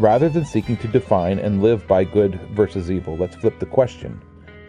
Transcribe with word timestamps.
Rather 0.00 0.28
than 0.28 0.44
seeking 0.44 0.76
to 0.78 0.88
define 0.88 1.38
and 1.38 1.62
live 1.62 1.86
by 1.86 2.02
good 2.02 2.40
versus 2.50 2.90
evil, 2.90 3.16
let's 3.16 3.36
flip 3.36 3.60
the 3.60 3.66
question. 3.66 4.20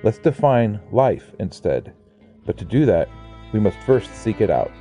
Let's 0.04 0.20
define 0.20 0.80
life 0.92 1.32
instead. 1.40 1.96
But 2.46 2.58
to 2.60 2.66
do 2.66 2.86
that, 2.86 3.10
we 3.52 3.60
must 3.60 3.78
first 3.88 4.14
seek 4.14 4.40
it 4.40 4.52
out. 4.52 4.72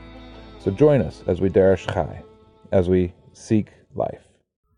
So 0.59 0.71
join 0.71 1.01
us 1.01 1.25
as 1.27 1.41
we 1.41 1.49
Derish 1.49 1.91
Chai, 1.91 2.23
as 2.73 2.91
we 2.91 3.15
seek 3.33 3.71
life. 3.95 4.21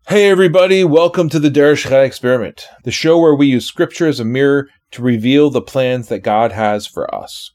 Hey 0.07 0.29
everybody, 0.29 0.85
welcome 0.85 1.27
to 1.27 1.39
the 1.39 1.51
Derish 1.51 1.89
Chai 1.89 2.03
Experiment, 2.03 2.65
the 2.85 2.91
show 2.91 3.19
where 3.19 3.35
we 3.35 3.47
use 3.47 3.65
scripture 3.65 4.07
as 4.07 4.21
a 4.21 4.25
mirror 4.25 4.69
to 4.91 5.01
reveal 5.01 5.49
the 5.49 5.61
plans 5.61 6.07
that 6.07 6.19
God 6.19 6.53
has 6.53 6.87
for 6.87 7.13
us. 7.13 7.51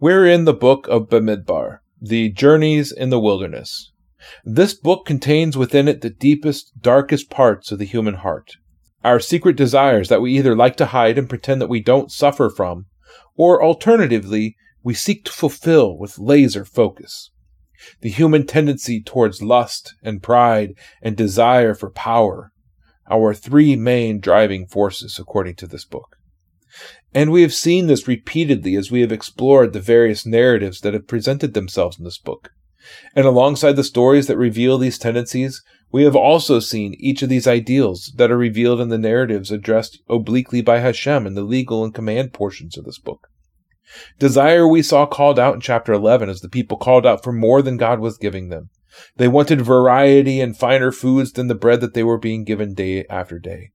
We're 0.00 0.24
in 0.24 0.46
the 0.46 0.54
book 0.54 0.88
of 0.88 1.10
Bamidbar, 1.10 1.80
the 2.00 2.30
journeys 2.30 2.92
in 2.92 3.10
the 3.10 3.20
wilderness. 3.20 3.92
This 4.44 4.74
book 4.74 5.06
contains 5.06 5.56
within 5.56 5.88
it 5.88 6.00
the 6.00 6.10
deepest, 6.10 6.72
darkest 6.80 7.30
parts 7.30 7.72
of 7.72 7.78
the 7.78 7.84
human 7.84 8.14
heart. 8.14 8.56
Our 9.04 9.20
secret 9.20 9.56
desires 9.56 10.08
that 10.08 10.20
we 10.20 10.36
either 10.36 10.56
like 10.56 10.76
to 10.76 10.86
hide 10.86 11.18
and 11.18 11.28
pretend 11.28 11.60
that 11.60 11.68
we 11.68 11.80
don't 11.80 12.10
suffer 12.10 12.50
from, 12.50 12.86
or 13.36 13.62
alternatively, 13.62 14.56
we 14.82 14.94
seek 14.94 15.24
to 15.24 15.32
fulfill 15.32 15.96
with 15.96 16.18
laser 16.18 16.64
focus. 16.64 17.30
The 18.00 18.08
human 18.08 18.46
tendency 18.46 19.02
towards 19.02 19.42
lust 19.42 19.94
and 20.02 20.22
pride 20.22 20.74
and 21.02 21.16
desire 21.16 21.74
for 21.74 21.90
power, 21.90 22.50
our 23.10 23.34
three 23.34 23.76
main 23.76 24.20
driving 24.20 24.66
forces 24.66 25.18
according 25.18 25.56
to 25.56 25.66
this 25.66 25.84
book. 25.84 26.16
And 27.14 27.30
we 27.30 27.42
have 27.42 27.54
seen 27.54 27.86
this 27.86 28.08
repeatedly 28.08 28.76
as 28.76 28.90
we 28.90 29.00
have 29.00 29.12
explored 29.12 29.72
the 29.72 29.80
various 29.80 30.26
narratives 30.26 30.80
that 30.80 30.94
have 30.94 31.06
presented 31.06 31.54
themselves 31.54 31.98
in 31.98 32.04
this 32.04 32.18
book. 32.18 32.50
And 33.14 33.26
alongside 33.26 33.76
the 33.76 33.84
stories 33.84 34.26
that 34.26 34.36
reveal 34.36 34.78
these 34.78 34.98
tendencies, 34.98 35.62
we 35.92 36.04
have 36.04 36.16
also 36.16 36.60
seen 36.60 36.94
each 36.98 37.22
of 37.22 37.28
these 37.28 37.46
ideals 37.46 38.12
that 38.16 38.30
are 38.30 38.36
revealed 38.36 38.80
in 38.80 38.88
the 38.88 38.98
narratives 38.98 39.50
addressed 39.50 40.00
obliquely 40.08 40.60
by 40.60 40.80
Hashem 40.80 41.26
in 41.26 41.34
the 41.34 41.42
legal 41.42 41.84
and 41.84 41.94
command 41.94 42.32
portions 42.32 42.76
of 42.76 42.84
this 42.84 42.98
book. 42.98 43.28
Desire 44.18 44.66
we 44.66 44.82
saw 44.82 45.06
called 45.06 45.38
out 45.38 45.54
in 45.54 45.60
chapter 45.60 45.92
11 45.92 46.28
as 46.28 46.40
the 46.40 46.48
people 46.48 46.76
called 46.76 47.06
out 47.06 47.22
for 47.22 47.32
more 47.32 47.62
than 47.62 47.76
God 47.76 48.00
was 48.00 48.18
giving 48.18 48.48
them. 48.48 48.70
They 49.16 49.28
wanted 49.28 49.60
variety 49.60 50.40
and 50.40 50.56
finer 50.56 50.90
foods 50.90 51.32
than 51.32 51.48
the 51.48 51.54
bread 51.54 51.80
that 51.80 51.94
they 51.94 52.02
were 52.02 52.18
being 52.18 52.44
given 52.44 52.74
day 52.74 53.04
after 53.08 53.38
day. 53.38 53.70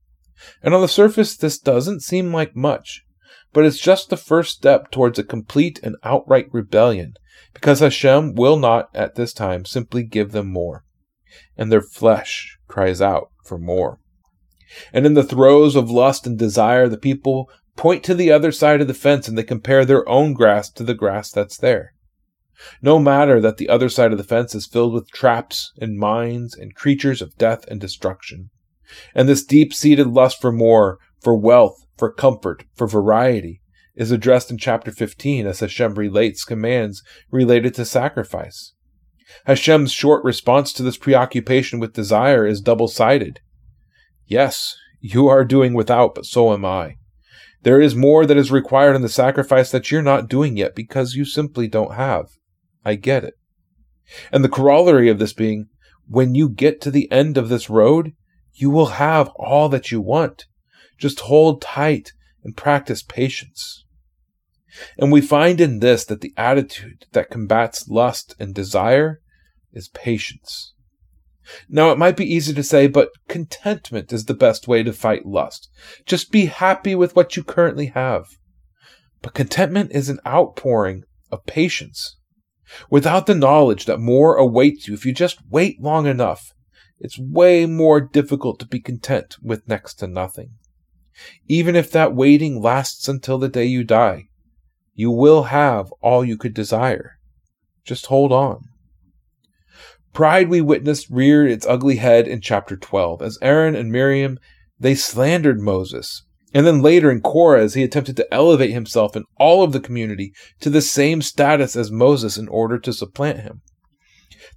And 0.62 0.74
on 0.74 0.80
the 0.80 0.88
surface, 0.88 1.36
this 1.36 1.58
doesn't 1.58 2.00
seem 2.00 2.32
like 2.32 2.56
much, 2.56 3.04
but 3.52 3.64
it's 3.64 3.78
just 3.78 4.10
the 4.10 4.16
first 4.16 4.56
step 4.56 4.90
towards 4.90 5.18
a 5.18 5.24
complete 5.24 5.80
and 5.82 5.96
outright 6.02 6.48
rebellion 6.52 7.14
because 7.54 7.80
Hashem 7.80 8.34
will 8.34 8.56
not 8.56 8.88
at 8.94 9.14
this 9.14 9.32
time 9.32 9.64
simply 9.64 10.02
give 10.02 10.32
them 10.32 10.50
more, 10.50 10.84
and 11.56 11.70
their 11.70 11.82
flesh 11.82 12.58
cries 12.68 13.00
out 13.00 13.30
for 13.44 13.58
more. 13.58 13.98
And 14.92 15.04
in 15.04 15.14
the 15.14 15.24
throes 15.24 15.76
of 15.76 15.90
lust 15.90 16.26
and 16.26 16.38
desire, 16.38 16.88
the 16.88 16.96
people 16.96 17.50
point 17.76 18.04
to 18.04 18.14
the 18.14 18.30
other 18.30 18.52
side 18.52 18.80
of 18.80 18.88
the 18.88 18.94
fence 18.94 19.28
and 19.28 19.36
they 19.36 19.42
compare 19.42 19.84
their 19.84 20.08
own 20.08 20.32
grass 20.32 20.70
to 20.70 20.84
the 20.84 20.94
grass 20.94 21.30
that's 21.30 21.58
there. 21.58 21.94
No 22.80 22.98
matter 22.98 23.40
that 23.40 23.56
the 23.56 23.68
other 23.68 23.88
side 23.88 24.12
of 24.12 24.18
the 24.18 24.24
fence 24.24 24.54
is 24.54 24.66
filled 24.66 24.92
with 24.92 25.10
traps 25.10 25.72
and 25.78 25.98
mines 25.98 26.54
and 26.54 26.74
creatures 26.74 27.20
of 27.20 27.36
death 27.36 27.64
and 27.68 27.80
destruction. 27.80 28.50
And 29.14 29.28
this 29.28 29.44
deep 29.44 29.74
seated 29.74 30.06
lust 30.06 30.40
for 30.40 30.52
more, 30.52 30.98
for 31.20 31.34
wealth, 31.34 31.81
for 31.96 32.12
comfort, 32.12 32.64
for 32.74 32.86
variety, 32.86 33.60
is 33.94 34.10
addressed 34.10 34.50
in 34.50 34.58
chapter 34.58 34.90
15 34.90 35.46
as 35.46 35.60
Hashem 35.60 35.94
relates 35.94 36.44
commands 36.44 37.02
related 37.30 37.74
to 37.74 37.84
sacrifice. 37.84 38.72
Hashem's 39.46 39.92
short 39.92 40.24
response 40.24 40.72
to 40.72 40.82
this 40.82 40.96
preoccupation 40.96 41.78
with 41.78 41.92
desire 41.92 42.46
is 42.46 42.60
double 42.60 42.88
sided. 42.88 43.40
Yes, 44.26 44.76
you 45.00 45.28
are 45.28 45.44
doing 45.44 45.74
without, 45.74 46.14
but 46.14 46.26
so 46.26 46.52
am 46.52 46.64
I. 46.64 46.96
There 47.62 47.80
is 47.80 47.94
more 47.94 48.26
that 48.26 48.36
is 48.36 48.50
required 48.50 48.96
in 48.96 49.02
the 49.02 49.08
sacrifice 49.08 49.70
that 49.70 49.90
you're 49.90 50.02
not 50.02 50.28
doing 50.28 50.56
yet 50.56 50.74
because 50.74 51.14
you 51.14 51.24
simply 51.24 51.68
don't 51.68 51.94
have. 51.94 52.26
I 52.84 52.96
get 52.96 53.24
it. 53.24 53.34
And 54.32 54.44
the 54.44 54.48
corollary 54.48 55.08
of 55.08 55.18
this 55.18 55.32
being, 55.32 55.68
when 56.08 56.34
you 56.34 56.48
get 56.48 56.80
to 56.82 56.90
the 56.90 57.10
end 57.12 57.36
of 57.36 57.48
this 57.48 57.70
road, 57.70 58.12
you 58.52 58.70
will 58.70 58.86
have 58.86 59.28
all 59.36 59.68
that 59.68 59.90
you 59.90 60.00
want. 60.00 60.46
Just 61.02 61.18
hold 61.18 61.60
tight 61.60 62.12
and 62.44 62.56
practice 62.56 63.02
patience. 63.02 63.84
And 64.96 65.10
we 65.10 65.20
find 65.20 65.60
in 65.60 65.80
this 65.80 66.04
that 66.04 66.20
the 66.20 66.32
attitude 66.36 67.06
that 67.10 67.28
combats 67.28 67.88
lust 67.88 68.36
and 68.38 68.54
desire 68.54 69.20
is 69.72 69.88
patience. 69.88 70.74
Now, 71.68 71.90
it 71.90 71.98
might 71.98 72.16
be 72.16 72.32
easy 72.32 72.54
to 72.54 72.62
say, 72.62 72.86
but 72.86 73.08
contentment 73.26 74.12
is 74.12 74.26
the 74.26 74.32
best 74.32 74.68
way 74.68 74.84
to 74.84 74.92
fight 74.92 75.26
lust. 75.26 75.68
Just 76.06 76.30
be 76.30 76.46
happy 76.46 76.94
with 76.94 77.16
what 77.16 77.36
you 77.36 77.42
currently 77.42 77.86
have. 77.86 78.26
But 79.22 79.34
contentment 79.34 79.90
is 79.90 80.08
an 80.08 80.20
outpouring 80.24 81.02
of 81.32 81.46
patience. 81.46 82.16
Without 82.90 83.26
the 83.26 83.34
knowledge 83.34 83.86
that 83.86 83.98
more 83.98 84.36
awaits 84.36 84.86
you 84.86 84.94
if 84.94 85.04
you 85.04 85.12
just 85.12 85.40
wait 85.50 85.82
long 85.82 86.06
enough, 86.06 86.52
it's 87.00 87.18
way 87.18 87.66
more 87.66 88.00
difficult 88.00 88.60
to 88.60 88.68
be 88.68 88.78
content 88.78 89.34
with 89.42 89.66
next 89.66 89.94
to 89.94 90.06
nothing. 90.06 90.50
Even 91.48 91.76
if 91.76 91.90
that 91.90 92.14
waiting 92.14 92.60
lasts 92.60 93.08
until 93.08 93.38
the 93.38 93.48
day 93.48 93.64
you 93.64 93.84
die, 93.84 94.28
you 94.94 95.10
will 95.10 95.44
have 95.44 95.92
all 96.00 96.24
you 96.24 96.36
could 96.36 96.54
desire. 96.54 97.18
Just 97.84 98.06
hold 98.06 98.32
on. 98.32 98.68
Pride 100.12 100.48
we 100.48 100.60
witnessed 100.60 101.08
reared 101.10 101.50
its 101.50 101.66
ugly 101.66 101.96
head 101.96 102.28
in 102.28 102.40
chapter 102.40 102.76
12 102.76 103.22
as 103.22 103.38
Aaron 103.40 103.74
and 103.74 103.90
Miriam 103.90 104.38
they 104.78 104.94
slandered 104.94 105.60
Moses. 105.60 106.24
And 106.52 106.66
then 106.66 106.82
later 106.82 107.10
in 107.10 107.22
Korah 107.22 107.62
as 107.62 107.74
he 107.74 107.82
attempted 107.82 108.16
to 108.16 108.34
elevate 108.34 108.72
himself 108.72 109.16
and 109.16 109.24
all 109.38 109.62
of 109.62 109.72
the 109.72 109.80
community 109.80 110.32
to 110.60 110.68
the 110.68 110.82
same 110.82 111.22
status 111.22 111.76
as 111.76 111.90
Moses 111.90 112.36
in 112.36 112.48
order 112.48 112.78
to 112.80 112.92
supplant 112.92 113.40
him. 113.40 113.62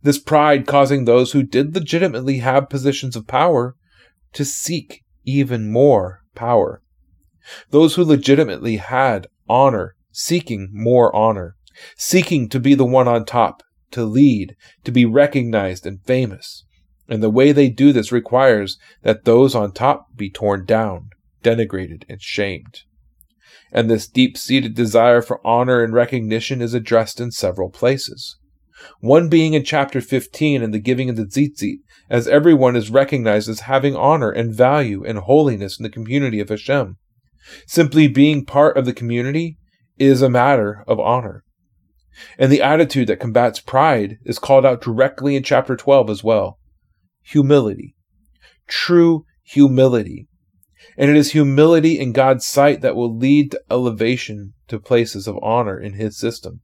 This 0.01 0.19
pride 0.19 0.67
causing 0.67 1.05
those 1.05 1.31
who 1.31 1.43
did 1.43 1.73
legitimately 1.73 2.39
have 2.39 2.69
positions 2.69 3.15
of 3.15 3.27
power 3.27 3.75
to 4.33 4.43
seek 4.43 5.03
even 5.23 5.71
more 5.71 6.21
power. 6.35 6.81
Those 7.69 7.95
who 7.95 8.03
legitimately 8.03 8.77
had 8.77 9.27
honor 9.47 9.95
seeking 10.15 10.69
more 10.71 11.13
honor, 11.13 11.55
seeking 11.97 12.47
to 12.47 12.59
be 12.59 12.73
the 12.73 12.85
one 12.85 13.07
on 13.07 13.25
top, 13.25 13.61
to 13.91 14.05
lead, 14.05 14.55
to 14.85 14.91
be 14.91 15.05
recognized 15.05 15.85
and 15.85 16.01
famous. 16.05 16.63
And 17.09 17.21
the 17.21 17.29
way 17.29 17.51
they 17.51 17.69
do 17.69 17.91
this 17.91 18.11
requires 18.11 18.77
that 19.03 19.25
those 19.25 19.53
on 19.53 19.73
top 19.73 20.07
be 20.15 20.29
torn 20.29 20.65
down, 20.65 21.09
denigrated, 21.43 22.03
and 22.09 22.21
shamed. 22.21 22.81
And 23.71 23.89
this 23.89 24.07
deep 24.07 24.37
seated 24.37 24.73
desire 24.73 25.21
for 25.21 25.45
honor 25.45 25.83
and 25.83 25.93
recognition 25.93 26.61
is 26.61 26.73
addressed 26.73 27.19
in 27.19 27.31
several 27.31 27.69
places. 27.69 28.37
One 28.99 29.29
being 29.29 29.53
in 29.53 29.63
chapter 29.63 30.01
15 30.01 30.61
in 30.61 30.71
the 30.71 30.79
giving 30.79 31.09
of 31.09 31.15
the 31.15 31.25
tzitzit, 31.25 31.79
as 32.09 32.27
everyone 32.27 32.75
is 32.75 32.89
recognized 32.89 33.49
as 33.49 33.61
having 33.61 33.95
honor 33.95 34.29
and 34.29 34.53
value 34.53 35.03
and 35.03 35.19
holiness 35.19 35.79
in 35.79 35.83
the 35.83 35.89
community 35.89 36.39
of 36.39 36.49
Hashem. 36.49 36.97
Simply 37.67 38.07
being 38.07 38.45
part 38.45 38.77
of 38.77 38.85
the 38.85 38.93
community 38.93 39.57
is 39.97 40.21
a 40.21 40.29
matter 40.29 40.83
of 40.87 40.99
honor. 40.99 41.43
And 42.37 42.51
the 42.51 42.61
attitude 42.61 43.07
that 43.07 43.19
combats 43.19 43.59
pride 43.59 44.17
is 44.25 44.39
called 44.39 44.65
out 44.65 44.81
directly 44.81 45.35
in 45.35 45.43
chapter 45.43 45.75
12 45.75 46.09
as 46.09 46.23
well. 46.23 46.59
Humility. 47.23 47.95
True 48.67 49.25
humility. 49.43 50.27
And 50.97 51.09
it 51.09 51.17
is 51.17 51.31
humility 51.31 51.99
in 51.99 52.13
God's 52.13 52.45
sight 52.45 52.81
that 52.81 52.95
will 52.95 53.15
lead 53.15 53.51
to 53.51 53.61
elevation 53.69 54.53
to 54.67 54.79
places 54.79 55.27
of 55.27 55.37
honor 55.41 55.79
in 55.79 55.93
His 55.93 56.17
system. 56.17 56.61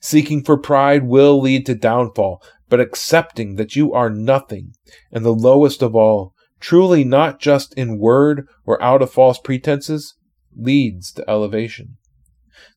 Seeking 0.00 0.44
for 0.44 0.58
pride 0.58 1.04
will 1.04 1.40
lead 1.40 1.66
to 1.66 1.74
downfall, 1.74 2.42
but 2.68 2.80
accepting 2.80 3.56
that 3.56 3.76
you 3.76 3.92
are 3.92 4.10
nothing 4.10 4.74
and 5.10 5.24
the 5.24 5.34
lowest 5.34 5.82
of 5.82 5.94
all, 5.94 6.34
truly 6.60 7.04
not 7.04 7.40
just 7.40 7.74
in 7.74 7.98
word 7.98 8.46
or 8.64 8.82
out 8.82 9.02
of 9.02 9.10
false 9.10 9.38
pretenses, 9.38 10.14
leads 10.56 11.12
to 11.12 11.28
elevation. 11.28 11.96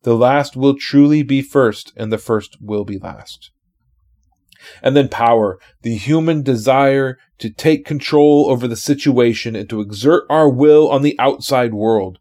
The 0.03 0.15
last 0.15 0.55
will 0.55 0.75
truly 0.75 1.23
be 1.23 1.41
first, 1.41 1.93
and 1.95 2.11
the 2.11 2.17
first 2.17 2.57
will 2.61 2.85
be 2.85 2.97
last. 2.97 3.51
And 4.81 4.95
then 4.95 5.09
power, 5.09 5.59
the 5.81 5.95
human 5.95 6.41
desire 6.41 7.17
to 7.39 7.49
take 7.49 7.85
control 7.85 8.49
over 8.49 8.67
the 8.67 8.75
situation 8.75 9.55
and 9.55 9.69
to 9.69 9.81
exert 9.81 10.23
our 10.29 10.49
will 10.49 10.89
on 10.89 11.01
the 11.01 11.17
outside 11.19 11.73
world, 11.73 12.17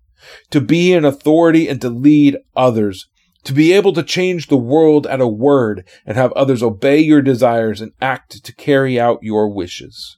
to 0.51 0.61
be 0.61 0.93
an 0.93 1.05
authority 1.05 1.69
and 1.69 1.81
to 1.81 1.89
lead 1.89 2.39
others, 2.57 3.09
to 3.45 3.53
be 3.53 3.73
able 3.73 3.93
to 3.93 4.03
change 4.03 4.47
the 4.47 4.57
world 4.57 5.07
at 5.07 5.21
a 5.21 5.29
word 5.29 5.87
and 6.07 6.17
have 6.17 6.33
others 6.33 6.63
obey 6.63 6.99
your 6.99 7.23
desires 7.23 7.81
and 7.81 7.93
act 8.01 8.43
to 8.43 8.55
carry 8.55 8.99
out 8.99 9.19
your 9.23 9.49
wishes. 9.49 10.17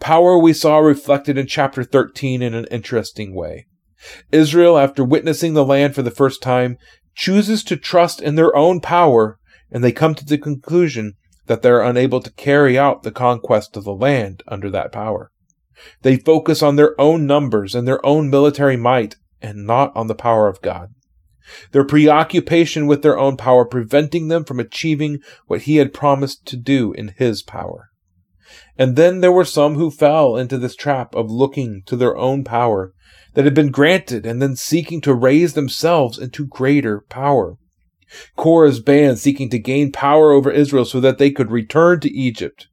Power 0.00 0.38
we 0.38 0.52
saw 0.52 0.78
reflected 0.78 1.38
in 1.38 1.46
chapter 1.46 1.82
13 1.82 2.42
in 2.42 2.54
an 2.54 2.66
interesting 2.70 3.34
way. 3.34 3.66
Israel, 4.30 4.78
after 4.78 5.04
witnessing 5.04 5.54
the 5.54 5.64
land 5.64 5.94
for 5.94 6.02
the 6.02 6.10
first 6.10 6.42
time, 6.42 6.76
chooses 7.14 7.62
to 7.64 7.76
trust 7.76 8.20
in 8.20 8.34
their 8.34 8.54
own 8.56 8.80
power, 8.80 9.38
and 9.70 9.82
they 9.82 9.92
come 9.92 10.14
to 10.14 10.24
the 10.24 10.38
conclusion 10.38 11.14
that 11.46 11.62
they 11.62 11.70
are 11.70 11.82
unable 11.82 12.20
to 12.20 12.32
carry 12.32 12.78
out 12.78 13.02
the 13.02 13.10
conquest 13.10 13.76
of 13.76 13.84
the 13.84 13.94
land 13.94 14.42
under 14.48 14.70
that 14.70 14.92
power. 14.92 15.30
They 16.02 16.16
focus 16.16 16.62
on 16.62 16.76
their 16.76 17.00
own 17.00 17.26
numbers 17.26 17.74
and 17.74 17.86
their 17.86 18.04
own 18.04 18.30
military 18.30 18.76
might, 18.76 19.16
and 19.40 19.66
not 19.66 19.94
on 19.96 20.06
the 20.06 20.14
power 20.14 20.48
of 20.48 20.62
God. 20.62 20.94
Their 21.72 21.84
preoccupation 21.84 22.86
with 22.86 23.02
their 23.02 23.18
own 23.18 23.36
power 23.36 23.64
preventing 23.64 24.28
them 24.28 24.44
from 24.44 24.60
achieving 24.60 25.20
what 25.46 25.62
he 25.62 25.76
had 25.76 25.94
promised 25.94 26.46
to 26.46 26.56
do 26.56 26.92
in 26.92 27.14
his 27.16 27.42
power. 27.42 27.90
And 28.78 28.96
then 28.96 29.20
there 29.20 29.32
were 29.32 29.44
some 29.44 29.74
who 29.74 29.90
fell 29.90 30.36
into 30.36 30.58
this 30.58 30.76
trap 30.76 31.14
of 31.14 31.30
looking 31.30 31.82
to 31.86 31.96
their 31.96 32.16
own 32.16 32.44
power 32.44 32.92
that 33.34 33.44
had 33.44 33.54
been 33.54 33.70
granted 33.70 34.26
and 34.26 34.42
then 34.42 34.56
seeking 34.56 35.00
to 35.02 35.14
raise 35.14 35.54
themselves 35.54 36.18
into 36.18 36.46
greater 36.46 37.00
power. 37.08 37.56
Korah's 38.36 38.80
band 38.80 39.18
seeking 39.18 39.48
to 39.50 39.58
gain 39.58 39.90
power 39.90 40.32
over 40.32 40.50
Israel 40.50 40.84
so 40.84 41.00
that 41.00 41.18
they 41.18 41.30
could 41.30 41.50
return 41.50 42.00
to 42.00 42.12
Egypt. 42.12 42.68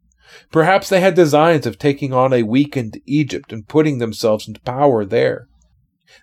Perhaps 0.51 0.89
they 0.89 1.00
had 1.00 1.16
designs 1.16 1.66
of 1.66 1.77
taking 1.77 2.13
on 2.13 2.33
a 2.33 2.44
weakened 2.44 3.00
Egypt 3.06 3.54
and 3.54 3.68
putting 3.68 4.00
themselves 4.00 4.48
into 4.48 4.60
power 4.62 5.06
there. 5.06 5.48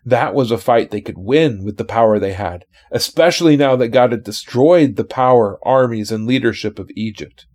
That 0.05 0.35
was 0.35 0.51
a 0.51 0.59
fight 0.59 0.91
they 0.91 1.01
could 1.01 1.19
win 1.19 1.65
with 1.65 1.77
the 1.77 1.85
power 1.85 2.19
they 2.19 2.33
had, 2.33 2.65
especially 2.91 3.57
now 3.57 3.77
that 3.77 3.89
God 3.89 4.13
had 4.13 4.25
destroyed 4.25 4.97
the 4.97 5.05
power, 5.05 5.59
armies, 5.63 6.11
and 6.11 6.27
leadership 6.27 6.79
of 6.79 6.91
Egypt. 6.97 7.47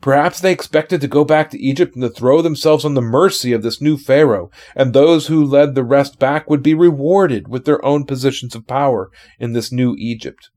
Perhaps 0.00 0.40
they 0.40 0.52
expected 0.52 1.00
to 1.00 1.08
go 1.08 1.24
back 1.24 1.50
to 1.50 1.58
Egypt 1.58 1.94
and 1.94 2.02
to 2.02 2.10
throw 2.10 2.42
themselves 2.42 2.84
on 2.84 2.94
the 2.94 3.00
mercy 3.00 3.52
of 3.52 3.62
this 3.62 3.80
new 3.80 3.96
Pharaoh, 3.96 4.50
and 4.74 4.92
those 4.92 5.28
who 5.28 5.42
led 5.42 5.74
the 5.74 5.84
rest 5.84 6.18
back 6.18 6.50
would 6.50 6.62
be 6.62 6.74
rewarded 6.74 7.48
with 7.48 7.64
their 7.64 7.82
own 7.84 8.04
positions 8.04 8.54
of 8.54 8.66
power 8.66 9.10
in 9.38 9.52
this 9.52 9.72
new 9.72 9.94
Egypt. 9.96 10.50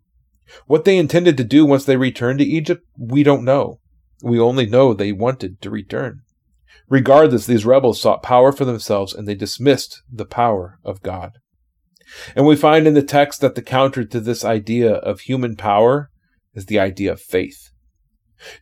What 0.67 0.83
they 0.83 0.97
intended 0.97 1.37
to 1.37 1.43
do 1.43 1.65
once 1.65 1.85
they 1.85 1.95
returned 1.95 2.39
to 2.39 2.45
Egypt, 2.45 2.83
we 2.97 3.23
don't 3.23 3.45
know. 3.45 3.79
We 4.21 4.39
only 4.39 4.65
know 4.65 4.93
they 4.93 5.11
wanted 5.11 5.61
to 5.61 5.69
return. 5.69 6.21
Regardless, 6.93 7.47
these 7.47 7.65
rebels 7.65 7.99
sought 7.99 8.21
power 8.21 8.51
for 8.51 8.65
themselves 8.65 9.15
and 9.15 9.27
they 9.27 9.33
dismissed 9.33 10.03
the 10.11 10.27
power 10.27 10.77
of 10.83 11.01
God. 11.01 11.39
And 12.35 12.45
we 12.45 12.55
find 12.55 12.85
in 12.85 12.93
the 12.93 13.01
text 13.01 13.41
that 13.41 13.55
the 13.55 13.63
counter 13.63 14.05
to 14.05 14.19
this 14.19 14.45
idea 14.45 14.93
of 14.93 15.21
human 15.21 15.55
power 15.55 16.11
is 16.53 16.67
the 16.67 16.77
idea 16.77 17.11
of 17.11 17.19
faith 17.19 17.71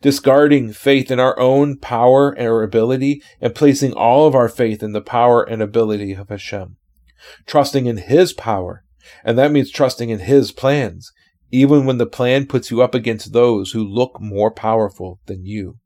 discarding 0.02 0.72
faith 0.72 1.12
in 1.12 1.20
our 1.20 1.38
own 1.38 1.78
power 1.78 2.34
or 2.40 2.64
ability 2.64 3.22
and 3.42 3.54
placing 3.54 3.92
all 3.92 4.28
of 4.28 4.36
our 4.36 4.48
faith 4.48 4.82
in 4.82 4.94
the 4.94 5.02
power 5.02 5.44
and 5.44 5.62
ability 5.62 6.14
of 6.14 6.30
Hashem. 6.30 6.78
Trusting 7.46 7.86
in 7.86 7.98
His 7.98 8.32
power, 8.32 8.86
and 9.26 9.38
that 9.38 9.52
means 9.52 9.72
trusting 9.72 10.10
in 10.10 10.20
His 10.20 10.54
plans, 10.54 11.12
even 11.52 11.86
when 11.86 11.98
the 11.98 12.06
plan 12.06 12.46
puts 12.46 12.72
you 12.72 12.82
up 12.82 12.96
against 12.96 13.34
those 13.34 13.72
who 13.72 13.84
look 13.84 14.22
more 14.22 14.52
powerful 14.52 15.20
than 15.26 15.46
you. 15.46 15.81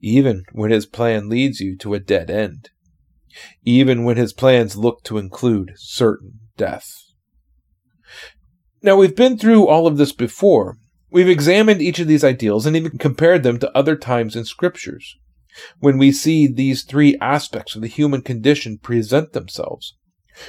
Even 0.00 0.44
when 0.52 0.70
His 0.70 0.86
plan 0.86 1.28
leads 1.28 1.60
you 1.60 1.76
to 1.78 1.94
a 1.94 2.00
dead 2.00 2.30
end. 2.30 2.70
Even 3.64 4.04
when 4.04 4.16
His 4.16 4.32
plans 4.32 4.76
look 4.76 5.02
to 5.04 5.18
include 5.18 5.72
certain 5.76 6.40
death. 6.56 6.90
Now, 8.82 8.96
we've 8.96 9.16
been 9.16 9.38
through 9.38 9.66
all 9.66 9.86
of 9.86 9.96
this 9.96 10.12
before, 10.12 10.76
We've 11.14 11.28
examined 11.28 11.80
each 11.80 12.00
of 12.00 12.08
these 12.08 12.24
ideals 12.24 12.66
and 12.66 12.74
even 12.74 12.98
compared 12.98 13.44
them 13.44 13.60
to 13.60 13.70
other 13.78 13.94
times 13.94 14.34
in 14.34 14.44
scriptures 14.44 15.16
when 15.78 15.96
we 15.96 16.10
see 16.10 16.48
these 16.48 16.82
three 16.82 17.16
aspects 17.20 17.76
of 17.76 17.82
the 17.82 17.86
human 17.86 18.20
condition 18.20 18.78
present 18.78 19.32
themselves. 19.32 19.94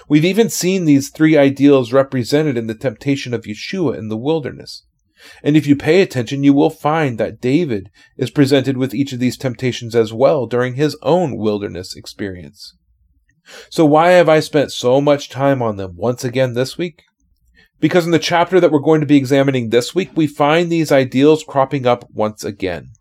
We've 0.10 0.26
even 0.26 0.50
seen 0.50 0.86
these 0.86 1.12
three 1.12 1.38
ideals 1.38 1.94
represented 1.94 2.58
in 2.58 2.66
the 2.66 2.74
temptation 2.74 3.32
of 3.32 3.44
Yeshua 3.44 3.96
in 3.96 4.08
the 4.08 4.18
wilderness. 4.18 4.85
And 5.44 5.56
if 5.56 5.66
you 5.66 5.76
pay 5.76 6.02
attention, 6.02 6.44
you 6.44 6.54
will 6.54 6.70
find 6.70 7.18
that 7.18 7.40
David 7.40 7.90
is 8.18 8.30
presented 8.30 8.78
with 8.78 8.94
each 8.94 9.14
of 9.14 9.20
these 9.20 9.38
temptations 9.38 9.96
as 9.96 10.14
well 10.14 10.46
during 10.46 10.76
his 10.76 10.98
own 11.02 11.38
wilderness 11.38 11.96
experience. 11.96 12.76
So 13.70 13.86
why 13.86 14.12
have 14.12 14.28
I 14.28 14.40
spent 14.40 14.72
so 14.72 15.00
much 15.00 15.30
time 15.30 15.62
on 15.62 15.78
them 15.78 15.96
once 15.96 16.24
again 16.24 16.54
this 16.54 16.78
week? 16.78 17.04
Because 17.80 18.06
in 18.06 18.12
the 18.12 18.20
chapter 18.20 18.60
that 18.60 18.72
we're 18.72 18.80
going 18.80 19.02
to 19.02 19.08
be 19.08 19.18
examining 19.18 19.70
this 19.70 19.94
week, 19.94 20.12
we 20.16 20.28
find 20.28 20.72
these 20.72 20.92
ideals 20.92 21.44
cropping 21.44 21.86
up 21.86 22.10
once 22.12 22.44
again. 22.44 22.92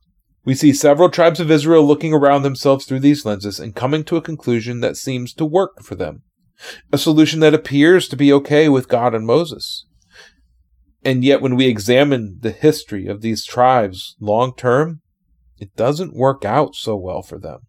We 0.44 0.54
see 0.54 0.72
several 0.74 1.08
tribes 1.08 1.40
of 1.40 1.50
Israel 1.50 1.86
looking 1.86 2.12
around 2.12 2.42
themselves 2.42 2.84
through 2.84 3.00
these 3.00 3.24
lenses 3.24 3.58
and 3.58 3.74
coming 3.74 4.04
to 4.04 4.16
a 4.16 4.22
conclusion 4.22 4.80
that 4.80 4.96
seems 4.96 5.32
to 5.34 5.44
work 5.46 5.82
for 5.82 5.94
them. 5.94 6.22
A 6.92 6.98
solution 6.98 7.40
that 7.40 7.54
appears 7.54 8.08
to 8.08 8.16
be 8.16 8.32
okay 8.32 8.68
with 8.68 8.88
God 8.88 9.14
and 9.14 9.26
Moses. 9.26 9.86
And 11.04 11.22
yet, 11.22 11.42
when 11.42 11.54
we 11.54 11.66
examine 11.66 12.38
the 12.40 12.50
history 12.50 13.06
of 13.06 13.20
these 13.20 13.44
tribes 13.44 14.16
long 14.20 14.54
term, 14.56 15.02
it 15.58 15.76
doesn't 15.76 16.16
work 16.16 16.44
out 16.44 16.74
so 16.74 16.96
well 16.96 17.22
for 17.22 17.38
them. 17.38 17.60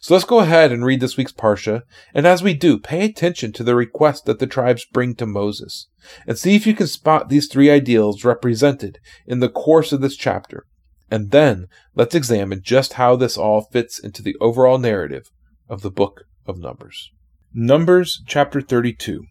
So 0.00 0.14
let's 0.14 0.24
go 0.24 0.38
ahead 0.38 0.70
and 0.70 0.84
read 0.84 1.00
this 1.00 1.16
week's 1.16 1.32
Parsha, 1.32 1.82
and 2.14 2.26
as 2.26 2.42
we 2.42 2.54
do, 2.54 2.78
pay 2.78 3.04
attention 3.04 3.52
to 3.54 3.64
the 3.64 3.74
request 3.74 4.24
that 4.26 4.38
the 4.38 4.46
tribes 4.46 4.86
bring 4.92 5.16
to 5.16 5.26
Moses, 5.26 5.88
and 6.28 6.38
see 6.38 6.54
if 6.54 6.64
you 6.64 6.74
can 6.74 6.86
spot 6.86 7.28
these 7.28 7.48
three 7.48 7.70
ideals 7.70 8.24
represented 8.24 8.98
in 9.26 9.40
the 9.40 9.48
course 9.48 9.92
of 9.92 10.00
this 10.00 10.16
chapter. 10.16 10.64
And 11.10 11.32
then 11.32 11.66
let's 11.94 12.14
examine 12.14 12.60
just 12.62 12.94
how 12.94 13.16
this 13.16 13.36
all 13.36 13.62
fits 13.62 13.98
into 13.98 14.22
the 14.22 14.36
overall 14.40 14.78
narrative 14.78 15.30
of 15.68 15.82
the 15.82 15.90
book 15.90 16.22
of 16.46 16.58
Numbers. 16.58 17.10
Numbers 17.52 18.22
chapter 18.26 18.60
32. 18.60 19.24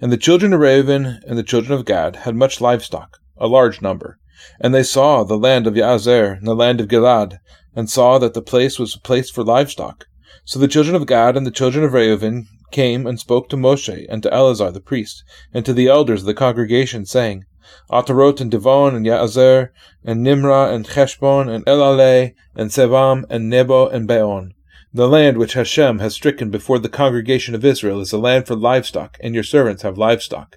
And 0.00 0.12
the 0.12 0.16
children 0.16 0.52
of 0.52 0.60
Reuben 0.60 1.20
and 1.26 1.38
the 1.38 1.42
children 1.42 1.78
of 1.78 1.84
Gad 1.84 2.16
had 2.16 2.34
much 2.34 2.60
livestock, 2.60 3.18
a 3.36 3.46
large 3.46 3.80
number. 3.80 4.18
And 4.60 4.74
they 4.74 4.82
saw 4.82 5.24
the 5.24 5.38
land 5.38 5.66
of 5.66 5.74
Jazer 5.74 6.38
and 6.38 6.46
the 6.46 6.54
land 6.54 6.80
of 6.80 6.88
Gilad, 6.88 7.38
and 7.74 7.88
saw 7.88 8.18
that 8.18 8.34
the 8.34 8.42
place 8.42 8.78
was 8.78 8.94
a 8.94 9.00
place 9.00 9.30
for 9.30 9.44
livestock. 9.44 10.06
So 10.44 10.58
the 10.58 10.68
children 10.68 10.96
of 10.96 11.06
Gad 11.06 11.36
and 11.36 11.46
the 11.46 11.50
children 11.50 11.84
of 11.84 11.92
Reuben 11.92 12.48
came 12.70 13.06
and 13.06 13.18
spoke 13.18 13.48
to 13.48 13.56
Moshe 13.56 14.06
and 14.08 14.22
to 14.22 14.32
Eleazar 14.32 14.70
the 14.70 14.80
priest, 14.80 15.22
and 15.52 15.64
to 15.64 15.72
the 15.72 15.88
elders 15.88 16.20
of 16.20 16.26
the 16.26 16.34
congregation, 16.34 17.06
saying, 17.06 17.44
Atarot 17.90 18.40
and 18.40 18.50
Divon 18.50 18.94
and 18.94 19.04
Jazer 19.04 19.70
and 20.04 20.24
Nimrah 20.24 20.72
and 20.72 20.86
Heshbon 20.86 21.48
and 21.48 21.64
Elaleh 21.66 22.34
and 22.54 22.70
Sebam 22.70 23.24
and 23.28 23.50
Nebo 23.50 23.88
and 23.88 24.08
Beon. 24.08 24.54
The 24.92 25.08
land 25.08 25.36
which 25.36 25.52
Hashem 25.52 25.98
has 25.98 26.14
stricken 26.14 26.50
before 26.50 26.78
the 26.78 26.88
congregation 26.88 27.54
of 27.54 27.64
Israel 27.64 28.00
is 28.00 28.12
a 28.12 28.18
land 28.18 28.46
for 28.46 28.56
livestock, 28.56 29.18
and 29.20 29.34
your 29.34 29.44
servants 29.44 29.82
have 29.82 29.98
livestock. 29.98 30.56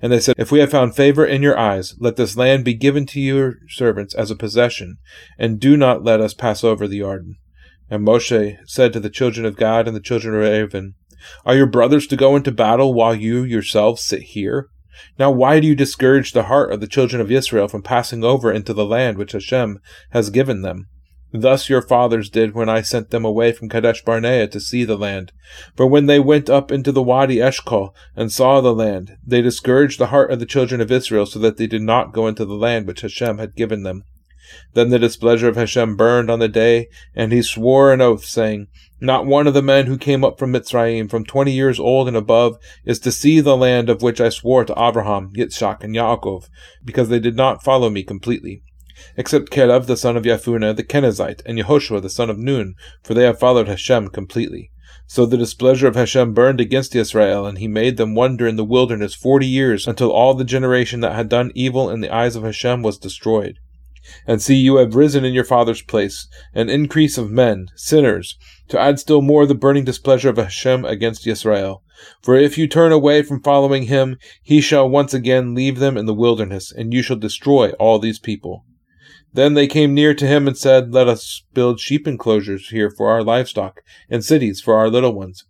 And 0.00 0.12
they 0.12 0.18
said, 0.18 0.34
If 0.36 0.50
we 0.50 0.58
have 0.58 0.72
found 0.72 0.96
favor 0.96 1.24
in 1.24 1.42
your 1.42 1.56
eyes, 1.56 1.94
let 2.00 2.16
this 2.16 2.36
land 2.36 2.64
be 2.64 2.74
given 2.74 3.06
to 3.06 3.20
your 3.20 3.58
servants 3.68 4.14
as 4.14 4.32
a 4.32 4.36
possession, 4.36 4.98
and 5.38 5.60
do 5.60 5.76
not 5.76 6.02
let 6.02 6.20
us 6.20 6.34
pass 6.34 6.64
over 6.64 6.88
the 6.88 6.98
Jordan. 6.98 7.36
And 7.88 8.04
Moshe 8.04 8.58
said 8.66 8.92
to 8.94 9.00
the 9.00 9.10
children 9.10 9.46
of 9.46 9.56
Gad 9.56 9.86
and 9.86 9.96
the 9.96 10.00
children 10.00 10.34
of 10.34 10.40
Reuben, 10.40 10.94
Are 11.44 11.54
your 11.54 11.66
brothers 11.66 12.08
to 12.08 12.16
go 12.16 12.34
into 12.34 12.50
battle 12.50 12.92
while 12.92 13.14
you 13.14 13.44
yourselves 13.44 14.02
sit 14.02 14.22
here? 14.22 14.70
Now 15.20 15.30
why 15.30 15.60
do 15.60 15.68
you 15.68 15.76
discourage 15.76 16.32
the 16.32 16.44
heart 16.44 16.72
of 16.72 16.80
the 16.80 16.88
children 16.88 17.20
of 17.20 17.30
Israel 17.30 17.68
from 17.68 17.82
passing 17.82 18.24
over 18.24 18.52
into 18.52 18.74
the 18.74 18.84
land 18.84 19.18
which 19.18 19.32
Hashem 19.32 19.78
has 20.10 20.30
given 20.30 20.62
them? 20.62 20.88
Thus 21.34 21.70
your 21.70 21.80
fathers 21.80 22.28
did 22.28 22.54
when 22.54 22.68
I 22.68 22.82
sent 22.82 23.08
them 23.08 23.24
away 23.24 23.52
from 23.52 23.70
Kadesh 23.70 24.04
Barnea 24.04 24.46
to 24.48 24.60
see 24.60 24.84
the 24.84 24.98
land. 24.98 25.32
For 25.74 25.86
when 25.86 26.04
they 26.04 26.20
went 26.20 26.50
up 26.50 26.70
into 26.70 26.92
the 26.92 27.02
Wadi 27.02 27.40
Eshcol 27.40 27.94
and 28.14 28.30
saw 28.30 28.60
the 28.60 28.74
land, 28.74 29.16
they 29.26 29.40
discouraged 29.40 29.98
the 29.98 30.08
heart 30.08 30.30
of 30.30 30.40
the 30.40 30.46
children 30.46 30.82
of 30.82 30.92
Israel 30.92 31.24
so 31.24 31.38
that 31.38 31.56
they 31.56 31.66
did 31.66 31.80
not 31.80 32.12
go 32.12 32.26
into 32.26 32.44
the 32.44 32.54
land 32.54 32.86
which 32.86 33.00
Hashem 33.00 33.38
had 33.38 33.56
given 33.56 33.82
them. 33.82 34.04
Then 34.74 34.90
the 34.90 34.98
displeasure 34.98 35.48
of 35.48 35.56
Hashem 35.56 35.96
burned 35.96 36.30
on 36.30 36.38
the 36.38 36.48
day, 36.48 36.88
and 37.14 37.32
he 37.32 37.40
swore 37.40 37.94
an 37.94 38.02
oath, 38.02 38.26
saying, 38.26 38.66
Not 39.00 39.24
one 39.24 39.46
of 39.46 39.54
the 39.54 39.62
men 39.62 39.86
who 39.86 39.96
came 39.96 40.22
up 40.22 40.38
from 40.38 40.52
Mitzrayim, 40.52 41.08
from 41.08 41.24
twenty 41.24 41.52
years 41.52 41.80
old 41.80 42.08
and 42.08 42.16
above, 42.16 42.58
is 42.84 42.98
to 43.00 43.10
see 43.10 43.40
the 43.40 43.56
land 43.56 43.88
of 43.88 44.02
which 44.02 44.20
I 44.20 44.28
swore 44.28 44.66
to 44.66 44.74
Abraham, 44.78 45.32
Yitzchak, 45.34 45.82
and 45.82 45.94
Yaakov, 45.94 46.50
because 46.84 47.08
they 47.08 47.20
did 47.20 47.36
not 47.36 47.64
follow 47.64 47.88
me 47.88 48.02
completely 48.02 48.62
except 49.16 49.50
Caleb 49.50 49.86
the 49.86 49.96
son 49.96 50.16
of 50.16 50.24
Yefuneh 50.24 50.76
the 50.76 50.84
Kenizzite, 50.84 51.42
and 51.44 51.58
Yehoshua 51.58 52.00
the 52.02 52.10
son 52.10 52.30
of 52.30 52.38
Nun, 52.38 52.74
for 53.02 53.14
they 53.14 53.24
have 53.24 53.38
followed 53.38 53.68
Hashem 53.68 54.08
completely. 54.08 54.70
So 55.06 55.26
the 55.26 55.36
displeasure 55.36 55.88
of 55.88 55.94
Hashem 55.94 56.32
burned 56.32 56.60
against 56.60 56.94
Israel, 56.94 57.44
and 57.44 57.58
he 57.58 57.68
made 57.68 57.96
them 57.96 58.14
wander 58.14 58.46
in 58.46 58.56
the 58.56 58.64
wilderness 58.64 59.14
forty 59.14 59.46
years, 59.46 59.86
until 59.86 60.10
all 60.10 60.34
the 60.34 60.44
generation 60.44 61.00
that 61.00 61.14
had 61.14 61.28
done 61.28 61.52
evil 61.54 61.90
in 61.90 62.00
the 62.00 62.14
eyes 62.14 62.36
of 62.36 62.44
Hashem 62.44 62.82
was 62.82 62.98
destroyed. 62.98 63.58
And 64.26 64.42
see, 64.42 64.56
you 64.56 64.76
have 64.76 64.96
risen 64.96 65.24
in 65.24 65.32
your 65.32 65.44
father's 65.44 65.82
place, 65.82 66.26
an 66.54 66.68
increase 66.68 67.18
of 67.18 67.30
men, 67.30 67.68
sinners, 67.76 68.36
to 68.68 68.80
add 68.80 68.98
still 68.98 69.22
more 69.22 69.46
the 69.46 69.54
burning 69.54 69.84
displeasure 69.84 70.28
of 70.28 70.38
Hashem 70.38 70.84
against 70.84 71.26
Israel. 71.26 71.82
For 72.20 72.34
if 72.34 72.58
you 72.58 72.66
turn 72.66 72.90
away 72.90 73.22
from 73.22 73.42
following 73.42 73.84
him, 73.84 74.16
he 74.42 74.60
shall 74.60 74.88
once 74.88 75.14
again 75.14 75.54
leave 75.54 75.78
them 75.78 75.96
in 75.96 76.06
the 76.06 76.14
wilderness, 76.14 76.72
and 76.72 76.92
you 76.92 77.00
shall 77.00 77.16
destroy 77.16 77.70
all 77.72 77.98
these 77.98 78.18
people. 78.18 78.64
Then 79.34 79.54
they 79.54 79.66
came 79.66 79.94
near 79.94 80.14
to 80.14 80.26
him 80.26 80.46
and 80.46 80.56
said, 80.56 80.92
Let 80.92 81.08
us 81.08 81.42
build 81.54 81.80
sheep 81.80 82.06
enclosures 82.06 82.68
here 82.68 82.90
for 82.90 83.10
our 83.10 83.22
livestock, 83.22 83.82
and 84.10 84.24
cities 84.24 84.60
for 84.60 84.76
our 84.76 84.90
little 84.90 85.14
ones. 85.14 85.44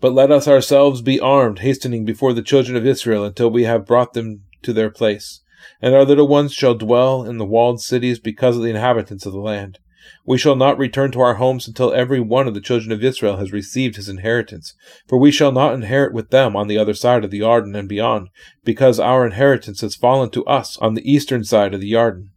But 0.00 0.14
let 0.14 0.30
us 0.30 0.48
ourselves 0.48 1.02
be 1.02 1.20
armed, 1.20 1.58
hastening 1.60 2.04
before 2.04 2.32
the 2.32 2.42
children 2.42 2.76
of 2.76 2.86
Israel 2.86 3.24
until 3.24 3.50
we 3.50 3.64
have 3.64 3.86
brought 3.86 4.14
them 4.14 4.44
to 4.62 4.72
their 4.72 4.90
place. 4.90 5.42
And 5.80 5.94
our 5.94 6.04
little 6.04 6.26
ones 6.26 6.52
shall 6.52 6.74
dwell 6.74 7.22
in 7.22 7.38
the 7.38 7.44
walled 7.44 7.80
cities 7.80 8.18
because 8.18 8.56
of 8.56 8.62
the 8.62 8.70
inhabitants 8.70 9.26
of 9.26 9.32
the 9.32 9.40
land. 9.40 9.78
We 10.26 10.38
shall 10.38 10.56
not 10.56 10.78
return 10.78 11.12
to 11.12 11.20
our 11.20 11.34
homes 11.34 11.68
until 11.68 11.92
every 11.92 12.18
one 12.18 12.48
of 12.48 12.54
the 12.54 12.60
children 12.60 12.90
of 12.90 13.04
Israel 13.04 13.36
has 13.36 13.52
received 13.52 13.96
his 13.96 14.08
inheritance, 14.08 14.74
for 15.06 15.18
we 15.18 15.30
shall 15.30 15.52
not 15.52 15.74
inherit 15.74 16.12
with 16.12 16.30
them 16.30 16.56
on 16.56 16.66
the 16.66 16.78
other 16.78 16.94
side 16.94 17.24
of 17.24 17.30
the 17.30 17.38
Jordan 17.38 17.76
and 17.76 17.88
beyond, 17.88 18.28
because 18.64 18.98
our 18.98 19.24
inheritance 19.24 19.80
has 19.80 19.94
fallen 19.94 20.30
to 20.30 20.44
us 20.46 20.76
on 20.78 20.94
the 20.94 21.08
eastern 21.08 21.44
side 21.44 21.72
of 21.72 21.80
the 21.80 21.90
Jordan. 21.92 22.31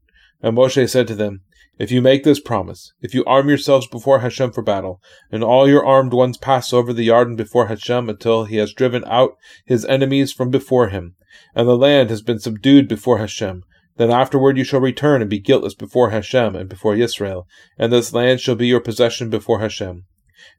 And 0.46 0.56
Moshe 0.56 0.88
said 0.88 1.08
to 1.08 1.16
them, 1.16 1.42
If 1.80 1.92
you 1.92 2.04
make 2.04 2.24
this 2.24 2.40
promise, 2.40 2.94
if 3.02 3.16
you 3.16 3.26
arm 3.26 3.50
yourselves 3.50 3.88
before 3.88 4.20
Hashem 4.20 4.52
for 4.52 4.62
battle, 4.62 5.02
and 5.32 5.44
all 5.44 5.68
your 5.68 5.84
armed 5.84 6.14
ones 6.14 6.38
pass 6.38 6.72
over 6.72 6.94
the 6.94 7.08
Yarden 7.08 7.36
before 7.36 7.66
Hashem 7.66 8.08
until 8.10 8.46
he 8.46 8.58
has 8.58 8.72
driven 8.72 9.04
out 9.08 9.38
his 9.66 9.86
enemies 9.86 10.32
from 10.32 10.52
before 10.52 10.90
him, 10.90 11.16
and 11.56 11.68
the 11.68 11.76
land 11.76 12.12
has 12.12 12.22
been 12.22 12.38
subdued 12.38 12.88
before 12.88 13.18
Hashem, 13.18 13.64
then 13.98 14.12
afterward 14.12 14.56
you 14.56 14.64
shall 14.64 14.80
return 14.80 15.20
and 15.22 15.32
be 15.32 15.40
guiltless 15.40 15.74
before 15.74 16.12
Hashem 16.12 16.56
and 16.56 16.70
before 16.70 16.96
Israel, 16.96 17.48
and 17.76 17.92
this 17.92 18.14
land 18.14 18.40
shall 18.40 18.54
be 18.54 18.68
your 18.68 18.82
possession 18.82 19.32
before 19.32 19.62
Hashem. 19.62 20.06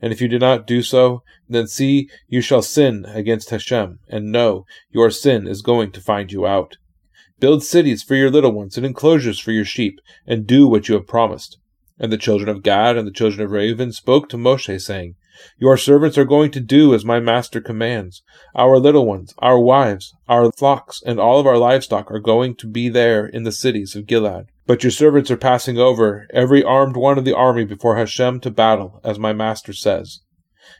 And 0.02 0.12
if 0.12 0.20
you 0.20 0.26
do 0.26 0.40
not 0.40 0.66
do 0.66 0.82
so, 0.82 1.22
then 1.48 1.68
see, 1.68 2.10
you 2.26 2.40
shall 2.40 2.62
sin 2.62 3.04
against 3.06 3.50
Hashem, 3.50 4.00
and 4.08 4.32
know, 4.32 4.66
your 4.90 5.10
sin 5.10 5.46
is 5.46 5.62
going 5.62 5.92
to 5.92 6.00
find 6.00 6.32
you 6.32 6.44
out. 6.44 6.76
Build 7.38 7.62
cities 7.62 8.02
for 8.02 8.14
your 8.14 8.30
little 8.30 8.52
ones, 8.52 8.76
and 8.76 8.86
enclosures 8.86 9.38
for 9.38 9.52
your 9.52 9.64
sheep, 9.64 10.00
and 10.26 10.46
do 10.46 10.66
what 10.66 10.88
you 10.88 10.94
have 10.94 11.06
promised. 11.06 11.58
And 11.98 12.12
the 12.12 12.18
children 12.18 12.48
of 12.48 12.62
Gad 12.62 12.96
and 12.96 13.06
the 13.06 13.12
children 13.12 13.44
of 13.44 13.50
Reuben 13.50 13.92
spoke 13.92 14.28
to 14.30 14.36
Moshe, 14.36 14.80
saying, 14.80 15.16
your 15.58 15.76
servants 15.76 16.16
are 16.16 16.24
going 16.24 16.50
to 16.52 16.60
do 16.60 16.94
as 16.94 17.04
my 17.04 17.20
master 17.20 17.60
commands. 17.60 18.22
Our 18.54 18.78
little 18.78 19.06
ones, 19.06 19.34
our 19.38 19.60
wives, 19.60 20.14
our 20.28 20.50
flocks, 20.52 21.02
and 21.04 21.20
all 21.20 21.38
of 21.38 21.46
our 21.46 21.58
livestock 21.58 22.10
are 22.10 22.20
going 22.20 22.56
to 22.56 22.66
be 22.66 22.88
there 22.88 23.26
in 23.26 23.42
the 23.42 23.52
cities 23.52 23.94
of 23.94 24.06
Gilead. 24.06 24.46
But 24.66 24.82
your 24.82 24.90
servants 24.90 25.30
are 25.30 25.36
passing 25.36 25.76
over, 25.78 26.26
every 26.32 26.62
armed 26.62 26.96
one 26.96 27.18
of 27.18 27.26
the 27.26 27.36
army 27.36 27.64
before 27.66 27.96
Hashem 27.96 28.40
to 28.40 28.50
battle, 28.50 29.00
as 29.04 29.18
my 29.18 29.34
master 29.34 29.74
says. 29.74 30.20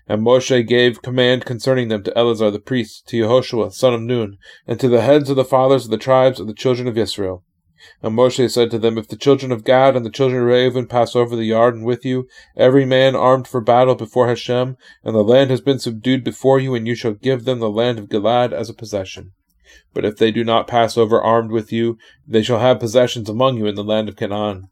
And 0.07 0.23
Moshe 0.23 0.67
gave 0.67 1.03
command 1.03 1.45
concerning 1.45 1.89
them 1.89 2.03
to 2.05 2.17
Eleazar 2.17 2.51
the 2.51 2.59
priest, 2.59 3.07
to 3.09 3.17
Yehoshua 3.17 3.73
son 3.73 3.95
of 3.95 4.03
Nun, 4.03 4.39
and 4.67 4.79
to 4.81 4.89
the 4.89 5.03
heads 5.03 5.31
of 5.31 5.37
the 5.37 5.45
fathers 5.45 5.85
of 5.85 5.91
the 5.91 5.99
tribes 5.99 6.41
of 6.41 6.47
the 6.47 6.55
children 6.55 6.89
of 6.89 6.97
Israel. 6.97 7.45
And 8.03 8.17
Moshe 8.17 8.51
said 8.51 8.71
to 8.71 8.79
them, 8.79 8.99
If 8.99 9.09
the 9.09 9.17
children 9.17 9.53
of 9.53 9.65
Gad 9.65 9.97
and 9.97 10.05
the 10.05 10.11
children 10.11 10.43
of 10.43 10.49
Reuben 10.49 10.87
pass 10.87 11.15
over 11.15 11.37
the 11.37 11.49
Jordan 11.49 11.83
with 11.85 12.05
you, 12.05 12.27
every 12.57 12.85
man 12.85 13.15
armed 13.15 13.47
for 13.47 13.61
battle 13.61 13.95
before 13.95 14.29
Hashem, 14.29 14.77
and 15.05 15.15
the 15.15 15.23
land 15.23 15.51
has 15.51 15.61
been 15.61 15.79
subdued 15.79 16.25
before 16.25 16.59
you, 16.59 16.75
and 16.75 16.87
you 16.87 16.95
shall 16.95 17.13
give 17.13 17.45
them 17.45 17.61
the 17.61 17.71
land 17.71 17.99
of 17.99 18.09
Gilead 18.09 18.53
as 18.53 18.69
a 18.69 18.75
possession. 18.75 19.33
But 19.95 20.05
if 20.05 20.17
they 20.17 20.31
do 20.31 20.43
not 20.43 20.67
pass 20.67 20.97
over 20.97 21.21
armed 21.21 21.51
with 21.51 21.73
you, 21.73 21.99
they 22.27 22.43
shall 22.43 22.61
have 22.61 22.81
possessions 22.81 23.29
among 23.29 23.57
you 23.57 23.67
in 23.67 23.75
the 23.75 23.85
land 23.85 24.09
of 24.09 24.17
Canaan. 24.17 24.69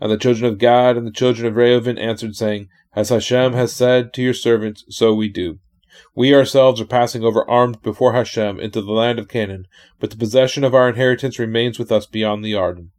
And 0.00 0.10
the 0.10 0.18
children 0.18 0.52
of 0.52 0.58
Gad 0.58 0.96
and 0.96 1.06
the 1.06 1.12
children 1.12 1.46
of 1.46 1.56
Reuben 1.56 1.98
answered, 1.98 2.36
saying, 2.36 2.68
As 2.94 3.08
Hashem 3.08 3.54
has 3.54 3.72
said 3.72 4.12
to 4.14 4.22
your 4.22 4.34
servants, 4.34 4.84
so 4.88 5.14
we 5.14 5.28
do. 5.28 5.58
We 6.14 6.34
ourselves 6.34 6.80
are 6.80 6.86
passing 6.86 7.24
over 7.24 7.48
armed 7.48 7.80
before 7.82 8.12
Hashem 8.12 8.60
into 8.60 8.82
the 8.82 8.92
land 8.92 9.18
of 9.18 9.28
Canaan, 9.28 9.66
but 9.98 10.10
the 10.10 10.16
possession 10.16 10.62
of 10.62 10.74
our 10.74 10.88
inheritance 10.88 11.38
remains 11.38 11.78
with 11.78 11.90
us 11.90 12.06
beyond 12.06 12.44
the 12.44 12.52
Jordan. 12.52 12.90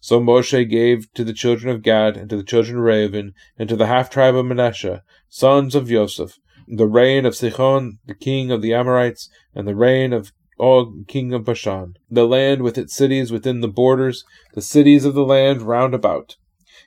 So 0.00 0.20
Moshe 0.20 0.68
gave 0.68 1.12
to 1.14 1.22
the 1.22 1.32
children 1.32 1.72
of 1.72 1.82
Gad 1.82 2.16
and 2.16 2.28
to 2.30 2.36
the 2.36 2.42
children 2.42 2.78
of 2.78 2.82
Reuben 2.82 3.34
and 3.56 3.68
to 3.68 3.76
the 3.76 3.86
half 3.86 4.10
tribe 4.10 4.34
of 4.34 4.46
Manasseh, 4.46 5.04
sons 5.28 5.76
of 5.76 5.88
Joseph, 5.88 6.38
the 6.66 6.88
reign 6.88 7.24
of 7.24 7.34
Sichon, 7.34 7.98
the 8.06 8.14
king 8.14 8.50
of 8.50 8.62
the 8.62 8.74
Amorites, 8.74 9.28
and 9.54 9.68
the 9.68 9.76
reign 9.76 10.12
of 10.12 10.32
Og, 10.58 11.06
king 11.06 11.32
of 11.32 11.44
Bashan, 11.44 11.94
the 12.10 12.26
land 12.26 12.62
with 12.62 12.78
its 12.78 12.96
cities 12.96 13.30
within 13.30 13.60
the 13.60 13.68
borders, 13.68 14.24
the 14.54 14.62
cities 14.62 15.04
of 15.04 15.14
the 15.14 15.24
land 15.24 15.62
round 15.62 15.94
about. 15.94 16.36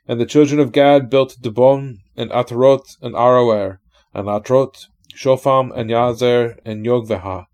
And 0.08 0.20
the 0.20 0.26
children 0.26 0.60
of 0.60 0.72
Gad 0.72 1.10
built 1.10 1.38
Dibon 1.40 2.00
and 2.20 2.32
Atarot 2.32 2.98
and 3.02 3.16
Aroer, 3.16 3.78
and 4.14 4.28
Atrot, 4.28 4.88
Shopham 5.16 5.72
and 5.74 5.90
Yazer 5.90 6.58
and 6.66 6.86
Yogveha, 6.86 7.46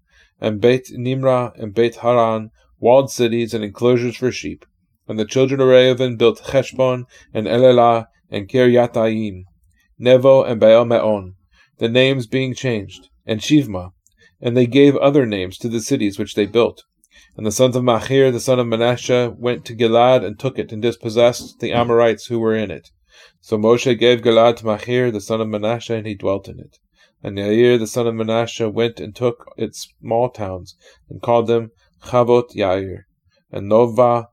and 0.42 0.60
Beit 0.60 0.88
Nimrah 0.92 1.54
and 1.56 1.74
Beit 1.74 1.98
Haran, 1.98 2.50
walled 2.80 3.12
cities 3.12 3.54
and 3.54 3.64
enclosures 3.64 4.18
for 4.18 4.32
sheep. 4.32 4.66
And 5.08 5.20
the 5.20 5.26
children 5.26 5.62
of 5.62 5.68
Reuven 5.68 6.18
built 6.18 6.48
Heshbon 6.48 7.06
and 7.32 7.46
Elelah 7.46 8.08
and 8.32 8.50
Kiryatayim, 8.50 9.44
Nevo 10.02 10.50
and 10.50 10.60
Baal 10.60 10.86
Meon, 10.86 11.36
the 11.78 11.88
names 11.88 12.26
being 12.26 12.56
changed, 12.56 13.10
and 13.24 13.42
Shivma, 13.42 13.92
and 14.42 14.58
they 14.58 14.66
gave 14.66 14.96
other 14.96 15.28
names 15.28 15.60
to 15.60 15.70
the 15.70 15.80
cities 15.80 16.18
which 16.18 16.34
they 16.34 16.48
built. 16.48 16.84
And 17.38 17.46
the 17.46 17.52
sons 17.52 17.76
of 17.76 17.84
Machir, 17.84 18.32
the 18.32 18.40
son 18.40 18.60
of 18.60 18.66
Manasseh, 18.66 19.34
went 19.38 19.64
to 19.66 19.76
Gilad 19.76 20.26
and 20.26 20.40
took 20.40 20.58
it, 20.58 20.72
and 20.72 20.82
dispossessed 20.82 21.60
the 21.60 21.72
Amorites 21.72 22.26
who 22.26 22.40
were 22.40 22.56
in 22.56 22.72
it. 22.72 22.90
So 23.42 23.58
Moshe 23.58 23.98
gave 23.98 24.22
Gilad 24.22 24.58
to 24.58 24.66
Machir, 24.66 25.12
the 25.12 25.22
son 25.22 25.42
of 25.42 25.48
Manasseh, 25.48 25.96
and 25.96 26.08
he 26.08 26.16
dwelt 26.16 26.48
in 26.48 26.60
it. 26.60 26.78
And 27.24 27.38
Yair 27.38 27.80
the 27.80 27.88
son 27.88 28.08
of 28.08 28.16
Manasseh 28.16 28.70
went 28.70 29.00
and 29.00 29.16
took 29.16 29.46
its 29.58 29.94
small 30.00 30.30
towns, 30.30 30.76
and 31.10 31.22
called 31.22 31.48
them 31.48 31.72
Chavot 32.04 32.56
Yair. 32.56 33.04
And 33.52 33.70
Novah 33.70 34.28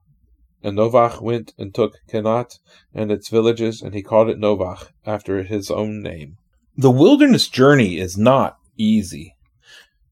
and 0.62 0.78
Novach 0.78 1.20
went 1.20 1.52
and 1.58 1.74
took 1.74 1.94
Kenat 2.08 2.58
and 2.94 3.10
its 3.10 3.28
villages, 3.28 3.82
and 3.82 3.94
he 3.94 4.02
called 4.02 4.28
it 4.28 4.38
Novach, 4.38 4.88
after 5.04 5.42
his 5.42 5.70
own 5.70 6.02
name. 6.02 6.36
The 6.76 6.90
wilderness 6.90 7.48
journey 7.48 7.98
is 7.98 8.16
not 8.16 8.56
easy. 8.76 9.34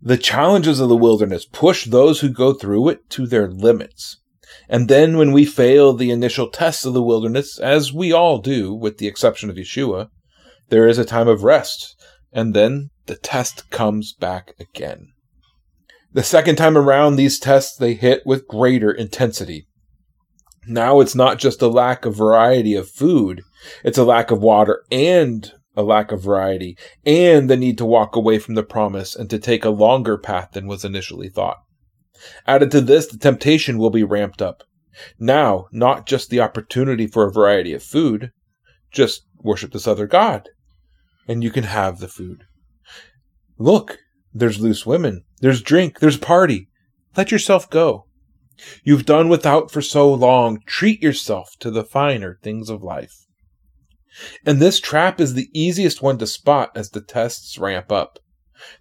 The 0.03 0.19
challenges 0.19 0.81
of 0.81 0.89
the 0.89 0.97
wilderness 0.97 1.47
push 1.47 1.85
those 1.85 2.21
who 2.21 2.31
go 2.31 2.53
through 2.53 2.89
it 2.89 3.09
to 3.11 3.27
their 3.27 3.49
limits. 3.49 4.20
And 4.69 4.89
then 4.89 5.17
when 5.17 5.33
we 5.33 5.45
fail 5.45 5.93
the 5.93 6.11
initial 6.11 6.49
tests 6.49 6.85
of 6.85 6.95
the 6.95 7.03
wilderness, 7.03 7.59
as 7.59 7.93
we 7.93 8.13
all 8.13 8.39
do, 8.39 8.75
with 8.75 8.99
the 8.99 9.07
exception 9.07 9.51
of 9.51 9.57
Yeshua, 9.57 10.09
there 10.69 10.89
is 10.89 10.99
a 10.99 11.05
time 11.05 11.29
of 11.29 11.43
rest 11.43 11.97
and 12.33 12.55
then 12.55 12.91
the 13.07 13.17
test 13.17 13.71
comes 13.71 14.13
back 14.13 14.55
again. 14.59 15.09
The 16.13 16.23
second 16.23 16.57
time 16.57 16.77
around, 16.77 17.17
these 17.17 17.39
tests 17.39 17.77
they 17.77 17.95
hit 17.95 18.23
with 18.27 18.49
greater 18.49 18.91
intensity. 18.91 19.67
Now 20.67 21.01
it's 21.01 21.15
not 21.15 21.39
just 21.39 21.63
a 21.63 21.69
lack 21.69 22.05
of 22.05 22.17
variety 22.17 22.75
of 22.75 22.91
food, 22.91 23.43
it's 23.85 23.99
a 23.99 24.05
lack 24.05 24.31
of 24.31 24.43
water 24.43 24.85
and 24.91 25.53
a 25.77 25.83
lack 25.83 26.13
of 26.13 26.23
variety, 26.23 26.77
and 27.07 27.49
the 27.49 27.57
need 27.57 27.79
to 27.79 27.85
walk 27.85 28.17
away 28.17 28.39
from 28.39 28.55
the 28.55 28.63
promise 28.63 29.15
and 29.15 29.31
to 29.31 29.39
take 29.39 29.65
a 29.65 29.71
longer 29.71 30.19
path 30.19 30.51
than 30.53 30.67
was 30.67 30.85
initially 30.85 31.29
thought. 31.29 31.59
Added 32.47 32.71
to 32.73 32.81
this, 32.81 33.07
the 33.07 33.19
temptation 33.19 33.79
will 33.79 33.91
be 33.91 34.05
ramped 34.05 34.43
up. 34.43 34.63
Now, 35.19 35.67
not 35.73 36.07
just 36.07 36.31
the 36.31 36.41
opportunity 36.41 37.07
for 37.07 37.27
a 37.27 37.33
variety 37.33 37.73
of 37.73 37.83
food, 37.83 38.31
just 38.91 39.23
worship 39.43 39.73
this 39.73 39.87
other 39.87 40.07
God 40.07 40.49
and 41.31 41.45
you 41.45 41.51
can 41.53 41.63
have 41.63 42.01
the 42.01 42.09
food. 42.09 42.43
Look, 43.57 43.99
there's 44.35 44.61
loose 44.61 44.85
women, 44.85 45.23
there's 45.41 45.63
drink, 45.63 46.01
there's 46.01 46.17
party. 46.17 46.69
Let 47.17 47.31
yourself 47.31 47.71
go. 47.71 48.07
You've 48.83 49.07
done 49.07 49.29
without 49.29 49.71
for 49.71 49.81
so 49.81 50.13
long. 50.13 50.59
Treat 50.67 51.01
yourself 51.01 51.55
to 51.61 51.71
the 51.71 51.85
finer 51.85 52.39
things 52.43 52.69
of 52.69 52.83
life. 52.83 53.15
And 54.45 54.61
this 54.61 54.81
trap 54.81 55.21
is 55.21 55.35
the 55.35 55.49
easiest 55.55 56.03
one 56.03 56.19
to 56.19 56.27
spot 56.27 56.73
as 56.75 56.91
the 56.91 57.01
tests 57.01 57.59
ramp 57.59 57.93
up. 57.93 58.19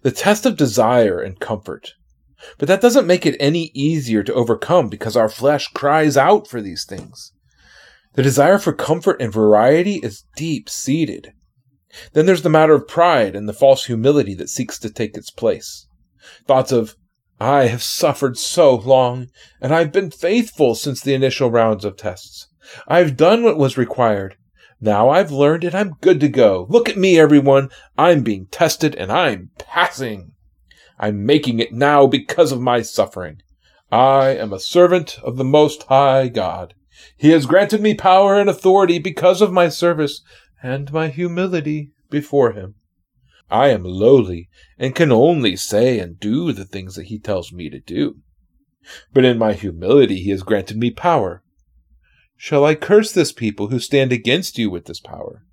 The 0.02 0.10
test 0.10 0.44
of 0.44 0.56
desire 0.56 1.20
and 1.20 1.38
comfort. 1.38 1.92
But 2.58 2.68
that 2.68 2.80
doesn't 2.80 3.06
make 3.06 3.26
it 3.26 3.36
any 3.38 3.70
easier 3.74 4.22
to 4.22 4.34
overcome 4.34 4.88
because 4.88 5.16
our 5.16 5.28
flesh 5.28 5.68
cries 5.68 6.16
out 6.16 6.46
for 6.46 6.60
these 6.60 6.84
things. 6.84 7.32
The 8.14 8.22
desire 8.22 8.58
for 8.58 8.72
comfort 8.72 9.20
and 9.20 9.32
variety 9.32 9.96
is 9.96 10.24
deep 10.36 10.68
seated. 10.68 11.32
Then 12.12 12.26
there's 12.26 12.42
the 12.42 12.48
matter 12.48 12.74
of 12.74 12.88
pride 12.88 13.34
and 13.36 13.48
the 13.48 13.52
false 13.52 13.86
humility 13.86 14.34
that 14.34 14.48
seeks 14.48 14.78
to 14.80 14.90
take 14.90 15.16
its 15.16 15.30
place. 15.30 15.86
Thoughts 16.46 16.72
of, 16.72 16.96
I 17.40 17.66
have 17.66 17.82
suffered 17.82 18.36
so 18.36 18.74
long, 18.74 19.28
and 19.60 19.74
I've 19.74 19.92
been 19.92 20.10
faithful 20.10 20.74
since 20.74 21.00
the 21.00 21.14
initial 21.14 21.50
rounds 21.50 21.84
of 21.84 21.96
tests. 21.96 22.48
I've 22.86 23.16
done 23.16 23.42
what 23.42 23.58
was 23.58 23.78
required. 23.78 24.36
Now 24.80 25.10
I've 25.10 25.30
learned 25.30 25.64
and 25.64 25.74
I'm 25.74 25.96
good 26.00 26.20
to 26.20 26.28
go. 26.28 26.66
Look 26.68 26.88
at 26.88 26.96
me, 26.96 27.18
everyone. 27.18 27.70
I'm 27.98 28.22
being 28.22 28.46
tested 28.46 28.94
and 28.94 29.10
I'm 29.12 29.50
passing. 29.58 30.32
I'm 31.02 31.24
making 31.24 31.60
it 31.60 31.72
now 31.72 32.06
because 32.06 32.52
of 32.52 32.60
my 32.60 32.82
suffering. 32.82 33.40
I 33.90 34.36
am 34.36 34.52
a 34.52 34.60
servant 34.60 35.18
of 35.24 35.38
the 35.38 35.44
Most 35.44 35.84
High 35.84 36.28
God. 36.28 36.74
He 37.16 37.30
has 37.30 37.46
granted 37.46 37.80
me 37.80 37.94
power 37.94 38.38
and 38.38 38.50
authority 38.50 38.98
because 38.98 39.40
of 39.40 39.50
my 39.50 39.70
service 39.70 40.20
and 40.62 40.92
my 40.92 41.08
humility 41.08 41.92
before 42.10 42.52
him. 42.52 42.74
I 43.50 43.68
am 43.68 43.82
lowly 43.82 44.50
and 44.78 44.94
can 44.94 45.10
only 45.10 45.56
say 45.56 45.98
and 45.98 46.20
do 46.20 46.52
the 46.52 46.66
things 46.66 46.96
that 46.96 47.06
he 47.06 47.18
tells 47.18 47.50
me 47.50 47.70
to 47.70 47.80
do. 47.80 48.18
But 49.14 49.24
in 49.24 49.38
my 49.38 49.54
humility 49.54 50.20
he 50.20 50.30
has 50.30 50.42
granted 50.42 50.76
me 50.76 50.90
power. 50.90 51.42
Shall 52.36 52.64
I 52.64 52.74
curse 52.74 53.10
this 53.10 53.32
people 53.32 53.68
who 53.68 53.80
stand 53.80 54.12
against 54.12 54.58
you 54.58 54.68
with 54.68 54.84
this 54.84 55.00
power? 55.00 55.46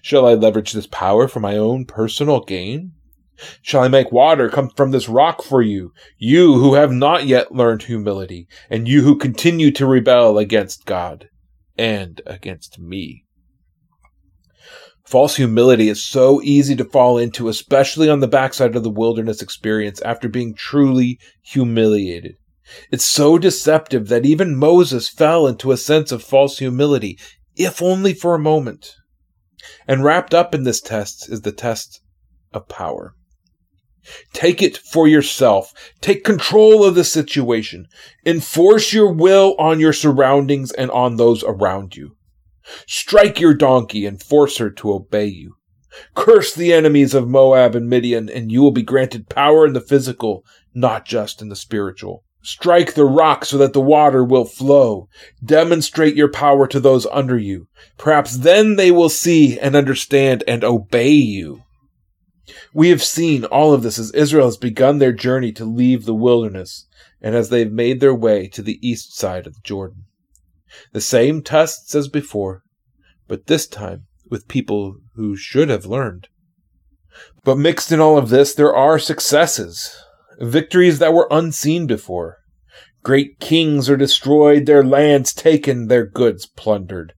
Shall 0.00 0.26
I 0.26 0.34
leverage 0.34 0.72
this 0.72 0.86
power 0.86 1.26
for 1.26 1.40
my 1.40 1.56
own 1.56 1.86
personal 1.86 2.40
gain? 2.40 2.92
Shall 3.62 3.82
I 3.82 3.88
make 3.88 4.12
water 4.12 4.48
come 4.48 4.70
from 4.70 4.90
this 4.90 5.08
rock 5.08 5.42
for 5.42 5.62
you, 5.62 5.92
you 6.18 6.54
who 6.54 6.74
have 6.74 6.92
not 6.92 7.26
yet 7.26 7.52
learned 7.52 7.82
humility, 7.82 8.48
and 8.70 8.88
you 8.88 9.02
who 9.02 9.16
continue 9.16 9.70
to 9.72 9.86
rebel 9.86 10.38
against 10.38 10.86
God 10.86 11.28
and 11.76 12.20
against 12.26 12.78
me? 12.78 13.24
False 15.06 15.36
humility 15.36 15.88
is 15.88 16.04
so 16.04 16.42
easy 16.42 16.74
to 16.74 16.84
fall 16.84 17.16
into, 17.16 17.48
especially 17.48 18.08
on 18.08 18.18
the 18.18 18.26
backside 18.26 18.74
of 18.74 18.82
the 18.82 18.90
wilderness 18.90 19.40
experience 19.40 20.02
after 20.02 20.28
being 20.28 20.52
truly 20.52 21.20
humiliated. 21.42 22.34
It's 22.90 23.04
so 23.04 23.38
deceptive 23.38 24.08
that 24.08 24.26
even 24.26 24.56
Moses 24.56 25.08
fell 25.08 25.46
into 25.46 25.70
a 25.70 25.76
sense 25.76 26.10
of 26.10 26.24
false 26.24 26.58
humility, 26.58 27.18
if 27.54 27.80
only 27.80 28.14
for 28.14 28.34
a 28.34 28.40
moment. 28.40 28.94
And 29.86 30.02
wrapped 30.02 30.34
up 30.34 30.54
in 30.54 30.64
this 30.64 30.80
test 30.80 31.30
is 31.30 31.42
the 31.42 31.52
test 31.52 32.00
of 32.52 32.68
power. 32.68 33.14
Take 34.32 34.62
it 34.62 34.76
for 34.78 35.08
yourself. 35.08 35.72
Take 36.00 36.24
control 36.24 36.84
of 36.84 36.94
the 36.94 37.04
situation. 37.04 37.88
Enforce 38.24 38.92
your 38.92 39.12
will 39.12 39.54
on 39.58 39.80
your 39.80 39.92
surroundings 39.92 40.72
and 40.72 40.90
on 40.90 41.16
those 41.16 41.42
around 41.44 41.96
you. 41.96 42.16
Strike 42.86 43.40
your 43.40 43.54
donkey 43.54 44.06
and 44.06 44.22
force 44.22 44.58
her 44.58 44.70
to 44.70 44.92
obey 44.92 45.26
you. 45.26 45.56
Curse 46.14 46.54
the 46.54 46.72
enemies 46.72 47.14
of 47.14 47.28
Moab 47.28 47.74
and 47.74 47.88
Midian, 47.88 48.28
and 48.28 48.52
you 48.52 48.62
will 48.62 48.72
be 48.72 48.82
granted 48.82 49.28
power 49.28 49.66
in 49.66 49.72
the 49.72 49.80
physical, 49.80 50.44
not 50.74 51.06
just 51.06 51.40
in 51.40 51.48
the 51.48 51.56
spiritual. 51.56 52.22
Strike 52.42 52.94
the 52.94 53.04
rock 53.04 53.44
so 53.44 53.58
that 53.58 53.72
the 53.72 53.80
water 53.80 54.22
will 54.22 54.44
flow. 54.44 55.08
Demonstrate 55.44 56.14
your 56.14 56.30
power 56.30 56.66
to 56.68 56.78
those 56.78 57.06
under 57.06 57.36
you. 57.36 57.66
Perhaps 57.98 58.38
then 58.38 58.76
they 58.76 58.90
will 58.90 59.08
see 59.08 59.58
and 59.58 59.74
understand 59.74 60.44
and 60.46 60.62
obey 60.62 61.08
you. 61.08 61.62
We 62.72 62.90
have 62.90 63.02
seen 63.02 63.44
all 63.44 63.72
of 63.72 63.82
this 63.82 63.98
as 63.98 64.12
Israel 64.12 64.46
has 64.46 64.56
begun 64.56 64.98
their 64.98 65.12
journey 65.12 65.52
to 65.52 65.64
leave 65.64 66.04
the 66.04 66.14
wilderness 66.14 66.86
and 67.20 67.34
as 67.34 67.48
they've 67.48 67.72
made 67.72 68.00
their 68.00 68.14
way 68.14 68.48
to 68.48 68.62
the 68.62 68.78
east 68.86 69.16
side 69.16 69.46
of 69.46 69.54
the 69.54 69.60
Jordan. 69.64 70.04
The 70.92 71.00
same 71.00 71.42
tests 71.42 71.94
as 71.94 72.08
before, 72.08 72.62
but 73.26 73.46
this 73.46 73.66
time 73.66 74.06
with 74.30 74.48
people 74.48 74.96
who 75.14 75.36
should 75.36 75.68
have 75.70 75.86
learned. 75.86 76.28
But 77.44 77.58
mixed 77.58 77.90
in 77.92 78.00
all 78.00 78.18
of 78.18 78.28
this, 78.28 78.54
there 78.54 78.74
are 78.74 78.98
successes, 78.98 79.96
victories 80.38 80.98
that 80.98 81.14
were 81.14 81.28
unseen 81.30 81.86
before. 81.86 82.38
Great 83.02 83.38
kings 83.40 83.88
are 83.88 83.96
destroyed, 83.96 84.66
their 84.66 84.84
lands 84.84 85.32
taken, 85.32 85.88
their 85.88 86.04
goods 86.04 86.46
plundered. 86.46 87.14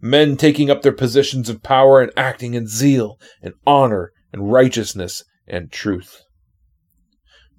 Men 0.00 0.36
taking 0.36 0.70
up 0.70 0.82
their 0.82 0.92
positions 0.92 1.48
of 1.48 1.62
power 1.62 2.00
and 2.00 2.10
acting 2.16 2.54
in 2.54 2.66
zeal 2.66 3.18
and 3.42 3.54
honor 3.66 4.12
and 4.32 4.50
righteousness 4.50 5.24
and 5.46 5.70
truth. 5.72 6.22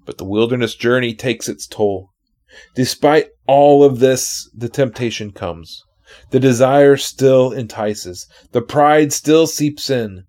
But 0.06 0.18
the 0.18 0.24
wilderness 0.24 0.74
journey 0.74 1.14
takes 1.14 1.48
its 1.48 1.66
toll. 1.66 2.10
Despite 2.74 3.28
all 3.46 3.84
of 3.84 4.00
this, 4.00 4.50
the 4.54 4.68
temptation 4.68 5.32
comes. 5.32 5.82
The 6.30 6.40
desire 6.40 6.96
still 6.96 7.52
entices. 7.52 8.26
The 8.52 8.62
pride 8.62 9.12
still 9.12 9.46
seeps 9.46 9.90
in. 9.90 10.24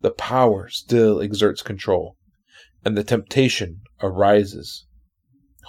The 0.00 0.10
power 0.10 0.68
still 0.68 1.20
exerts 1.20 1.62
control. 1.62 2.16
And 2.84 2.96
the 2.96 3.04
temptation 3.04 3.80
arises. 4.00 4.86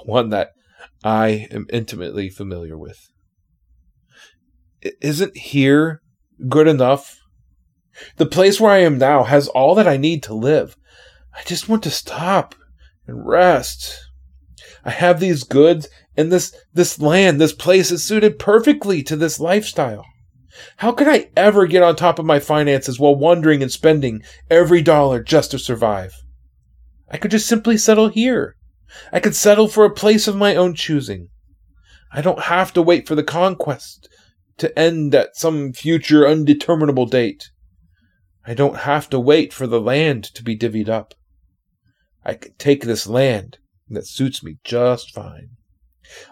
One 0.05 0.29
that 0.29 0.51
I 1.03 1.47
am 1.51 1.65
intimately 1.71 2.29
familiar 2.29 2.77
with. 2.77 2.99
Isn't 5.01 5.35
here 5.35 6.01
good 6.47 6.67
enough? 6.67 7.16
The 8.17 8.25
place 8.25 8.59
where 8.59 8.71
I 8.71 8.79
am 8.79 8.97
now 8.97 9.23
has 9.23 9.47
all 9.47 9.75
that 9.75 9.87
I 9.87 9.97
need 9.97 10.23
to 10.23 10.33
live. 10.33 10.77
I 11.35 11.43
just 11.43 11.69
want 11.69 11.83
to 11.83 11.89
stop 11.89 12.55
and 13.05 13.27
rest. 13.27 13.97
I 14.83 14.91
have 14.91 15.19
these 15.19 15.43
goods 15.43 15.87
and 16.15 16.31
this 16.31 16.55
this 16.73 16.99
land, 16.99 17.39
this 17.39 17.53
place 17.53 17.91
is 17.91 18.03
suited 18.03 18.39
perfectly 18.39 19.03
to 19.03 19.15
this 19.15 19.39
lifestyle. 19.39 20.05
How 20.77 20.91
could 20.91 21.07
I 21.07 21.29
ever 21.35 21.67
get 21.67 21.83
on 21.83 21.95
top 21.95 22.17
of 22.17 22.25
my 22.25 22.39
finances 22.39 22.99
while 22.99 23.15
wondering 23.15 23.61
and 23.61 23.71
spending 23.71 24.23
every 24.49 24.81
dollar 24.81 25.21
just 25.21 25.51
to 25.51 25.59
survive? 25.59 26.13
I 27.09 27.17
could 27.17 27.31
just 27.31 27.47
simply 27.47 27.77
settle 27.77 28.09
here. 28.09 28.55
I 29.11 29.19
could 29.19 29.35
settle 29.35 29.67
for 29.67 29.85
a 29.85 29.93
place 29.93 30.27
of 30.27 30.35
my 30.35 30.55
own 30.55 30.73
choosing. 30.73 31.29
I 32.11 32.21
don't 32.21 32.43
have 32.43 32.73
to 32.73 32.81
wait 32.81 33.07
for 33.07 33.15
the 33.15 33.23
conquest 33.23 34.09
to 34.57 34.77
end 34.77 35.13
at 35.13 35.35
some 35.35 35.73
future 35.73 36.25
undeterminable 36.25 37.05
date. 37.05 37.51
I 38.47 38.53
don't 38.53 38.77
have 38.77 39.09
to 39.09 39.19
wait 39.19 39.51
for 39.51 39.67
the 39.67 39.81
land 39.81 40.23
to 40.33 40.41
be 40.41 40.57
divvied 40.57 40.87
up. 40.87 41.13
I 42.23 42.35
can 42.35 42.53
take 42.57 42.83
this 42.83 43.05
land 43.05 43.57
that 43.89 44.07
suits 44.07 44.41
me 44.41 44.55
just 44.63 45.13
fine. 45.13 45.49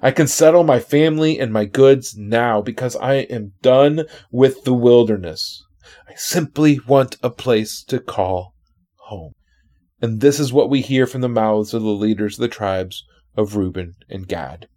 I 0.02 0.12
can 0.12 0.28
settle 0.28 0.64
my 0.64 0.80
family 0.80 1.38
and 1.38 1.52
my 1.52 1.66
goods 1.66 2.16
now 2.18 2.62
because 2.62 2.96
I 2.96 3.16
am 3.16 3.52
done 3.62 4.06
with 4.32 4.64
the 4.64 4.74
wilderness. 4.74 5.62
I 6.08 6.14
simply 6.16 6.80
want 6.88 7.18
a 7.22 7.30
place 7.30 7.84
to 7.84 8.00
call 8.00 8.54
home. 8.96 9.34
And 10.02 10.22
this 10.22 10.40
is 10.40 10.54
what 10.54 10.70
we 10.70 10.80
hear 10.80 11.06
from 11.06 11.20
the 11.20 11.28
mouths 11.28 11.74
of 11.74 11.82
the 11.82 11.90
leaders 11.90 12.36
of 12.36 12.44
the 12.44 12.48
tribes 12.48 13.04
of 13.36 13.58
Reuben 13.58 13.96
and 14.10 14.26
Gad. 14.26 14.70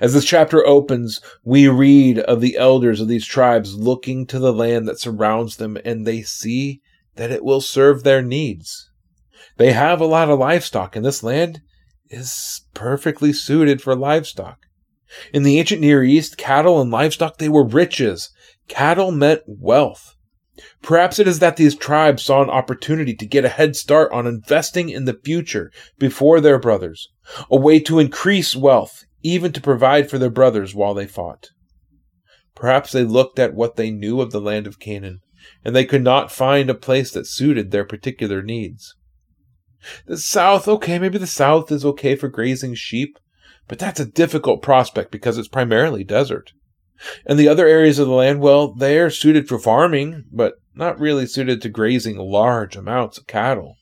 As 0.00 0.14
this 0.14 0.24
chapter 0.24 0.66
opens, 0.66 1.20
we 1.44 1.66
read 1.68 2.18
of 2.18 2.40
the 2.40 2.56
elders 2.56 3.00
of 3.00 3.08
these 3.08 3.26
tribes 3.26 3.74
looking 3.74 4.26
to 4.26 4.38
the 4.38 4.52
land 4.52 4.86
that 4.86 5.00
surrounds 5.00 5.56
them 5.56 5.78
and 5.84 6.06
they 6.06 6.22
see 6.22 6.82
that 7.16 7.30
it 7.30 7.44
will 7.44 7.60
serve 7.60 8.02
their 8.02 8.22
needs. 8.22 8.90
They 9.56 9.72
have 9.72 10.00
a 10.00 10.06
lot 10.06 10.30
of 10.30 10.38
livestock, 10.38 10.96
and 10.96 11.04
this 11.04 11.22
land 11.22 11.60
is 12.08 12.62
perfectly 12.74 13.32
suited 13.32 13.82
for 13.82 13.94
livestock. 13.94 14.58
In 15.32 15.42
the 15.42 15.58
ancient 15.58 15.80
Near 15.80 16.02
East, 16.02 16.38
cattle 16.38 16.80
and 16.80 16.90
livestock, 16.90 17.38
they 17.38 17.48
were 17.48 17.66
riches. 17.66 18.30
Cattle 18.68 19.10
meant 19.10 19.42
wealth. 19.46 20.16
Perhaps 20.82 21.18
it 21.18 21.26
is 21.26 21.38
that 21.38 21.56
these 21.56 21.74
tribes 21.74 22.22
saw 22.22 22.42
an 22.42 22.50
opportunity 22.50 23.14
to 23.14 23.26
get 23.26 23.44
a 23.44 23.50
head 23.50 23.74
start 23.74 24.12
on 24.12 24.26
investing 24.26 24.88
in 24.88 25.04
the 25.06 25.18
future 25.24 25.70
before 25.98 26.40
their 26.40 26.58
brothers, 26.58 27.08
a 27.50 27.56
way 27.56 27.80
to 27.80 27.98
increase 27.98 28.54
wealth, 28.54 29.04
even 29.22 29.52
to 29.52 29.60
provide 29.60 30.10
for 30.10 30.18
their 30.18 30.30
brothers 30.30 30.74
while 30.74 30.94
they 30.94 31.06
fought. 31.06 31.50
Perhaps 32.54 32.92
they 32.92 33.04
looked 33.04 33.38
at 33.38 33.54
what 33.54 33.76
they 33.76 33.90
knew 33.90 34.20
of 34.20 34.30
the 34.30 34.40
land 34.40 34.66
of 34.66 34.78
Canaan, 34.78 35.20
and 35.64 35.74
they 35.74 35.84
could 35.84 36.02
not 36.02 36.32
find 36.32 36.68
a 36.68 36.74
place 36.74 37.10
that 37.12 37.26
suited 37.26 37.70
their 37.70 37.84
particular 37.84 38.42
needs. 38.42 38.94
The 40.06 40.18
South, 40.18 40.68
okay, 40.68 40.98
maybe 40.98 41.18
the 41.18 41.26
South 41.26 41.72
is 41.72 41.84
okay 41.84 42.14
for 42.14 42.28
grazing 42.28 42.74
sheep, 42.74 43.18
but 43.66 43.78
that's 43.78 44.00
a 44.00 44.06
difficult 44.06 44.62
prospect 44.62 45.10
because 45.10 45.38
it's 45.38 45.48
primarily 45.48 46.04
desert. 46.04 46.52
And 47.26 47.38
the 47.38 47.48
other 47.48 47.66
areas 47.66 47.98
of 47.98 48.06
the 48.06 48.12
land, 48.12 48.40
well, 48.40 48.72
they 48.72 48.98
are 48.98 49.10
suited 49.10 49.48
for 49.48 49.58
farming, 49.58 50.24
but 50.30 50.54
not 50.74 51.00
really 51.00 51.26
suited 51.26 51.60
to 51.62 51.68
grazing 51.68 52.16
large 52.16 52.76
amounts 52.76 53.18
of 53.18 53.26
cattle. 53.26 53.76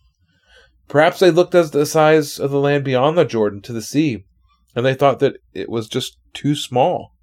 Perhaps 0.89 1.21
they 1.21 1.31
looked 1.31 1.55
at 1.55 1.73
the 1.73 1.87
size 1.87 2.39
of 2.41 2.51
the 2.51 2.59
land 2.59 2.83
beyond 2.83 3.17
the 3.17 3.25
Jordan 3.25 3.61
to 3.63 3.73
the 3.73 3.83
sea, 3.83 4.25
and 4.75 4.85
they 4.85 4.95
thought 4.95 5.19
that 5.21 5.37
it 5.53 5.69
was 5.69 5.89
just 5.89 6.19
too 6.33 6.55
small. 6.55 7.15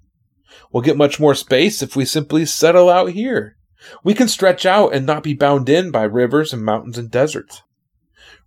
We'll 0.72 0.82
get 0.82 0.96
much 0.96 1.20
more 1.20 1.34
space 1.34 1.82
if 1.82 1.96
we 1.96 2.04
simply 2.04 2.46
settle 2.46 2.88
out 2.88 3.10
here. 3.10 3.56
We 4.02 4.14
can 4.14 4.28
stretch 4.28 4.66
out 4.66 4.94
and 4.94 5.06
not 5.06 5.22
be 5.22 5.34
bound 5.34 5.68
in 5.68 5.90
by 5.90 6.02
rivers 6.02 6.52
and 6.52 6.64
mountains 6.64 6.98
and 6.98 7.10
deserts. 7.10 7.62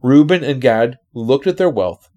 Reuben 0.01 0.43
and 0.43 0.61
Gad 0.61 0.97
looked 1.13 1.47
at 1.47 1.57
their 1.57 1.69
wealth. 1.69 2.09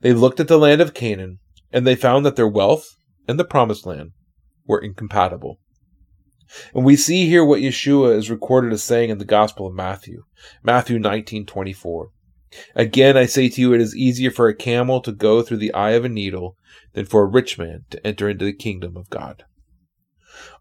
They 0.00 0.12
looked 0.12 0.38
at 0.38 0.48
the 0.48 0.58
land 0.58 0.80
of 0.80 0.94
Canaan, 0.94 1.40
and 1.72 1.86
they 1.86 1.96
found 1.96 2.24
that 2.24 2.36
their 2.36 2.48
wealth 2.48 2.96
and 3.26 3.38
the 3.38 3.44
promised 3.44 3.86
land 3.86 4.12
were 4.66 4.78
incompatible. 4.78 5.58
And 6.74 6.84
we 6.84 6.96
see 6.96 7.26
here 7.26 7.44
what 7.44 7.62
Yeshua 7.62 8.16
is 8.16 8.30
recorded 8.30 8.72
as 8.72 8.84
saying 8.84 9.10
in 9.10 9.18
the 9.18 9.24
Gospel 9.24 9.66
of 9.66 9.74
Matthew, 9.74 10.24
Matthew 10.62 10.98
19:24. 10.98 12.10
Again 12.74 13.16
I 13.16 13.26
say 13.26 13.48
to 13.48 13.60
you 13.60 13.72
it 13.72 13.80
is 13.80 13.96
easier 13.96 14.30
for 14.30 14.48
a 14.48 14.54
camel 14.54 15.00
to 15.02 15.12
go 15.12 15.42
through 15.42 15.58
the 15.58 15.74
eye 15.74 15.92
of 15.92 16.04
a 16.04 16.08
needle 16.08 16.56
than 16.92 17.06
for 17.06 17.22
a 17.22 17.26
rich 17.26 17.58
man 17.58 17.84
to 17.90 18.06
enter 18.06 18.28
into 18.28 18.44
the 18.44 18.52
kingdom 18.52 18.96
of 18.96 19.08
God. 19.10 19.44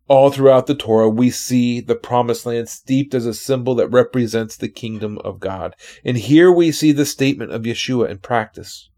All 0.08 0.30
throughout 0.30 0.67
the 0.67 0.75
Torah, 0.75 1.10
we 1.10 1.30
see 1.30 1.80
the 1.80 1.95
promised 1.95 2.45
land 2.45 2.67
steeped 2.67 3.13
as 3.13 3.25
a 3.25 3.34
symbol 3.34 3.75
that 3.75 3.88
represents 3.88 4.58
the 4.58 4.67
kingdom 4.67 5.17
of 5.19 5.39
God. 5.39 5.75
And 6.04 6.17
here 6.17 6.51
we 6.51 6.71
see 6.71 6.91
the 6.91 7.06
statement 7.06 7.51
of 7.51 7.62
Yeshua 7.62 8.10
in 8.10 8.17
practice. 8.17 8.89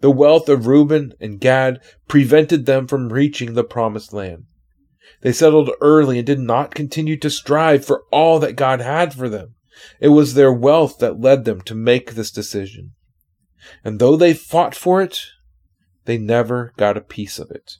The 0.00 0.10
wealth 0.10 0.48
of 0.48 0.66
Reuben 0.66 1.14
and 1.20 1.40
Gad 1.40 1.80
prevented 2.06 2.66
them 2.66 2.86
from 2.86 3.12
reaching 3.12 3.54
the 3.54 3.64
promised 3.64 4.12
land. 4.12 4.44
They 5.22 5.32
settled 5.32 5.70
early 5.80 6.18
and 6.18 6.26
did 6.26 6.40
not 6.40 6.74
continue 6.74 7.16
to 7.18 7.30
strive 7.30 7.84
for 7.84 8.02
all 8.10 8.38
that 8.40 8.56
God 8.56 8.80
had 8.80 9.14
for 9.14 9.28
them. 9.28 9.54
It 10.00 10.08
was 10.08 10.34
their 10.34 10.52
wealth 10.52 10.98
that 10.98 11.20
led 11.20 11.44
them 11.44 11.60
to 11.62 11.74
make 11.74 12.12
this 12.12 12.30
decision. 12.30 12.92
And 13.84 13.98
though 13.98 14.16
they 14.16 14.34
fought 14.34 14.74
for 14.74 15.00
it, 15.02 15.20
they 16.04 16.18
never 16.18 16.72
got 16.76 16.96
a 16.96 17.02
piece 17.02 17.38
of 17.38 17.50
it. 17.50 17.76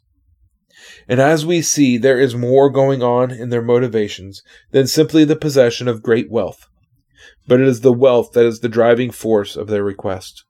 And 1.09 1.21
as 1.21 1.45
we 1.45 1.63
see, 1.63 1.99
there 1.99 2.19
is 2.19 2.35
more 2.35 2.71
going 2.71 3.03
on 3.03 3.31
in 3.31 3.51
their 3.51 3.63
motivations 3.63 4.43
than 4.71 4.87
simply 4.87 5.25
the 5.25 5.37
possession 5.37 5.87
of 5.89 6.03
great 6.03 6.31
wealth, 6.31 6.67
but 7.47 7.61
it 7.61 7.69
is 7.69 7.81
the 7.81 7.93
wealth 7.93 8.33
that 8.33 8.47
is 8.47 8.61
the 8.61 8.69
driving 8.69 9.11
force 9.11 9.57
of 9.57 9.69
their 9.69 9.85
request. 9.85 10.45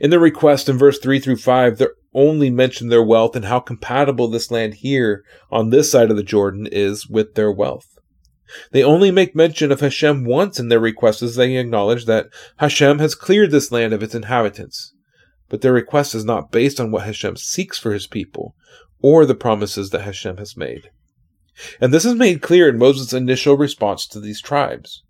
In 0.00 0.10
the 0.10 0.20
request 0.20 0.68
in 0.68 0.78
verse 0.78 0.98
3 0.98 1.18
through 1.18 1.38
5, 1.38 1.78
they 1.78 1.86
only 2.14 2.50
mention 2.50 2.88
their 2.88 3.02
wealth 3.02 3.34
and 3.34 3.46
how 3.46 3.58
compatible 3.58 4.28
this 4.28 4.50
land 4.50 4.74
here 4.74 5.24
on 5.50 5.70
this 5.70 5.90
side 5.90 6.10
of 6.10 6.16
the 6.16 6.22
Jordan 6.22 6.68
is 6.70 7.08
with 7.08 7.34
their 7.34 7.50
wealth. 7.50 7.93
They 8.72 8.82
only 8.82 9.10
make 9.10 9.34
mention 9.34 9.72
of 9.72 9.80
Hashem 9.80 10.24
once 10.24 10.60
in 10.60 10.68
their 10.68 10.80
request 10.80 11.22
as 11.22 11.36
they 11.36 11.56
acknowledge 11.56 12.04
that 12.04 12.28
Hashem 12.58 12.98
has 12.98 13.14
cleared 13.14 13.50
this 13.50 13.72
land 13.72 13.92
of 13.92 14.02
its 14.02 14.14
inhabitants. 14.14 14.92
But 15.48 15.60
their 15.60 15.72
request 15.72 16.14
is 16.14 16.24
not 16.24 16.50
based 16.50 16.80
on 16.80 16.90
what 16.90 17.04
Hashem 17.04 17.36
seeks 17.36 17.78
for 17.78 17.92
his 17.92 18.06
people 18.06 18.54
or 19.00 19.26
the 19.26 19.34
promises 19.34 19.90
that 19.90 20.02
Hashem 20.02 20.38
has 20.38 20.56
made. 20.56 20.90
And 21.80 21.92
this 21.92 22.04
is 22.04 22.14
made 22.14 22.42
clear 22.42 22.68
in 22.68 22.78
Moses' 22.78 23.12
initial 23.12 23.56
response 23.56 24.06
to 24.08 24.20
these 24.20 24.40
tribes. 24.40 25.02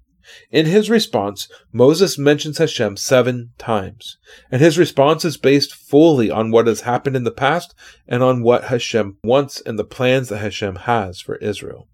In 0.51 0.67
his 0.67 0.89
response, 0.89 1.49
Moses 1.73 2.19
mentions 2.19 2.59
Hashem 2.59 2.97
seven 2.97 3.53
times, 3.59 4.17
and 4.51 4.61
his 4.63 4.79
response 4.79 5.25
is 5.25 5.37
based 5.37 5.75
fully 5.75 6.31
on 6.31 6.51
what 6.51 6.67
has 6.67 6.83
happened 6.83 7.15
in 7.15 7.25
the 7.25 7.31
past 7.31 7.75
and 8.09 8.23
on 8.23 8.43
what 8.43 8.65
Hashem 8.65 9.19
wants 9.23 9.61
and 9.61 9.79
the 9.79 9.85
plans 9.85 10.31
that 10.31 10.39
Hashem 10.39 10.77
has 10.77 11.21
for 11.21 11.37
Israel. 11.37 11.89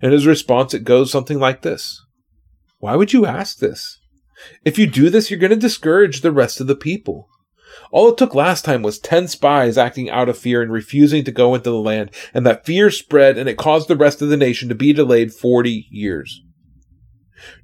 In 0.00 0.12
his 0.12 0.26
response, 0.26 0.74
it 0.74 0.84
goes 0.84 1.10
something 1.10 1.38
like 1.38 1.62
this 1.62 2.04
Why 2.78 2.96
would 2.96 3.12
you 3.12 3.26
ask 3.26 3.58
this? 3.58 3.98
If 4.64 4.78
you 4.78 4.86
do 4.86 5.10
this, 5.10 5.30
you're 5.30 5.40
going 5.40 5.50
to 5.50 5.56
discourage 5.56 6.20
the 6.20 6.32
rest 6.32 6.60
of 6.60 6.66
the 6.66 6.76
people. 6.76 7.28
All 7.90 8.10
it 8.10 8.18
took 8.18 8.34
last 8.34 8.64
time 8.64 8.82
was 8.82 8.98
10 8.98 9.28
spies 9.28 9.78
acting 9.78 10.10
out 10.10 10.28
of 10.28 10.38
fear 10.38 10.62
and 10.62 10.72
refusing 10.72 11.24
to 11.24 11.32
go 11.32 11.54
into 11.54 11.70
the 11.70 11.76
land, 11.76 12.10
and 12.32 12.46
that 12.46 12.64
fear 12.64 12.90
spread 12.90 13.38
and 13.38 13.48
it 13.48 13.56
caused 13.56 13.88
the 13.88 13.96
rest 13.96 14.22
of 14.22 14.28
the 14.28 14.36
nation 14.36 14.68
to 14.68 14.74
be 14.74 14.92
delayed 14.92 15.32
40 15.32 15.88
years. 15.90 16.42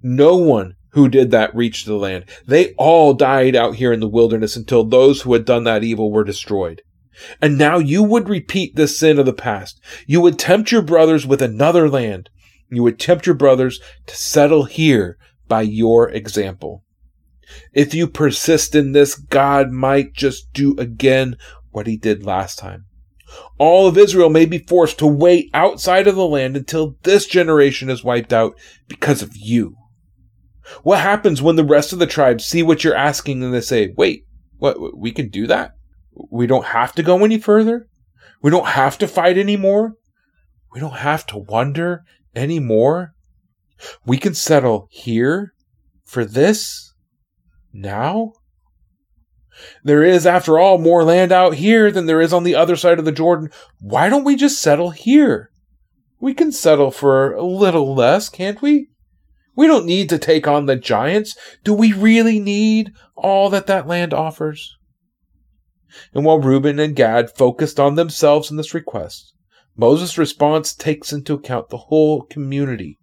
No 0.03 0.37
one 0.37 0.77
who 0.91 1.09
did 1.09 1.31
that 1.31 1.55
reached 1.55 1.87
the 1.87 1.95
land. 1.95 2.25
They 2.47 2.75
all 2.75 3.15
died 3.15 3.55
out 3.55 3.77
here 3.77 3.93
in 3.93 4.01
the 4.01 4.09
wilderness 4.09 4.57
until 4.57 4.85
those 4.85 5.23
who 5.23 5.33
had 5.33 5.45
done 5.45 5.65
that 5.65 5.85
evil 5.85 6.11
were 6.11 6.25
destroyed. 6.25 6.83
And 7.41 7.59
now 7.59 7.79
you 7.79 8.03
would 8.03 8.29
repeat 8.29 8.77
the 8.77 8.89
sin 8.89 9.19
of 9.19 9.27
the 9.27 9.33
past. 9.33 9.81
You 10.07 10.21
would 10.21 10.39
tempt 10.39 10.73
your 10.73 10.83
brothers 10.83 11.27
with 11.27 11.43
another 11.43 11.89
land. 11.89 12.31
You 12.71 12.83
would 12.83 12.99
tempt 12.99 13.27
your 13.27 13.35
brothers 13.35 13.81
to 14.07 14.17
settle 14.17 14.65
here 14.65 15.19
by 15.49 15.63
your 15.63 16.09
example. 16.11 16.85
If 17.73 17.95
you 17.95 18.07
persist 18.07 18.75
in 18.75 18.93
this, 18.93 19.15
God 19.17 19.71
might 19.71 20.13
just 20.15 20.53
do 20.53 20.77
again 20.79 21.37
what 21.71 21.87
he 21.87 21.97
did 21.97 22.25
last 22.25 22.59
time. 22.59 22.87
All 23.59 23.87
of 23.87 23.99
Israel 23.99 24.31
may 24.31 24.47
be 24.47 24.59
forced 24.59 24.99
to 24.99 25.07
wait 25.07 25.51
outside 25.55 26.07
of 26.07 26.17
the 26.17 26.27
land 26.27 26.57
until 26.57 26.97
this 27.03 27.27
generation 27.27 27.91
is 27.91 28.05
wiped 28.05 28.33
out 28.33 28.55
because 28.89 29.23
of 29.23 29.37
you. 29.37 29.77
What 30.83 31.01
happens 31.01 31.43
when 31.43 31.57
the 31.57 31.65
rest 31.65 31.93
of 31.93 31.99
the 31.99 32.07
tribes 32.07 32.45
see 32.45 32.63
what 32.63 32.85
you're 32.85 32.95
asking 32.95 33.43
and 33.43 33.53
they 33.53 33.61
say, 33.61 33.93
wait, 33.97 34.25
what, 34.59 34.97
we 34.97 35.13
can 35.13 35.29
do 35.29 35.47
that? 35.49 35.73
We 36.31 36.47
don't 36.47 36.67
have 36.67 36.95
to 36.95 37.03
go 37.03 37.25
any 37.25 37.39
further. 37.39 37.89
We 38.43 38.51
don't 38.51 38.69
have 38.69 38.99
to 38.99 39.09
fight 39.09 39.39
anymore. 39.39 39.95
We 40.73 40.81
don't 40.81 40.97
have 40.97 41.27
to 41.27 41.39
wonder 41.39 42.05
anymore. 42.35 43.15
We 44.05 44.19
can 44.19 44.35
settle 44.35 44.89
here 44.91 45.55
for 46.05 46.25
this 46.25 46.93
now. 47.73 48.33
There 49.85 50.03
is, 50.03 50.27
after 50.27 50.59
all, 50.59 50.79
more 50.79 51.05
land 51.05 51.33
out 51.33 51.55
here 51.55 51.91
than 51.91 52.07
there 52.07 52.21
is 52.21 52.33
on 52.33 52.45
the 52.45 52.55
other 52.55 52.77
side 52.77 52.99
of 52.99 53.05
the 53.05 53.13
Jordan. 53.13 53.51
Why 53.81 54.09
don't 54.09 54.25
we 54.25 54.37
just 54.37 54.61
settle 54.61 54.91
here? 54.91 55.51
We 56.19 56.35
can 56.35 56.53
settle 56.53 56.91
for 56.91 57.33
a 57.33 57.45
little 57.45 57.95
less, 57.95 58.29
can't 58.29 58.63
we? 58.63 58.89
We 59.57 59.67
don't 59.67 59.87
need 59.87 60.09
to 60.11 60.19
take 60.19 60.47
on 60.47 60.67
the 60.67 60.77
giants. 60.77 61.37
Do 61.65 61.75
we 61.75 61.93
really 61.93 62.39
need 62.39 62.93
all 63.17 63.51
that 63.51 63.67
that 63.67 63.87
land 63.87 64.15
offers? 64.15 64.77
And 66.15 66.25
while 66.25 66.39
Reuben 66.39 66.79
and 66.79 66.95
Gad 66.95 67.31
focused 67.31 67.81
on 67.81 67.95
themselves 67.95 68.51
in 68.51 68.57
this 68.57 68.75
request, 68.75 69.33
Moses' 69.77 70.19
response 70.19 70.75
takes 70.75 71.13
into 71.13 71.35
account 71.35 71.69
the 71.69 71.87
whole 71.89 72.23
community. 72.23 72.99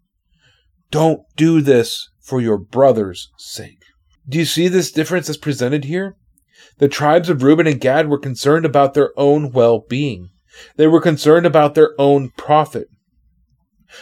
Don't 0.91 1.21
do 1.35 1.61
this 1.61 2.09
for 2.21 2.39
your 2.39 2.57
brother's 2.57 3.29
sake. 3.37 3.83
Do 4.27 4.37
you 4.37 4.45
see 4.45 4.67
this 4.67 4.91
difference 4.91 5.29
as 5.29 5.37
presented 5.37 5.85
here? 5.85 6.15
The 6.79 6.87
tribes 6.87 7.29
of 7.29 7.43
Reuben 7.43 7.67
and 7.67 7.79
Gad 7.79 8.09
were 8.09 8.19
concerned 8.19 8.65
about 8.65 8.93
their 8.93 9.11
own 9.17 9.51
well 9.51 9.83
being. 9.87 10.29
They 10.75 10.87
were 10.87 11.01
concerned 11.01 11.45
about 11.45 11.75
their 11.75 11.93
own 11.99 12.31
profit. 12.37 12.87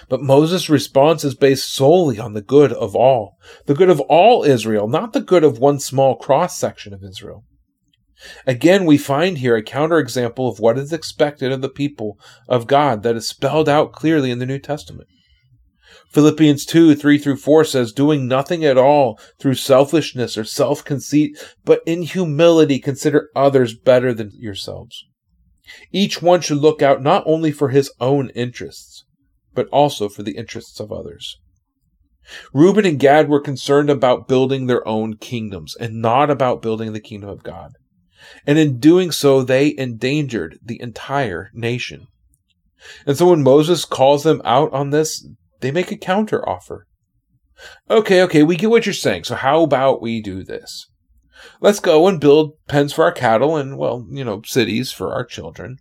But 0.10 0.22
Moses' 0.22 0.70
response 0.70 1.24
is 1.24 1.36
based 1.36 1.72
solely 1.72 2.20
on 2.20 2.34
the 2.34 2.42
good 2.42 2.74
of 2.74 2.96
all, 2.96 3.38
the 3.66 3.76
good 3.76 3.90
of 3.90 4.00
all 4.02 4.44
Israel, 4.44 4.88
not 4.88 5.14
the 5.14 5.22
good 5.22 5.44
of 5.44 5.60
one 5.60 5.80
small 5.80 6.16
cross 6.16 6.58
section 6.58 6.94
of 6.94 7.04
Israel. 7.04 7.44
Again, 8.46 8.86
we 8.86 8.98
find 8.98 9.38
here 9.38 9.56
a 9.56 9.64
counterexample 9.64 10.52
of 10.52 10.60
what 10.60 10.78
is 10.78 10.94
expected 10.94 11.52
of 11.52 11.62
the 11.62 11.70
people 11.70 12.20
of 12.48 12.68
God 12.68 13.04
that 13.04 13.16
is 13.16 13.28
spelled 13.28 13.70
out 13.70 13.94
clearly 13.94 14.32
in 14.32 14.40
the 14.40 14.46
New 14.46 14.60
Testament. 14.60 15.08
Philippians 16.10 16.66
2 16.66 16.96
3 16.96 17.18
through 17.18 17.38
4 17.38 17.64
says, 17.66 17.92
Doing 17.92 18.28
nothing 18.28 18.64
at 18.64 18.78
all 18.78 19.20
through 19.40 19.56
selfishness 19.56 20.38
or 20.38 20.44
self 20.44 20.84
conceit, 20.84 21.38
but 21.66 21.82
in 21.86 22.04
humility 22.04 22.80
consider 22.80 23.30
others 23.36 23.78
better 23.78 24.14
than 24.14 24.32
yourselves. 24.34 25.04
Each 25.92 26.22
one 26.22 26.42
should 26.42 26.60
look 26.60 26.82
out 26.82 27.02
not 27.02 27.24
only 27.26 27.52
for 27.52 27.70
his 27.70 27.92
own 28.00 28.30
interests, 28.30 29.04
but 29.54 29.68
also 29.70 30.08
for 30.08 30.24
the 30.24 30.38
interests 30.38 30.80
of 30.80 30.92
others. 30.92 31.38
Reuben 32.54 32.86
and 32.86 33.00
Gad 33.00 33.30
were 33.30 33.42
concerned 33.42 33.90
about 33.90 34.28
building 34.28 34.68
their 34.68 34.88
own 34.88 35.18
kingdoms 35.18 35.76
and 35.76 36.02
not 36.02 36.30
about 36.30 36.62
building 36.62 36.94
the 36.94 37.00
kingdom 37.00 37.30
of 37.30 37.44
God 37.44 37.74
and 38.46 38.58
in 38.58 38.80
doing 38.80 39.12
so, 39.12 39.42
they 39.42 39.76
endangered 39.78 40.60
the 40.64 40.82
entire 40.82 41.52
nation. 41.54 42.08
And 43.06 43.18
so 43.18 43.30
when 43.30 43.44
Moses 43.44 43.86
calls 43.86 44.24
them 44.24 44.42
out 44.46 44.72
on 44.74 44.90
this, 44.90 45.28
they 45.62 45.72
make 45.72 45.92
a 45.92 45.98
counter 45.98 46.48
offer. 46.48 46.88
Okay, 47.90 48.22
okay, 48.24 48.44
we 48.44 48.56
get 48.56 48.70
what 48.70 48.86
you're 48.86 48.94
saying. 48.94 49.24
So 49.24 49.36
how 49.36 49.64
about 49.64 50.02
we 50.02 50.22
do 50.22 50.44
this? 50.44 50.88
Let's 51.62 51.80
go 51.80 52.08
and 52.08 52.20
build 52.20 52.54
pens 52.68 52.94
for 52.94 53.04
our 53.06 53.12
cattle 53.12 53.56
and, 53.56 53.78
well, 53.78 54.06
you 54.10 54.24
know, 54.24 54.42
cities 54.44 54.92
for 54.92 55.14
our 55.14 55.24
children. 55.24 55.78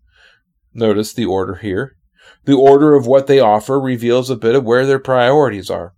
Notice 0.72 1.12
the 1.12 1.26
order 1.26 1.56
here. 1.56 1.96
The 2.44 2.54
order 2.54 2.94
of 2.94 3.06
what 3.06 3.26
they 3.26 3.40
offer 3.40 3.80
reveals 3.80 4.30
a 4.30 4.36
bit 4.36 4.54
of 4.54 4.64
where 4.64 4.86
their 4.86 4.98
priorities 4.98 5.70
are. 5.70 5.94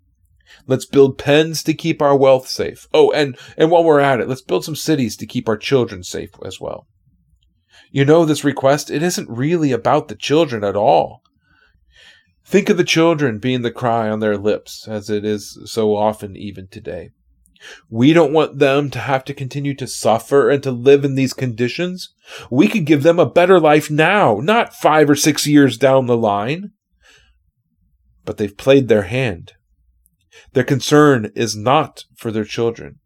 Let's 0.66 0.86
build 0.86 1.18
pens 1.18 1.62
to 1.64 1.74
keep 1.74 2.00
our 2.00 2.16
wealth 2.16 2.48
safe. 2.48 2.86
Oh, 2.92 3.10
and, 3.12 3.36
and 3.56 3.70
while 3.70 3.84
we're 3.84 4.00
at 4.00 4.20
it, 4.20 4.28
let's 4.28 4.42
build 4.42 4.64
some 4.64 4.76
cities 4.76 5.16
to 5.16 5.26
keep 5.26 5.48
our 5.48 5.56
children 5.56 6.02
safe 6.02 6.30
as 6.44 6.60
well. 6.60 6.86
You 7.90 8.04
know, 8.04 8.24
this 8.24 8.44
request, 8.44 8.90
it 8.90 9.02
isn't 9.02 9.28
really 9.30 9.72
about 9.72 10.08
the 10.08 10.16
children 10.16 10.64
at 10.64 10.76
all. 10.76 11.22
Think 12.44 12.68
of 12.68 12.76
the 12.76 12.84
children 12.84 13.38
being 13.38 13.62
the 13.62 13.72
cry 13.72 14.08
on 14.08 14.20
their 14.20 14.36
lips, 14.36 14.86
as 14.86 15.10
it 15.10 15.24
is 15.24 15.58
so 15.64 15.96
often 15.96 16.36
even 16.36 16.68
today. 16.68 17.10
We 17.90 18.12
don't 18.12 18.32
want 18.32 18.58
them 18.58 18.90
to 18.90 18.98
have 18.98 19.24
to 19.24 19.34
continue 19.34 19.74
to 19.74 19.86
suffer 19.86 20.50
and 20.50 20.62
to 20.62 20.70
live 20.70 21.04
in 21.04 21.14
these 21.14 21.32
conditions. 21.32 22.12
We 22.50 22.68
could 22.68 22.84
give 22.84 23.02
them 23.02 23.18
a 23.18 23.28
better 23.28 23.58
life 23.58 23.90
now, 23.90 24.40
not 24.42 24.74
five 24.74 25.08
or 25.10 25.16
six 25.16 25.46
years 25.46 25.78
down 25.78 26.06
the 26.06 26.16
line. 26.16 26.72
But 28.24 28.36
they've 28.36 28.56
played 28.56 28.88
their 28.88 29.02
hand. 29.02 29.54
Their 30.52 30.64
concern 30.64 31.30
is 31.34 31.56
not 31.56 32.04
for 32.16 32.30
their 32.30 32.44
children. 32.44 32.98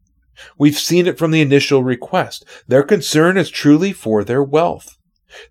We've 0.59 0.79
seen 0.79 1.07
it 1.07 1.19
from 1.19 1.31
the 1.31 1.41
initial 1.41 1.83
request. 1.83 2.45
Their 2.67 2.83
concern 2.83 3.37
is 3.37 3.51
truly 3.51 3.93
for 3.93 4.25
their 4.25 4.43
wealth. 4.43 4.97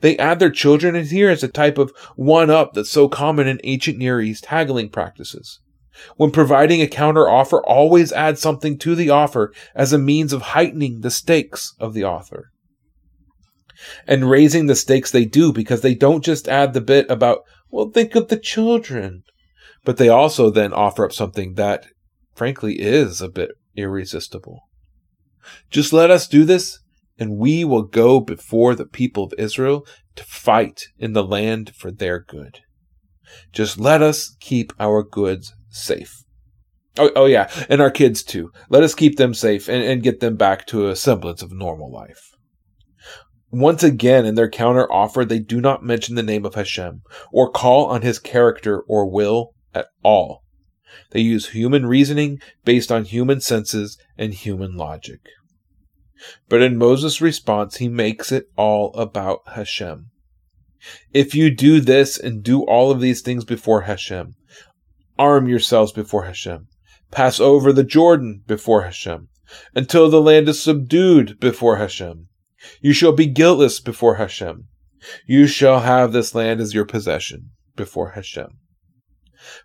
They 0.01 0.17
add 0.17 0.39
their 0.39 0.49
children 0.49 0.95
in 0.95 1.05
here 1.05 1.29
as 1.29 1.43
a 1.43 1.47
type 1.47 1.77
of 1.77 1.93
one 2.15 2.49
up 2.49 2.73
that's 2.73 2.89
so 2.89 3.07
common 3.07 3.47
in 3.47 3.61
ancient 3.63 3.97
Near 3.97 4.19
East 4.19 4.47
haggling 4.47 4.89
practices. 4.89 5.59
When 6.15 6.31
providing 6.31 6.81
a 6.81 6.87
counter 6.87 7.29
offer, 7.29 7.63
always 7.65 8.11
add 8.13 8.37
something 8.37 8.77
to 8.79 8.95
the 8.95 9.09
offer 9.09 9.53
as 9.75 9.91
a 9.93 9.97
means 9.97 10.33
of 10.33 10.41
heightening 10.41 11.01
the 11.01 11.11
stakes 11.11 11.75
of 11.79 11.93
the 11.93 12.03
offer. 12.03 12.51
And 14.07 14.29
raising 14.29 14.67
the 14.67 14.75
stakes 14.75 15.11
they 15.11 15.25
do 15.25 15.53
because 15.53 15.81
they 15.81 15.95
don't 15.95 16.23
just 16.23 16.47
add 16.47 16.73
the 16.73 16.81
bit 16.81 17.09
about, 17.09 17.43
well, 17.69 17.89
think 17.89 18.15
of 18.15 18.27
the 18.27 18.37
children 18.37 19.23
but 19.83 19.97
they 19.97 20.09
also 20.09 20.49
then 20.49 20.73
offer 20.73 21.05
up 21.05 21.13
something 21.13 21.55
that, 21.55 21.87
frankly, 22.35 22.79
is 22.79 23.21
a 23.21 23.29
bit 23.29 23.51
irresistible. 23.75 24.61
Just 25.69 25.93
let 25.93 26.11
us 26.11 26.27
do 26.27 26.45
this, 26.45 26.79
and 27.17 27.37
we 27.37 27.63
will 27.63 27.83
go 27.83 28.19
before 28.19 28.75
the 28.75 28.85
people 28.85 29.23
of 29.23 29.33
Israel 29.37 29.85
to 30.15 30.23
fight 30.23 30.83
in 30.97 31.13
the 31.13 31.23
land 31.23 31.73
for 31.75 31.91
their 31.91 32.19
good. 32.19 32.59
Just 33.51 33.79
let 33.79 34.01
us 34.01 34.35
keep 34.39 34.73
our 34.79 35.03
goods 35.03 35.53
safe. 35.69 36.23
Oh, 36.97 37.11
oh 37.15 37.25
yeah, 37.25 37.49
and 37.69 37.81
our 37.81 37.91
kids 37.91 38.23
too. 38.23 38.51
Let 38.69 38.83
us 38.83 38.95
keep 38.95 39.17
them 39.17 39.33
safe 39.33 39.69
and, 39.69 39.83
and 39.83 40.03
get 40.03 40.19
them 40.19 40.35
back 40.35 40.65
to 40.67 40.89
a 40.89 40.95
semblance 40.95 41.41
of 41.41 41.51
normal 41.51 41.91
life. 41.91 42.31
Once 43.51 43.81
again, 43.83 44.25
in 44.25 44.35
their 44.35 44.49
counter 44.49 44.91
offer, 44.91 45.25
they 45.25 45.39
do 45.39 45.59
not 45.59 45.83
mention 45.83 46.15
the 46.15 46.23
name 46.23 46.45
of 46.45 46.55
Hashem 46.55 47.01
or 47.31 47.49
call 47.49 47.85
on 47.85 48.01
his 48.01 48.19
character 48.19 48.81
or 48.81 49.09
will 49.09 49.53
at 49.79 49.87
all. 50.03 50.43
They 51.11 51.21
use 51.21 51.49
human 51.49 51.85
reasoning 51.85 52.41
based 52.65 52.91
on 52.91 53.05
human 53.05 53.41
senses 53.41 53.97
and 54.17 54.33
human 54.33 54.75
logic. 54.75 55.21
But 56.49 56.61
in 56.61 56.77
Moses' 56.77 57.21
response, 57.21 57.77
he 57.77 57.87
makes 57.87 58.31
it 58.31 58.49
all 58.57 58.93
about 58.93 59.41
Hashem. 59.47 60.11
If 61.13 61.35
you 61.35 61.49
do 61.49 61.79
this 61.79 62.17
and 62.17 62.43
do 62.43 62.63
all 62.63 62.91
of 62.91 63.01
these 63.01 63.21
things 63.21 63.45
before 63.45 63.81
Hashem, 63.81 64.35
arm 65.17 65.47
yourselves 65.47 65.91
before 65.91 66.25
Hashem, 66.25 66.67
pass 67.11 67.39
over 67.39 67.73
the 67.73 67.83
Jordan 67.83 68.43
before 68.47 68.83
Hashem, 68.83 69.29
until 69.75 70.09
the 70.09 70.21
land 70.21 70.47
is 70.49 70.61
subdued 70.61 71.39
before 71.39 71.77
Hashem. 71.77 72.27
You 72.81 72.93
shall 72.93 73.13
be 73.13 73.25
guiltless 73.25 73.79
before 73.79 74.15
Hashem. 74.15 74.67
You 75.25 75.47
shall 75.47 75.81
have 75.81 76.11
this 76.11 76.35
land 76.35 76.59
as 76.59 76.73
your 76.73 76.85
possession 76.85 77.51
before 77.75 78.11
Hashem. 78.11 78.59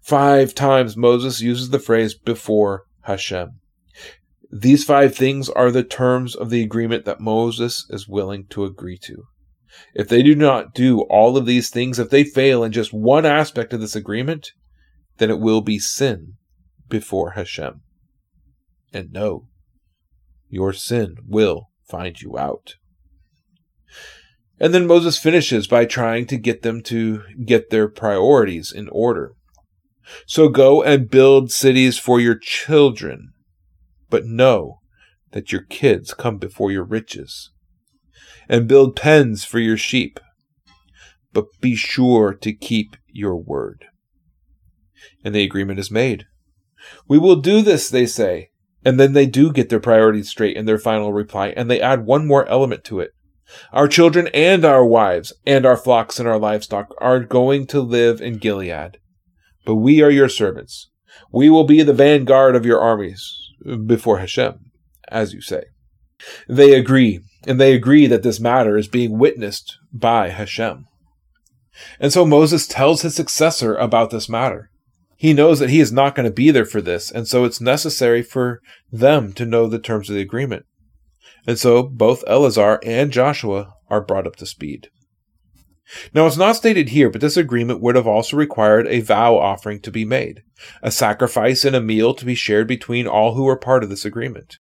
Five 0.03 0.55
times 0.55 0.97
Moses 0.97 1.41
uses 1.41 1.71
the 1.71 1.79
phrase 1.79 2.15
before 2.15 2.85
Hashem. 3.03 3.61
These 4.51 4.85
five 4.85 5.15
things 5.15 5.49
are 5.49 5.71
the 5.71 5.83
terms 5.83 6.37
of 6.37 6.51
the 6.51 6.63
agreement 6.63 7.05
that 7.07 7.21
Moses 7.21 7.87
is 7.91 8.07
willing 8.07 8.47
to 8.51 8.65
agree 8.65 8.99
to. 8.99 9.25
If 9.95 10.09
they 10.09 10.23
do 10.23 10.37
not 10.37 10.75
do 10.75 11.01
all 11.03 11.37
of 11.37 11.47
these 11.47 11.71
things, 11.71 11.99
if 11.99 12.11
they 12.11 12.23
fail 12.23 12.63
in 12.63 12.71
just 12.71 12.93
one 12.93 13.27
aspect 13.27 13.73
of 13.73 13.81
this 13.81 13.97
agreement, 13.97 14.53
then 15.19 15.31
it 15.31 15.41
will 15.41 15.61
be 15.61 15.79
sin 15.79 16.35
before 16.89 17.31
Hashem. 17.31 17.81
And 18.93 19.13
know, 19.13 19.49
your 20.49 20.73
sin 20.73 21.17
will 21.27 21.71
find 21.89 22.21
you 22.23 22.39
out. 22.39 22.77
And 24.61 24.73
then 24.73 24.87
Moses 24.87 25.19
finishes 25.19 25.67
by 25.67 25.85
trying 25.85 26.27
to 26.27 26.37
get 26.37 26.63
them 26.63 26.81
to 26.85 27.23
get 27.45 27.71
their 27.71 27.89
priorities 27.89 28.71
in 28.71 28.89
order. 28.91 29.33
So 30.27 30.49
go 30.49 30.83
and 30.83 31.11
build 31.11 31.51
cities 31.51 31.99
for 31.99 32.21
your 32.21 32.37
children 32.37 33.35
but 34.15 34.27
know 34.27 34.79
that 35.33 35.51
your 35.51 35.63
kids 35.63 36.15
come 36.15 36.39
before 36.39 36.71
your 36.71 36.85
riches. 36.85 37.51
And 38.49 38.69
build 38.69 38.95
pens 38.95 39.45
for 39.45 39.59
your 39.59 39.77
sheep, 39.77 40.21
but 41.33 41.47
be 41.61 41.75
sure 41.75 42.33
to 42.33 42.53
keep 42.53 42.97
your 43.09 43.37
word. 43.37 43.87
And 45.25 45.35
the 45.35 45.43
agreement 45.43 45.81
is 45.81 45.91
made. 45.91 46.27
We 47.09 47.19
will 47.19 47.35
do 47.35 47.61
this, 47.61 47.89
they 47.89 48.07
say. 48.07 48.51
And 48.85 49.01
then 49.01 49.15
they 49.15 49.27
do 49.27 49.51
get 49.51 49.69
their 49.69 49.81
priorities 49.81 50.29
straight 50.29 50.57
in 50.57 50.65
their 50.65 50.79
final 50.79 51.13
reply, 51.13 51.49
and 51.57 51.69
they 51.69 51.81
add 51.81 52.07
one 52.07 52.25
more 52.25 52.47
element 52.47 52.85
to 52.85 53.01
it. 53.01 53.11
Our 53.73 53.89
children 53.89 54.29
and 54.29 54.65
our 54.65 54.87
wives 54.87 55.33
and 55.45 55.67
our 55.67 55.77
flocks 55.77 56.21
and 56.21 56.29
our 56.29 56.39
livestock 56.39 56.95
are 56.99 57.19
going 57.19 57.67
to 57.67 57.81
live 57.81 58.21
in 58.21 58.39
Gilead. 58.39 58.99
But 59.65 59.77
we 59.77 60.03
are 60.03 60.11
your 60.11 60.29
servants. 60.29 60.91
We 61.33 61.49
will 61.49 61.65
be 61.65 61.83
the 61.83 61.93
vanguard 61.93 62.57
of 62.57 62.67
your 62.67 62.81
armies 62.81 63.27
before 63.87 64.19
Hashem, 64.19 64.71
as 65.09 65.33
you 65.33 65.41
say. 65.41 65.65
They 66.49 66.75
agree, 66.75 67.21
and 67.47 67.61
they 67.61 67.75
agree 67.75 68.07
that 68.07 68.23
this 68.23 68.41
matter 68.41 68.77
is 68.77 68.89
being 68.89 69.19
witnessed 69.19 69.79
by 69.93 70.31
Hashem. 70.31 70.87
And 71.99 72.13
so 72.13 72.25
Moses 72.25 72.67
tells 72.67 73.03
his 73.03 73.15
successor 73.15 73.75
about 73.75 74.11
this 74.11 74.29
matter. 74.29 74.71
He 75.17 75.33
knows 75.33 75.59
that 75.59 75.71
he 75.71 75.81
is 75.81 75.93
not 75.93 76.15
going 76.15 76.29
to 76.29 76.35
be 76.35 76.51
there 76.51 76.65
for 76.65 76.81
this, 76.81 77.11
and 77.11 77.27
so 77.27 77.45
it's 77.45 77.61
necessary 77.61 78.23
for 78.23 78.61
them 78.93 79.33
to 79.35 79.47
know 79.47 79.67
the 79.67 79.79
terms 79.79 80.09
of 80.09 80.17
the 80.17 80.23
agreement. 80.23 80.67
And 81.47 81.59
so 81.59 81.83
both 81.83 82.25
Eleazar 82.27 82.81
and 82.85 83.13
Joshua 83.13 83.73
are 83.89 84.01
brought 84.01 84.27
up 84.27 84.37
to 84.37 84.47
speed. 84.47 84.89
Now, 86.15 86.27
it's 86.27 86.37
not 86.37 86.57
stated 86.57 86.89
here, 86.89 87.11
but 87.11 87.21
this 87.21 87.37
agreement 87.37 87.81
would 87.81 87.95
have 87.95 88.07
also 88.07 88.37
required 88.37 88.87
a 88.87 89.01
vow 89.01 89.37
offering 89.37 89.81
to 89.81 89.91
be 89.91 90.05
made, 90.05 90.43
a 90.83 90.91
sacrifice 90.91 91.65
and 91.65 91.77
a 91.77 91.81
meal 91.81 92.15
to 92.15 92.25
be 92.25 92.35
shared 92.35 92.67
between 92.67 93.07
all 93.07 93.35
who 93.35 93.45
were 93.45 93.57
part 93.57 93.85
of 93.85 93.91
this 93.91 94.05
agreement. 94.05 94.59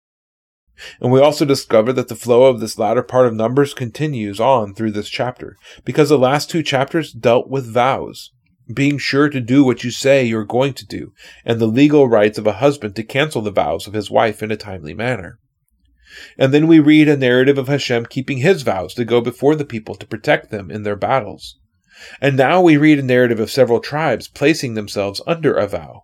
And 1.01 1.13
we 1.13 1.21
also 1.21 1.45
discover 1.45 1.93
that 1.93 2.09
the 2.09 2.17
flow 2.17 2.45
of 2.45 2.59
this 2.59 2.79
latter 2.79 3.03
part 3.03 3.27
of 3.27 3.35
Numbers 3.35 3.75
continues 3.75 4.41
on 4.41 4.75
through 4.75 4.93
this 4.93 5.09
chapter, 5.09 5.57
because 5.85 6.09
the 6.09 6.19
last 6.19 6.51
two 6.51 6.63
chapters 6.63 7.13
dealt 7.13 7.49
with 7.49 7.73
vows, 7.73 8.33
being 8.73 8.99
sure 8.99 9.29
to 9.29 9.41
do 9.41 9.63
what 9.63 9.85
you 9.85 9.91
say 9.91 10.25
you're 10.25 10.45
going 10.45 10.75
to 10.75 10.87
do, 10.87 11.13
and 11.45 11.61
the 11.61 11.67
legal 11.67 12.09
rights 12.09 12.39
of 12.39 12.47
a 12.47 12.55
husband 12.55 12.97
to 12.97 13.05
cancel 13.05 13.43
the 13.43 13.51
vows 13.51 13.87
of 13.87 13.93
his 13.93 14.11
wife 14.11 14.43
in 14.43 14.51
a 14.51 14.57
timely 14.57 14.95
manner. 14.95 15.39
And 16.37 16.53
then 16.53 16.67
we 16.67 16.79
read 16.79 17.09
a 17.09 17.17
narrative 17.17 17.59
of 17.59 17.69
Hashem 17.69 18.07
keeping 18.07 18.39
his 18.39 18.63
vows 18.63 18.95
to 18.95 19.05
go 19.05 19.21
before 19.21 19.57
the 19.57 19.65
people 19.65 19.95
to 19.95 20.07
protect 20.07 20.51
them 20.51 20.71
in 20.71 20.83
their 20.83 20.97
battles. 20.97 21.59
And 22.21 22.37
now 22.37 22.61
we 22.61 22.77
read 22.77 22.99
a 22.99 23.03
narrative 23.03 23.41
of 23.41 23.51
several 23.51 23.81
tribes 23.81 24.29
placing 24.29 24.75
themselves 24.75 25.21
under 25.27 25.55
a 25.55 25.67
vow, 25.67 26.03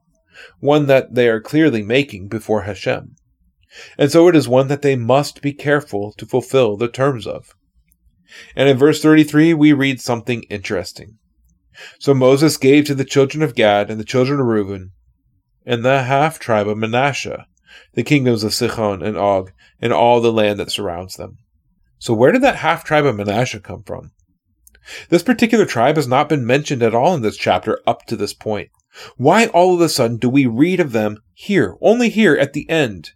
one 0.60 0.86
that 0.86 1.14
they 1.14 1.28
are 1.28 1.40
clearly 1.40 1.82
making 1.82 2.28
before 2.28 2.62
Hashem. 2.62 3.16
And 3.98 4.10
so 4.10 4.28
it 4.28 4.36
is 4.36 4.48
one 4.48 4.68
that 4.68 4.82
they 4.82 4.96
must 4.96 5.42
be 5.42 5.52
careful 5.52 6.12
to 6.16 6.26
fulfill 6.26 6.76
the 6.76 6.88
terms 6.88 7.26
of. 7.26 7.54
And 8.56 8.68
in 8.68 8.76
verse 8.76 9.02
33, 9.02 9.54
we 9.54 9.72
read 9.72 10.00
something 10.00 10.42
interesting. 10.44 11.18
So 11.98 12.14
Moses 12.14 12.56
gave 12.56 12.84
to 12.86 12.94
the 12.94 13.04
children 13.04 13.42
of 13.42 13.54
Gad 13.54 13.90
and 13.90 14.00
the 14.00 14.04
children 14.04 14.40
of 14.40 14.46
Reuben 14.46 14.92
and 15.64 15.84
the 15.84 16.02
half 16.04 16.38
tribe 16.38 16.66
of 16.66 16.78
Manasseh 16.78 17.46
the 17.94 18.02
kingdoms 18.02 18.44
of 18.44 18.52
Sichon 18.52 19.04
and 19.04 19.16
Og, 19.16 19.52
and 19.80 19.92
all 19.92 20.20
the 20.20 20.32
land 20.32 20.58
that 20.58 20.70
surrounds 20.70 21.16
them. 21.16 21.38
So, 21.98 22.14
where 22.14 22.32
did 22.32 22.42
that 22.42 22.56
half 22.56 22.84
tribe 22.84 23.04
of 23.04 23.16
Manasseh 23.16 23.60
come 23.60 23.82
from? 23.82 24.12
This 25.08 25.22
particular 25.22 25.66
tribe 25.66 25.96
has 25.96 26.08
not 26.08 26.28
been 26.28 26.46
mentioned 26.46 26.82
at 26.82 26.94
all 26.94 27.14
in 27.14 27.22
this 27.22 27.36
chapter 27.36 27.80
up 27.86 28.06
to 28.06 28.16
this 28.16 28.32
point. 28.32 28.70
Why 29.16 29.46
all 29.46 29.74
of 29.74 29.80
a 29.80 29.88
sudden 29.88 30.16
do 30.16 30.28
we 30.28 30.46
read 30.46 30.80
of 30.80 30.92
them 30.92 31.22
here, 31.34 31.76
only 31.80 32.08
here 32.08 32.34
at 32.36 32.52
the 32.52 32.68
end? 32.70 33.10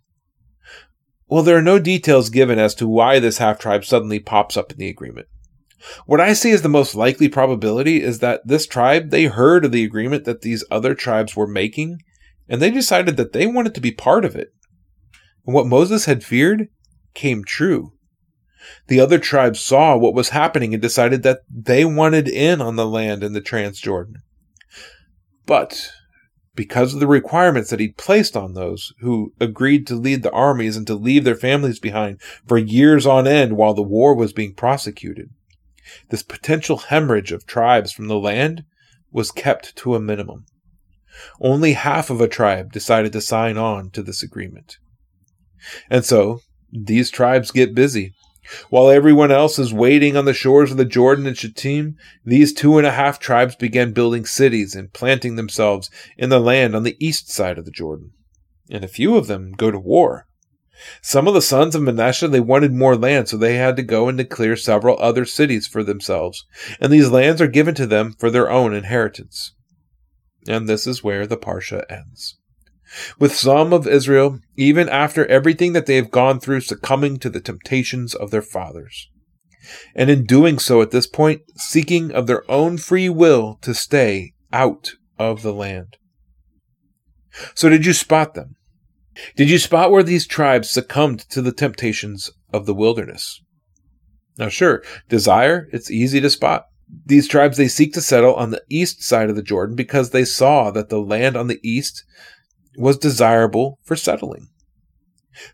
Well, 1.29 1.43
there 1.43 1.57
are 1.57 1.62
no 1.62 1.79
details 1.79 2.29
given 2.29 2.59
as 2.59 2.75
to 2.75 2.87
why 2.87 3.19
this 3.19 3.38
half 3.38 3.59
tribe 3.59 3.85
suddenly 3.85 4.21
pops 4.21 4.57
up 4.57 4.71
in 4.71 4.79
the 4.79 4.91
agreement. 4.91 5.29
What 6.07 6.21
I 6.21 6.35
see 6.35 6.53
as 6.53 6.62
the 6.62 6.69
most 6.69 6.95
likely 6.95 7.29
probability 7.29 8.03
is 8.03 8.19
that 8.19 8.47
this 8.47 8.67
tribe, 8.67 9.11
they 9.11 9.25
heard 9.25 9.65
of 9.65 9.73
the 9.73 9.85
agreement 9.85 10.25
that 10.25 10.43
these 10.43 10.65
other 10.71 10.95
tribes 10.95 11.35
were 11.35 11.47
making, 11.47 12.01
and 12.48 12.61
they 12.61 12.70
decided 12.70 13.16
that 13.16 13.33
they 13.33 13.46
wanted 13.46 13.74
to 13.74 13.81
be 13.81 13.92
part 13.92 14.24
of 14.24 14.37
it. 14.37 14.52
And 15.46 15.55
what 15.55 15.66
Moses 15.66 16.05
had 16.05 16.24
feared 16.24 16.68
came 17.14 17.44
true. 17.44 17.92
The 18.88 19.00
other 19.00 19.18
tribes 19.18 19.61
saw 19.61 19.96
what 19.96 20.14
was 20.14 20.31
happening 20.31 20.72
and 20.72 20.83
decided 20.83 21.22
that 21.22 21.40
they 21.50 21.85
wanted 21.85 22.28
in 22.28 22.61
on 22.61 22.76
the 22.76 22.87
land 22.87 23.24
in 23.24 23.33
the 23.33 23.40
Transjordan. 23.40 24.16
But 25.46 25.92
because 26.55 26.94
of 26.94 27.00
the 27.00 27.07
requirements 27.07 27.70
that 27.70 27.81
he'd 27.81 27.96
placed 27.96 28.37
on 28.37 28.55
those 28.55 28.92
who 29.00 29.33
agreed 29.40 29.87
to 29.87 29.94
lead 29.94 30.22
the 30.22 30.31
armies 30.31 30.76
and 30.76 30.87
to 30.87 30.94
leave 30.94 31.24
their 31.24 31.35
families 31.35 31.78
behind 31.78 32.20
for 32.46 32.59
years 32.59 33.07
on 33.07 33.26
end 33.26 33.57
while 33.57 33.74
the 33.74 33.83
war 33.83 34.14
was 34.14 34.33
being 34.33 34.55
prosecuted, 34.55 35.31
this 36.11 36.22
potential 36.22 36.76
hemorrhage 36.78 37.33
of 37.33 37.46
tribes 37.46 37.92
from 37.92 38.07
the 38.07 38.18
land 38.18 38.64
was 39.11 39.33
kept 39.33 39.74
to 39.76 39.94
a 39.94 40.00
minimum. 40.00 40.46
Only 41.40 41.72
half 41.75 42.11
of 42.11 42.20
a 42.20 42.29
tribe 42.29 42.72
decided 42.72 43.12
to 43.12 43.20
sign 43.20 43.59
on 43.59 43.90
to 43.90 44.03
this 44.03 44.22
agreement. 44.22 44.79
And 45.90 46.05
so, 46.05 46.40
these 46.72 47.11
tribes 47.11 47.51
get 47.51 47.75
busy. 47.75 48.14
While 48.70 48.90
everyone 48.90 49.31
else 49.31 49.59
is 49.59 49.72
waiting 49.72 50.16
on 50.16 50.25
the 50.25 50.35
shores 50.35 50.72
of 50.72 50.77
the 50.77 50.85
Jordan 50.85 51.27
and 51.27 51.37
Shittim, 51.37 51.96
these 52.25 52.53
two 52.53 52.77
and 52.77 52.87
a 52.87 52.90
half 52.90 53.20
tribes 53.20 53.55
began 53.55 53.92
building 53.92 54.25
cities 54.25 54.75
and 54.75 54.92
planting 54.92 55.37
themselves 55.37 55.90
in 56.18 56.29
the 56.29 56.40
land 56.40 56.75
on 56.75 56.83
the 56.83 56.96
east 56.98 57.31
side 57.31 57.57
of 57.57 57.64
the 57.64 57.70
Jordan. 57.70 58.11
And 58.68 58.85
a 58.85 58.88
few 58.88 59.16
of 59.16 59.29
them 59.29 59.53
go 59.53 59.70
to 59.70 59.79
war. 59.79 60.27
Some 61.01 61.29
of 61.29 61.35
the 61.35 61.42
sons 61.42 61.77
of 61.77 61.83
Manasseh, 61.83 62.27
they 62.27 62.40
wanted 62.40 62.72
more 62.72 62.96
land, 62.96 63.29
so 63.29 63.37
they 63.37 63.55
had 63.55 63.77
to 63.77 63.83
go 63.85 64.09
and 64.09 64.18
declare 64.18 64.57
several 64.57 65.01
other 65.01 65.25
cities 65.25 65.68
for 65.68 65.85
themselves. 65.85 66.44
And 66.81 66.92
these 66.92 67.11
lands 67.11 67.40
are 67.40 67.46
given 67.46 67.77
to 67.77 67.87
them 67.87 68.14
for 68.18 68.31
their 68.31 68.51
own 68.51 68.75
inheritance. 68.75 69.53
And 70.48 70.68
this 70.68 70.87
is 70.87 71.05
where 71.05 71.26
the 71.26 71.37
Parsha 71.37 71.85
ends 71.90 72.37
with 73.18 73.35
some 73.35 73.72
of 73.72 73.87
Israel, 73.87 74.38
even 74.57 74.88
after 74.88 75.26
everything 75.26 75.72
that 75.72 75.87
they 75.87 75.96
have 75.96 76.11
gone 76.11 76.40
through, 76.40 76.61
succumbing 76.61 77.18
to 77.18 77.31
the 77.31 77.40
temptations 77.40 78.14
of 78.14 78.31
their 78.31 78.42
fathers. 78.42 79.09
And 79.94 80.11
in 80.11 80.24
doing 80.24 80.59
so 80.59 80.83
at 80.83 80.90
this 80.90 81.07
point, 81.07 81.42
seeking 81.57 82.11
of 82.11 82.26
their 82.26 82.48
own 82.50 82.78
free 82.78 83.09
will 83.09 83.59
to 83.62 83.74
stay 83.74 84.33
out 84.52 84.92
of 85.18 85.42
the 85.42 85.52
land. 85.52 85.96
So, 87.55 87.68
did 87.68 87.87
you 87.87 87.92
spot 87.92 88.35
them? 88.35 88.57
Did 89.37 89.48
you 89.48 89.59
spot 89.59 89.90
where 89.90 90.02
these 90.02 90.26
tribes 90.26 90.68
succumbed 90.68 91.20
to 91.31 91.40
the 91.40 91.52
temptations 91.52 92.31
of 92.52 92.66
the 92.66 92.74
wilderness? 92.74 93.40
Now, 94.38 94.48
sure, 94.48 94.83
desire, 95.09 95.68
it's 95.72 95.90
easy 95.90 96.20
to 96.20 96.31
spot. 96.31 96.64
These 97.07 97.28
tribes, 97.28 97.57
they 97.57 97.68
seek 97.68 97.94
to 97.94 98.00
settle 98.00 98.35
on 98.35 98.50
the 98.50 98.62
east 98.68 99.02
side 99.02 99.31
of 99.31 99.37
the 99.37 99.42
Jordan 99.42 99.74
because 99.74 100.11
they 100.11 100.24
saw 100.24 100.70
that 100.70 100.90
the 100.90 101.00
land 101.00 101.37
on 101.37 101.46
the 101.46 101.61
east 101.62 102.05
was 102.76 102.98
desirable 102.98 103.78
for 103.83 103.96
settling. 103.96 104.48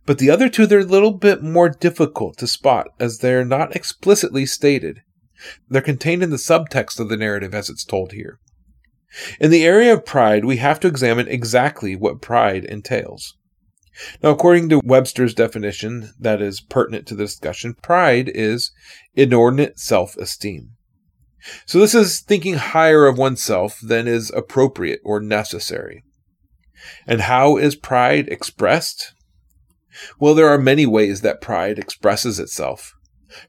But 0.05 0.19
the 0.19 0.31
other 0.31 0.49
two, 0.49 0.67
they're 0.67 0.81
a 0.81 0.85
little 0.85 1.13
bit 1.13 1.43
more 1.43 1.69
difficult 1.69 2.37
to 2.39 2.49
spot 2.49 2.89
as 2.99 3.19
they're 3.19 3.45
not 3.45 3.77
explicitly 3.77 4.47
stated. 4.47 5.01
They're 5.69 5.81
contained 5.81 6.25
in 6.25 6.31
the 6.31 6.37
subtext 6.37 6.99
of 6.99 7.09
the 7.09 7.17
narrative 7.17 7.55
as 7.55 7.71
it's 7.71 7.85
told 7.85 8.13
here. 8.13 8.41
In 9.41 9.51
the 9.51 9.65
area 9.65 9.95
of 9.95 10.05
pride, 10.05 10.45
we 10.45 10.57
have 10.57 10.81
to 10.81 10.89
examine 10.89 11.29
exactly 11.29 11.95
what 11.95 12.21
pride 12.21 12.65
entails. 12.65 13.37
Now, 14.23 14.31
according 14.31 14.69
to 14.69 14.81
Webster's 14.85 15.35
definition 15.35 16.13
that 16.19 16.43
is 16.43 16.61
pertinent 16.61 17.07
to 17.07 17.15
the 17.15 17.25
discussion, 17.25 17.75
pride 17.75 18.31
is 18.33 18.73
inordinate 19.15 19.79
self 19.79 20.17
esteem. 20.17 20.77
So, 21.67 21.79
this 21.79 21.95
is 21.95 22.21
thinking 22.21 22.55
higher 22.55 23.07
of 23.07 23.19
oneself 23.19 23.79
than 23.81 24.09
is 24.09 24.31
appropriate 24.31 25.01
or 25.05 25.21
necessary. 25.21 26.03
And 27.07 27.23
how 27.23 27.57
is 27.57 27.77
pride 27.77 28.29
expressed? 28.29 29.15
Well, 30.19 30.35
there 30.35 30.49
are 30.49 30.59
many 30.59 30.87
ways 30.87 31.21
that 31.23 31.41
pride 31.41 31.79
expresses 31.79 32.39
itself. 32.39 32.93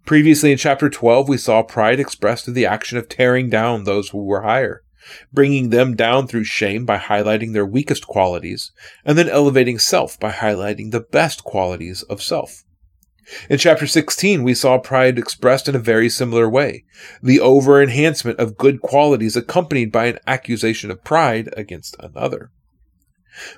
Previously 0.06 0.52
in 0.52 0.58
chapter 0.58 0.90
12, 0.90 1.30
we 1.30 1.38
saw 1.38 1.64
pride 1.64 2.00
expressed 2.00 2.46
through 2.46 2.56
the 2.56 2.66
action 2.66 2.98
of 2.98 3.08
tearing 3.08 3.50
down 3.50 3.84
those 3.84 4.10
who 4.10 4.24
were 4.24 4.42
higher, 4.42 4.82
bringing 5.32 5.70
them 5.70 5.96
down 5.96 6.28
through 6.28 6.44
shame 6.44 6.86
by 6.86 6.98
highlighting 6.98 7.54
their 7.54 7.66
weakest 7.66 8.06
qualities, 8.06 8.72
and 9.06 9.18
then 9.18 9.30
elevating 9.30 9.80
self 9.80 10.20
by 10.20 10.32
highlighting 10.32 10.92
the 10.92 11.00
best 11.00 11.44
qualities 11.44 12.04
of 12.04 12.22
self. 12.22 12.64
In 13.50 13.58
chapter 13.58 13.86
16, 13.86 14.44
we 14.44 14.54
saw 14.54 14.78
pride 14.78 15.20
expressed 15.20 15.68
in 15.68 15.76
a 15.76 15.80
very 15.80 16.10
similar 16.10 16.50
way 16.50 16.86
the 17.22 17.40
over 17.40 17.82
enhancement 17.82 18.40
of 18.40 18.58
good 18.58 18.82
qualities 18.82 19.36
accompanied 19.36 19.92
by 19.92 20.06
an 20.06 20.20
accusation 20.26 20.90
of 20.90 21.04
pride 21.04 21.54
against 21.56 21.96
another. 22.00 22.52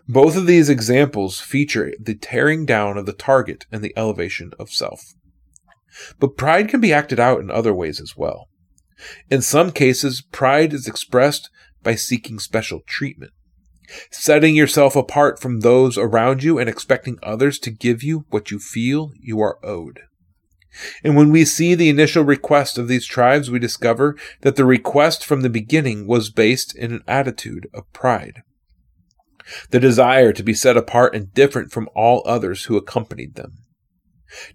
Both 0.07 0.35
of 0.35 0.45
these 0.45 0.69
examples 0.69 1.39
feature 1.39 1.93
the 1.99 2.15
tearing 2.15 2.65
down 2.65 2.97
of 2.97 3.05
the 3.05 3.13
target 3.13 3.65
and 3.71 3.83
the 3.83 3.93
elevation 3.95 4.51
of 4.59 4.69
self. 4.69 5.13
But 6.19 6.37
pride 6.37 6.69
can 6.69 6.81
be 6.81 6.93
acted 6.93 7.19
out 7.19 7.39
in 7.39 7.49
other 7.49 7.73
ways 7.73 7.99
as 7.99 8.15
well. 8.15 8.47
In 9.29 9.41
some 9.41 9.71
cases, 9.71 10.21
pride 10.21 10.73
is 10.73 10.87
expressed 10.87 11.49
by 11.81 11.95
seeking 11.95 12.39
special 12.39 12.81
treatment, 12.85 13.31
setting 14.09 14.55
yourself 14.55 14.95
apart 14.95 15.39
from 15.39 15.59
those 15.59 15.97
around 15.97 16.43
you 16.43 16.57
and 16.57 16.69
expecting 16.69 17.17
others 17.21 17.59
to 17.59 17.71
give 17.71 18.03
you 18.03 18.25
what 18.29 18.51
you 18.51 18.59
feel 18.59 19.11
you 19.19 19.39
are 19.41 19.63
owed. 19.63 20.01
And 21.03 21.15
when 21.15 21.31
we 21.31 21.43
see 21.43 21.75
the 21.75 21.89
initial 21.89 22.23
request 22.23 22.77
of 22.77 22.87
these 22.87 23.05
tribes, 23.05 23.51
we 23.51 23.59
discover 23.59 24.15
that 24.41 24.55
the 24.55 24.65
request 24.65 25.25
from 25.25 25.41
the 25.41 25.49
beginning 25.49 26.07
was 26.07 26.29
based 26.29 26.75
in 26.75 26.93
an 26.93 27.03
attitude 27.07 27.67
of 27.73 27.91
pride. 27.91 28.41
The 29.71 29.79
desire 29.79 30.31
to 30.33 30.43
be 30.43 30.53
set 30.53 30.77
apart 30.77 31.15
and 31.15 31.33
different 31.33 31.71
from 31.71 31.89
all 31.95 32.23
others 32.25 32.65
who 32.65 32.77
accompanied 32.77 33.35
them. 33.35 33.57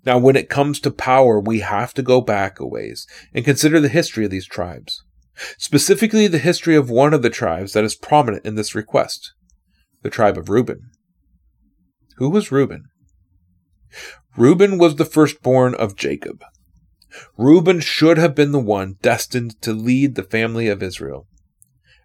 Now, 0.07 0.16
when 0.16 0.37
it 0.37 0.49
comes 0.49 0.81
to 0.81 0.90
power, 0.90 1.38
we 1.38 1.61
have 1.61 1.92
to 1.94 2.03
go 2.03 2.22
back 2.22 2.59
a 2.59 2.66
ways 2.66 3.07
and 3.35 3.44
consider 3.44 3.79
the 3.79 3.90
history 3.90 4.25
of 4.25 4.31
these 4.31 4.46
tribes. 4.46 5.05
Specifically, 5.59 6.27
the 6.27 6.38
history 6.38 6.77
of 6.77 6.90
one 6.90 7.12
of 7.12 7.22
the 7.22 7.31
tribes 7.31 7.72
that 7.72 7.85
is 7.85 7.94
prominent 7.94 8.44
in 8.44 8.55
this 8.55 8.75
request 8.75 9.33
the 10.03 10.11
tribe 10.11 10.38
of 10.38 10.49
Reuben. 10.49 10.90
Who 12.18 12.31
was 12.31 12.53
Reuben? 12.53 12.85
Reuben 14.37 14.79
was 14.79 14.96
the 14.96 15.05
firstborn 15.05 15.75
of 15.75 15.96
Jacob. 15.96 16.44
Reuben 17.37 17.81
should 17.81 18.18
have 18.18 18.35
been 18.35 18.53
the 18.53 18.61
one 18.61 18.96
destined 19.03 19.61
to 19.62 19.72
lead 19.72 20.14
the 20.14 20.22
family 20.22 20.68
of 20.68 20.83
Israel, 20.83 21.27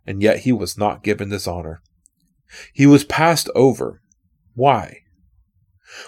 and 0.06 0.24
yet 0.24 0.39
he 0.39 0.52
was 0.52 0.78
not 0.78 1.04
given 1.04 1.30
this 1.30 1.48
honor. 1.48 1.82
He 2.74 2.86
was 2.86 3.04
passed 3.04 3.50
over. 3.56 4.02
Why? 4.56 5.02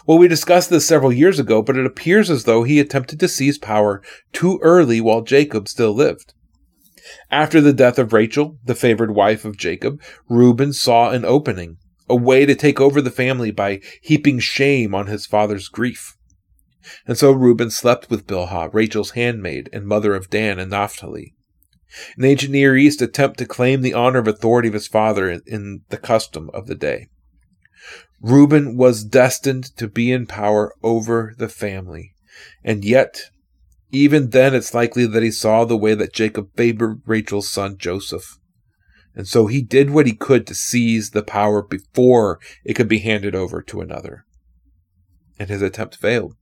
Well, 0.05 0.17
we 0.17 0.27
discussed 0.27 0.69
this 0.69 0.87
several 0.87 1.11
years 1.11 1.39
ago, 1.39 1.61
but 1.61 1.77
it 1.77 1.85
appears 1.85 2.29
as 2.29 2.45
though 2.45 2.63
he 2.63 2.79
attempted 2.79 3.19
to 3.19 3.27
seize 3.27 3.57
power 3.57 4.01
too 4.31 4.59
early 4.61 5.01
while 5.01 5.21
Jacob 5.21 5.67
still 5.67 5.93
lived. 5.93 6.33
After 7.29 7.61
the 7.61 7.73
death 7.73 7.99
of 7.99 8.13
Rachel, 8.13 8.59
the 8.63 8.75
favored 8.75 9.11
wife 9.11 9.45
of 9.45 9.57
Jacob, 9.57 10.01
Reuben 10.29 10.73
saw 10.73 11.11
an 11.11 11.25
opening, 11.25 11.77
a 12.09 12.15
way 12.15 12.45
to 12.45 12.55
take 12.55 12.79
over 12.79 13.01
the 13.01 13.11
family 13.11 13.51
by 13.51 13.81
heaping 14.01 14.39
shame 14.39 14.93
on 14.95 15.07
his 15.07 15.25
father's 15.25 15.67
grief. 15.67 16.15
And 17.07 17.17
so 17.17 17.31
Reuben 17.31 17.71
slept 17.71 18.09
with 18.09 18.27
Bilhah, 18.27 18.73
Rachel's 18.73 19.11
handmaid 19.11 19.69
and 19.71 19.85
mother 19.85 20.13
of 20.15 20.29
Dan 20.29 20.59
and 20.59 20.71
Naphtali. 20.71 21.33
An 22.17 22.25
ancient 22.25 22.51
Near 22.51 22.75
East 22.75 23.01
attempt 23.01 23.37
to 23.39 23.45
claim 23.45 23.81
the 23.81 23.93
honor 23.93 24.19
of 24.19 24.27
authority 24.27 24.67
of 24.67 24.73
his 24.73 24.87
father 24.87 25.29
in 25.29 25.81
the 25.89 25.97
custom 25.97 26.49
of 26.53 26.67
the 26.67 26.75
day. 26.75 27.07
Reuben 28.21 28.77
was 28.77 29.03
destined 29.03 29.75
to 29.77 29.87
be 29.87 30.11
in 30.11 30.25
power 30.25 30.73
over 30.81 31.35
the 31.37 31.49
family. 31.49 32.13
And 32.63 32.83
yet, 32.83 33.29
even 33.93 34.31
then, 34.31 34.55
it's 34.55 34.73
likely 34.73 35.05
that 35.05 35.21
he 35.21 35.29
saw 35.29 35.63
the 35.63 35.77
way 35.77 35.93
that 35.93 36.13
Jacob 36.13 36.49
favored 36.57 37.03
Rachel's 37.05 37.49
son 37.49 37.77
Joseph. 37.77 38.39
And 39.15 39.27
so 39.27 39.45
he 39.45 39.61
did 39.61 39.91
what 39.91 40.07
he 40.07 40.15
could 40.15 40.47
to 40.47 40.55
seize 40.55 41.11
the 41.11 41.21
power 41.21 41.61
before 41.61 42.39
it 42.65 42.73
could 42.73 42.87
be 42.87 42.99
handed 42.99 43.35
over 43.35 43.61
to 43.61 43.81
another. 43.81 44.25
And 45.37 45.47
his 45.47 45.61
attempt 45.61 45.95
failed. 45.95 46.33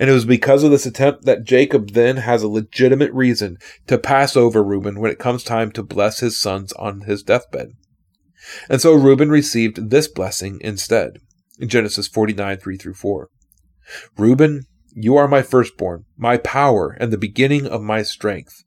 And 0.00 0.10
it 0.10 0.12
was 0.12 0.24
because 0.24 0.64
of 0.64 0.72
this 0.72 0.84
attempt 0.84 1.24
that 1.26 1.44
Jacob 1.44 1.90
then 1.90 2.16
has 2.16 2.42
a 2.42 2.48
legitimate 2.48 3.12
reason 3.12 3.58
to 3.86 3.96
pass 3.96 4.36
over 4.36 4.62
Reuben 4.62 5.00
when 5.00 5.12
it 5.12 5.18
comes 5.20 5.44
time 5.44 5.70
to 5.72 5.82
bless 5.84 6.18
his 6.18 6.36
sons 6.36 6.72
on 6.72 7.02
his 7.02 7.22
deathbed. 7.22 7.68
And 8.68 8.80
so 8.80 8.94
Reuben 8.94 9.30
received 9.30 9.90
this 9.90 10.08
blessing 10.08 10.58
instead, 10.60 11.18
in 11.60 11.68
Genesis 11.68 12.08
49, 12.08 12.58
3 12.58 12.76
through 12.76 12.94
4. 12.94 13.28
Reuben, 14.18 14.64
you 14.94 15.16
are 15.16 15.28
my 15.28 15.42
firstborn, 15.42 16.04
my 16.16 16.36
power, 16.36 16.96
and 17.00 17.12
the 17.12 17.18
beginning 17.18 17.66
of 17.66 17.82
my 17.82 18.02
strength, 18.02 18.62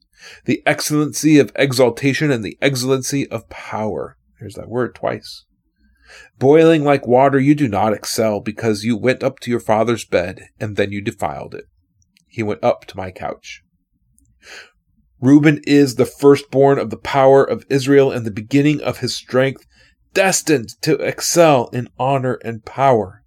the 0.45 0.61
excellency 0.65 1.39
of 1.39 1.51
exaltation 1.55 2.31
and 2.31 2.43
the 2.43 2.57
excellency 2.61 3.27
of 3.29 3.49
power. 3.49 4.17
Here's 4.39 4.55
that 4.55 4.69
word 4.69 4.93
twice. 4.93 5.45
Boiling 6.37 6.83
like 6.83 7.07
water, 7.07 7.39
you 7.39 7.55
do 7.55 7.67
not 7.67 7.93
excel 7.93 8.39
because 8.39 8.83
you 8.83 8.97
went 8.97 9.23
up 9.23 9.39
to 9.39 9.51
your 9.51 9.59
father's 9.59 10.05
bed 10.05 10.49
and 10.59 10.75
then 10.75 10.91
you 10.91 11.01
defiled 11.01 11.53
it. 11.53 11.65
He 12.27 12.43
went 12.43 12.63
up 12.63 12.85
to 12.85 12.97
my 12.97 13.11
couch. 13.11 13.61
Reuben 15.19 15.61
is 15.65 15.95
the 15.95 16.05
firstborn 16.05 16.77
of 16.77 16.91
the 16.91 16.97
power 16.97 17.43
of 17.43 17.65
Israel 17.69 18.11
and 18.11 18.25
the 18.25 18.31
beginning 18.31 18.81
of 18.81 18.99
his 18.99 19.15
strength, 19.15 19.65
destined 20.13 20.69
to 20.81 20.95
excel 20.95 21.69
in 21.73 21.89
honor 21.97 22.35
and 22.43 22.63
power, 22.63 23.23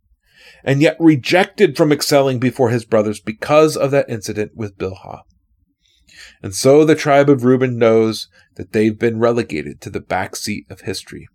and 0.65 0.83
yet 0.83 0.97
rejected 0.99 1.77
from 1.77 1.93
excelling 1.93 2.39
before 2.39 2.71
his 2.71 2.85
brothers 2.85 3.21
because 3.21 3.77
of 3.77 3.91
that 3.91 4.09
incident 4.09 4.53
with 4.55 4.77
Bilhah. 4.79 5.23
And 6.43 6.55
so 6.55 6.85
the 6.85 6.95
tribe 6.95 7.29
of 7.29 7.45
Reuben 7.45 7.79
knows 7.79 8.29
that 8.57 8.73
they've 8.73 8.99
been 8.99 9.19
relegated 9.19 9.81
to 9.83 9.91
the 9.91 10.01
back 10.01 10.37
seat 10.37 10.67
of 10.71 10.83
history. 10.83 11.29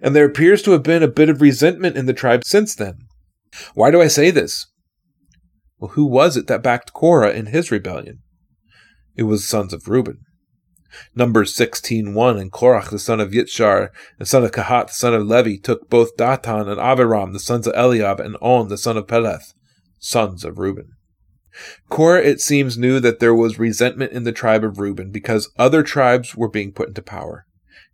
And 0.00 0.14
there 0.14 0.24
appears 0.24 0.62
to 0.62 0.72
have 0.72 0.82
been 0.82 1.02
a 1.02 1.08
bit 1.08 1.28
of 1.28 1.40
resentment 1.40 1.96
in 1.96 2.06
the 2.06 2.12
tribe 2.12 2.44
since 2.44 2.74
then. 2.74 3.06
Why 3.74 3.90
do 3.90 4.00
I 4.00 4.08
say 4.08 4.30
this? 4.30 4.66
Well, 5.78 5.92
who 5.92 6.06
was 6.06 6.36
it 6.36 6.46
that 6.46 6.62
backed 6.62 6.92
Korah 6.92 7.32
in 7.32 7.46
his 7.46 7.70
rebellion? 7.70 8.20
It 9.16 9.24
was 9.24 9.48
sons 9.48 9.72
of 9.72 9.88
Reuben. 9.88 10.25
Numbers 11.14 11.54
16.1 11.54 12.40
And 12.40 12.52
Korach 12.52 12.90
the 12.90 12.98
son 12.98 13.20
of 13.20 13.30
Yitzhar, 13.30 13.90
the 14.18 14.26
son 14.26 14.44
of 14.44 14.52
Kahat 14.52 14.88
the 14.88 14.92
son 14.92 15.14
of 15.14 15.26
Levi, 15.26 15.56
took 15.62 15.88
both 15.88 16.16
Datan 16.16 16.68
and 16.68 16.80
Aviram 16.80 17.32
the 17.32 17.40
sons 17.40 17.66
of 17.66 17.74
Eliab, 17.74 18.20
and 18.20 18.36
On 18.40 18.68
the 18.68 18.78
son 18.78 18.96
of 18.96 19.06
Peleth, 19.06 19.52
sons 19.98 20.44
of 20.44 20.58
Reuben. 20.58 20.92
Korah, 21.88 22.22
it 22.22 22.40
seems, 22.40 22.76
knew 22.76 23.00
that 23.00 23.18
there 23.18 23.34
was 23.34 23.58
resentment 23.58 24.12
in 24.12 24.24
the 24.24 24.32
tribe 24.32 24.64
of 24.64 24.78
Reuben 24.78 25.10
because 25.10 25.50
other 25.58 25.82
tribes 25.82 26.34
were 26.34 26.48
being 26.48 26.72
put 26.72 26.88
into 26.88 27.02
power. 27.02 27.46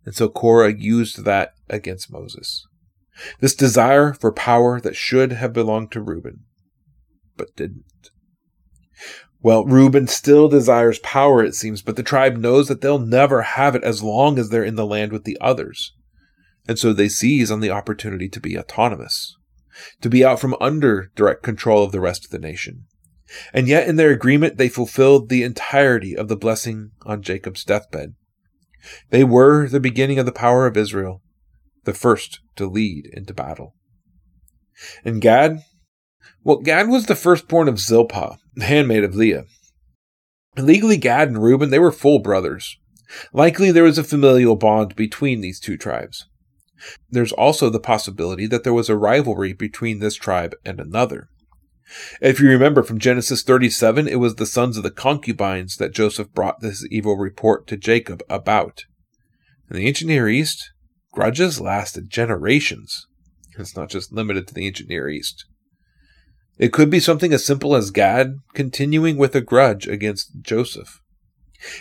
And 0.05 0.13
so 0.13 0.27
Korah 0.27 0.73
used 0.73 1.23
that 1.23 1.53
against 1.69 2.11
Moses. 2.11 2.67
This 3.39 3.55
desire 3.55 4.13
for 4.13 4.31
power 4.31 4.81
that 4.81 4.95
should 4.95 5.31
have 5.33 5.53
belonged 5.53 5.91
to 5.91 6.01
Reuben, 6.01 6.41
but 7.37 7.55
didn't. 7.55 8.09
Well, 9.43 9.65
Reuben 9.65 10.07
still 10.07 10.47
desires 10.47 10.99
power, 10.99 11.43
it 11.43 11.53
seems, 11.53 11.81
but 11.81 11.97
the 11.97 12.01
tribe 12.01 12.37
knows 12.37 12.69
that 12.69 12.79
they'll 12.79 12.97
never 12.97 13.41
have 13.41 13.75
it 13.75 13.83
as 13.83 14.01
long 14.01 14.39
as 14.39 14.49
they're 14.49 14.63
in 14.63 14.77
the 14.77 14.85
land 14.85 15.11
with 15.11 15.25
the 15.25 15.37
others. 15.41 15.93
And 16.65 16.79
so 16.79 16.93
they 16.93 17.09
seize 17.09 17.51
on 17.51 17.59
the 17.59 17.69
opportunity 17.69 18.29
to 18.29 18.39
be 18.39 18.57
autonomous, 18.57 19.35
to 19.99 20.09
be 20.09 20.23
out 20.23 20.39
from 20.39 20.55
under 20.61 21.11
direct 21.13 21.43
control 21.43 21.83
of 21.83 21.91
the 21.91 21.99
rest 21.99 22.23
of 22.23 22.31
the 22.31 22.39
nation. 22.39 22.85
And 23.53 23.67
yet, 23.67 23.87
in 23.87 23.97
their 23.97 24.11
agreement, 24.11 24.57
they 24.57 24.69
fulfilled 24.69 25.27
the 25.27 25.43
entirety 25.43 26.15
of 26.15 26.29
the 26.29 26.37
blessing 26.37 26.91
on 27.01 27.21
Jacob's 27.21 27.65
deathbed. 27.65 28.13
They 29.09 29.25
were 29.25 29.67
the 29.67 29.81
beginning 29.81 30.19
of 30.19 30.25
the 30.25 30.31
power 30.31 30.67
of 30.67 30.77
Israel, 30.77 31.21
the 31.83 31.93
first 31.93 32.39
to 32.55 32.65
lead 32.65 33.09
into 33.11 33.33
battle. 33.33 33.75
And 35.03 35.21
Gad, 35.21 35.59
well, 36.43 36.57
Gad 36.57 36.89
was 36.89 37.05
the 37.05 37.15
firstborn 37.15 37.67
of 37.67 37.79
Zilpah, 37.79 38.37
the 38.55 38.65
handmaid 38.65 39.03
of 39.03 39.15
Leah. 39.15 39.45
Legally, 40.57 40.97
Gad 40.97 41.29
and 41.29 41.41
Reuben, 41.41 41.69
they 41.69 41.79
were 41.79 41.91
full 41.91 42.19
brothers. 42.19 42.77
Likely 43.31 43.71
there 43.71 43.83
was 43.83 43.97
a 43.97 44.03
familial 44.03 44.55
bond 44.55 44.95
between 44.95 45.41
these 45.41 45.59
two 45.59 45.77
tribes. 45.77 46.25
There's 47.09 47.31
also 47.31 47.69
the 47.69 47.79
possibility 47.79 48.45
that 48.47 48.63
there 48.63 48.73
was 48.73 48.89
a 48.89 48.97
rivalry 48.97 49.53
between 49.53 49.99
this 49.99 50.15
tribe 50.15 50.53
and 50.65 50.79
another. 50.79 51.29
If 52.21 52.39
you 52.39 52.49
remember 52.49 52.83
from 52.83 52.99
Genesis 52.99 53.43
37, 53.43 54.07
it 54.07 54.15
was 54.15 54.35
the 54.35 54.45
sons 54.45 54.77
of 54.77 54.83
the 54.83 54.91
concubines 54.91 55.77
that 55.77 55.93
Joseph 55.93 56.33
brought 56.33 56.61
this 56.61 56.85
evil 56.89 57.17
report 57.17 57.67
to 57.67 57.77
Jacob 57.77 58.23
about. 58.29 58.85
In 59.69 59.77
the 59.77 59.87
ancient 59.87 60.09
Near 60.09 60.27
East, 60.27 60.71
grudges 61.11 61.61
lasted 61.61 62.09
generations. 62.09 63.07
It's 63.57 63.75
not 63.75 63.89
just 63.89 64.11
limited 64.11 64.47
to 64.47 64.53
the 64.53 64.65
ancient 64.65 64.89
Near 64.89 65.07
East. 65.07 65.45
It 66.57 66.71
could 66.71 66.89
be 66.89 66.99
something 66.99 67.33
as 67.33 67.45
simple 67.45 67.75
as 67.75 67.91
Gad 67.91 68.39
continuing 68.53 69.17
with 69.17 69.35
a 69.35 69.41
grudge 69.41 69.87
against 69.87 70.41
Joseph. 70.41 71.01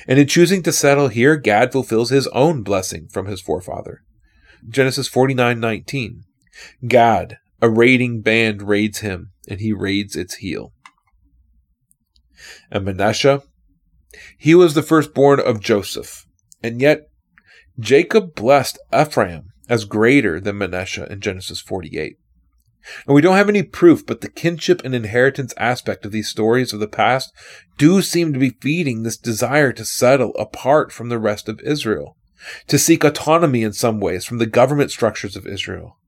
And 0.07 0.19
in 0.19 0.27
choosing 0.27 0.63
to 0.63 0.73
settle 0.73 1.09
here, 1.09 1.37
Gad 1.37 1.73
fulfills 1.73 2.11
his 2.11 2.27
own 2.29 2.63
blessing 2.63 3.09
from 3.09 3.27
his 3.27 3.41
forefather. 3.41 4.03
Genesis 4.69 5.09
49:19. 5.09 6.23
Gad, 6.87 7.39
a 7.61 7.69
raiding 7.69 8.21
band 8.21 8.63
raids 8.63 8.99
him, 8.99 9.33
and 9.49 9.61
he 9.61 9.73
raids 9.73 10.17
its 10.17 10.37
heel. 10.37 10.73
And 12.71 12.85
Manasseh, 12.85 13.43
he 14.39 14.55
was 14.55 14.75
the 14.75 14.83
firstborn 14.83 15.41
of 15.41 15.61
Joseph, 15.61 16.27
and 16.63 16.81
yet 16.81 17.09
Jacob 17.79 18.35
blessed 18.35 18.79
Ephraim 18.95 19.49
as 19.69 19.85
greater 19.85 20.41
than 20.41 20.59
Manasseh 20.59 21.11
in 21.11 21.21
Genesis 21.21 21.61
48. 21.61 22.17
And 23.07 23.15
we 23.15 23.21
don't 23.21 23.37
have 23.37 23.49
any 23.49 23.63
proof, 23.63 24.05
but 24.05 24.21
the 24.21 24.29
kinship 24.29 24.83
and 24.85 24.95
inheritance 24.95 25.55
aspect 25.57 26.05
of 26.05 26.13
these 26.13 26.29
stories 26.29 26.73
of 26.73 26.81
the 26.81 26.89
past 26.89 27.33
do 27.79 28.03
seem 28.03 28.33
to 28.33 28.39
be 28.39 28.57
feeding 28.61 29.03
this 29.03 29.17
desire 29.17 29.73
to 29.73 29.85
settle 29.85 30.35
apart 30.35 30.93
from 30.93 31.09
the 31.09 31.19
rest 31.19 31.49
of 31.49 31.61
Israel, 31.61 32.17
to 32.67 32.79
seek 32.79 33.05
autonomy 33.05 33.63
in 33.63 33.73
some 33.73 34.01
ways 34.01 34.25
from 34.25 34.39
the 34.39 34.47
government 34.47 34.91
structures 34.91 35.37
of 35.37 35.47
Israel. 35.47 35.99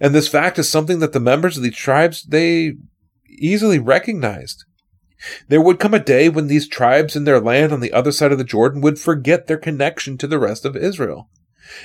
And 0.00 0.14
this 0.14 0.28
fact 0.28 0.58
is 0.58 0.68
something 0.68 0.98
that 0.98 1.12
the 1.12 1.20
members 1.20 1.56
of 1.56 1.62
these 1.62 1.76
tribes, 1.76 2.24
they 2.24 2.74
easily 3.28 3.78
recognized. 3.78 4.64
There 5.48 5.60
would 5.60 5.80
come 5.80 5.94
a 5.94 5.98
day 5.98 6.28
when 6.28 6.46
these 6.46 6.68
tribes 6.68 7.16
in 7.16 7.24
their 7.24 7.40
land 7.40 7.72
on 7.72 7.80
the 7.80 7.92
other 7.92 8.12
side 8.12 8.32
of 8.32 8.38
the 8.38 8.44
Jordan 8.44 8.80
would 8.82 9.00
forget 9.00 9.46
their 9.46 9.56
connection 9.56 10.16
to 10.18 10.26
the 10.26 10.38
rest 10.38 10.64
of 10.64 10.76
Israel. 10.76 11.28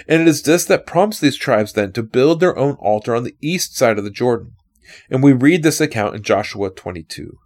And 0.08 0.22
it 0.22 0.28
is 0.28 0.42
this 0.44 0.66
that 0.66 0.86
prompts 0.86 1.20
these 1.20 1.38
tribes 1.38 1.74
then 1.74 1.92
to 1.94 2.04
build 2.04 2.40
their 2.40 2.58
own 2.58 2.76
altar 2.76 3.16
on 3.16 3.24
the 3.24 3.36
east 3.42 3.76
side 3.76 3.98
of 3.98 4.04
the 4.04 4.10
Jordan. 4.10 4.54
And 5.10 5.24
we 5.24 5.34
read 5.34 5.64
this 5.64 5.82
account 5.82 6.16
in 6.16 6.24
Joshua 6.24 6.70
22. 6.70 7.38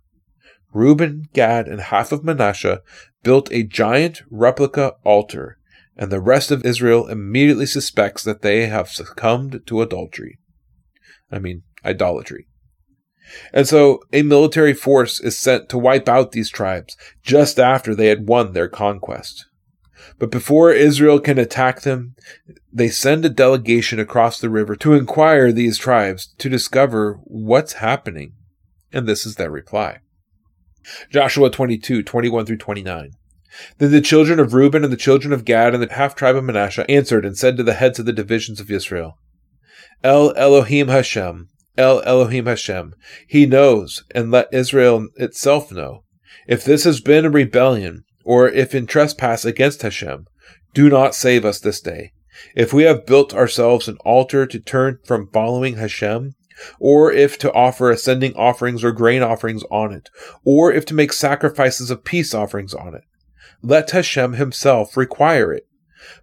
Reuben, 0.74 1.24
Gad, 1.34 1.68
and 1.68 1.82
half 1.82 2.12
of 2.12 2.24
Manasseh 2.24 2.82
built 3.24 3.52
a 3.52 3.64
giant 3.64 4.22
replica 4.30 4.94
altar, 5.04 5.58
and 5.96 6.12
the 6.12 6.22
rest 6.22 6.52
of 6.52 6.66
Israel 6.66 7.08
immediately 7.08 7.66
suspects 7.66 8.24
that 8.24 8.42
they 8.42 8.68
have 8.68 8.90
succumbed 8.90 9.62
to 9.66 9.82
adultery. 9.82 10.38
I 11.32 11.40
mean, 11.40 11.64
idolatry. 11.84 12.48
And 13.52 13.68
so 13.68 14.02
a 14.14 14.22
military 14.22 14.74
force 14.74 15.20
is 15.20 15.38
sent 15.38 15.68
to 15.70 15.78
wipe 15.78 16.08
out 16.08 16.32
these 16.32 16.50
tribes 16.50 16.96
just 17.24 17.60
after 17.60 17.94
they 17.94 18.08
had 18.08 18.28
won 18.28 18.54
their 18.54 18.70
conquest. 18.70 19.47
But 20.20 20.32
before 20.32 20.72
Israel 20.72 21.20
can 21.20 21.38
attack 21.38 21.82
them, 21.82 22.16
they 22.72 22.90
send 22.90 23.26
a 23.26 23.30
delegation 23.30 24.00
across 24.00 24.40
the 24.40 24.50
river 24.50 24.76
to 24.78 24.94
inquire 24.94 25.52
these 25.52 25.78
tribes 25.78 26.34
to 26.38 26.50
discover 26.50 27.20
what's 27.24 27.74
happening. 27.74 28.34
And 28.92 29.08
this 29.08 29.26
is 29.26 29.36
their 29.36 29.52
reply. 29.52 30.00
Joshua 31.10 31.50
22, 31.50 32.04
21 32.04 32.46
through 32.46 32.58
29. 32.58 33.12
Then 33.78 33.92
the 33.92 34.02
children 34.02 34.40
of 34.40 34.54
Reuben 34.54 34.84
and 34.84 34.94
the 34.94 34.98
children 34.98 35.34
of 35.34 35.46
Gad 35.46 35.74
and 35.74 35.82
the 35.82 35.94
half 35.94 36.16
tribe 36.16 36.36
of 36.36 36.44
Manasseh 36.44 36.90
answered 36.90 37.26
and 37.26 37.38
said 37.38 37.58
to 37.58 37.64
the 37.64 37.74
heads 37.74 38.00
of 38.00 38.06
the 38.06 38.14
divisions 38.14 38.60
of 38.60 38.70
Israel, 38.70 39.18
El 40.04 40.36
Elohim 40.36 40.90
Hashem, 40.90 41.50
El 41.78 42.02
Elohim 42.04 42.46
Hashem, 42.46 42.94
He 43.28 43.46
knows, 43.46 44.04
and 44.14 44.32
let 44.32 44.54
Israel 44.54 45.08
itself 45.16 45.72
know. 45.72 46.04
If 46.48 46.64
this 46.64 46.84
has 46.84 47.02
been 47.02 47.26
a 47.26 47.30
rebellion, 47.30 48.04
or 48.28 48.50
if 48.50 48.76
in 48.76 48.86
trespass 48.86 49.46
against 49.46 49.84
Hashem, 49.84 50.28
do 50.74 50.90
not 50.90 51.16
save 51.16 51.46
us 51.46 51.62
this 51.62 51.80
day. 51.80 52.12
If 52.58 52.74
we 52.74 52.84
have 52.84 53.06
built 53.06 53.34
ourselves 53.34 53.88
an 53.88 53.96
altar 54.04 54.46
to 54.46 54.60
turn 54.60 55.00
from 55.06 55.30
following 55.32 55.78
Hashem, 55.78 56.36
or 56.78 57.10
if 57.10 57.40
to 57.40 57.54
offer 57.54 57.90
ascending 57.90 58.34
offerings 58.34 58.84
or 58.84 58.92
grain 58.92 59.24
offerings 59.24 59.64
on 59.72 59.94
it, 59.94 60.10
or 60.44 60.74
if 60.74 60.86
to 60.88 60.94
make 60.94 61.14
sacrifices 61.14 61.90
of 61.90 62.04
peace 62.04 62.34
offerings 62.34 62.74
on 62.74 62.96
it, 62.96 63.06
let 63.62 63.92
Hashem 63.92 64.34
himself 64.34 64.98
require 64.98 65.54
it. 65.54 65.66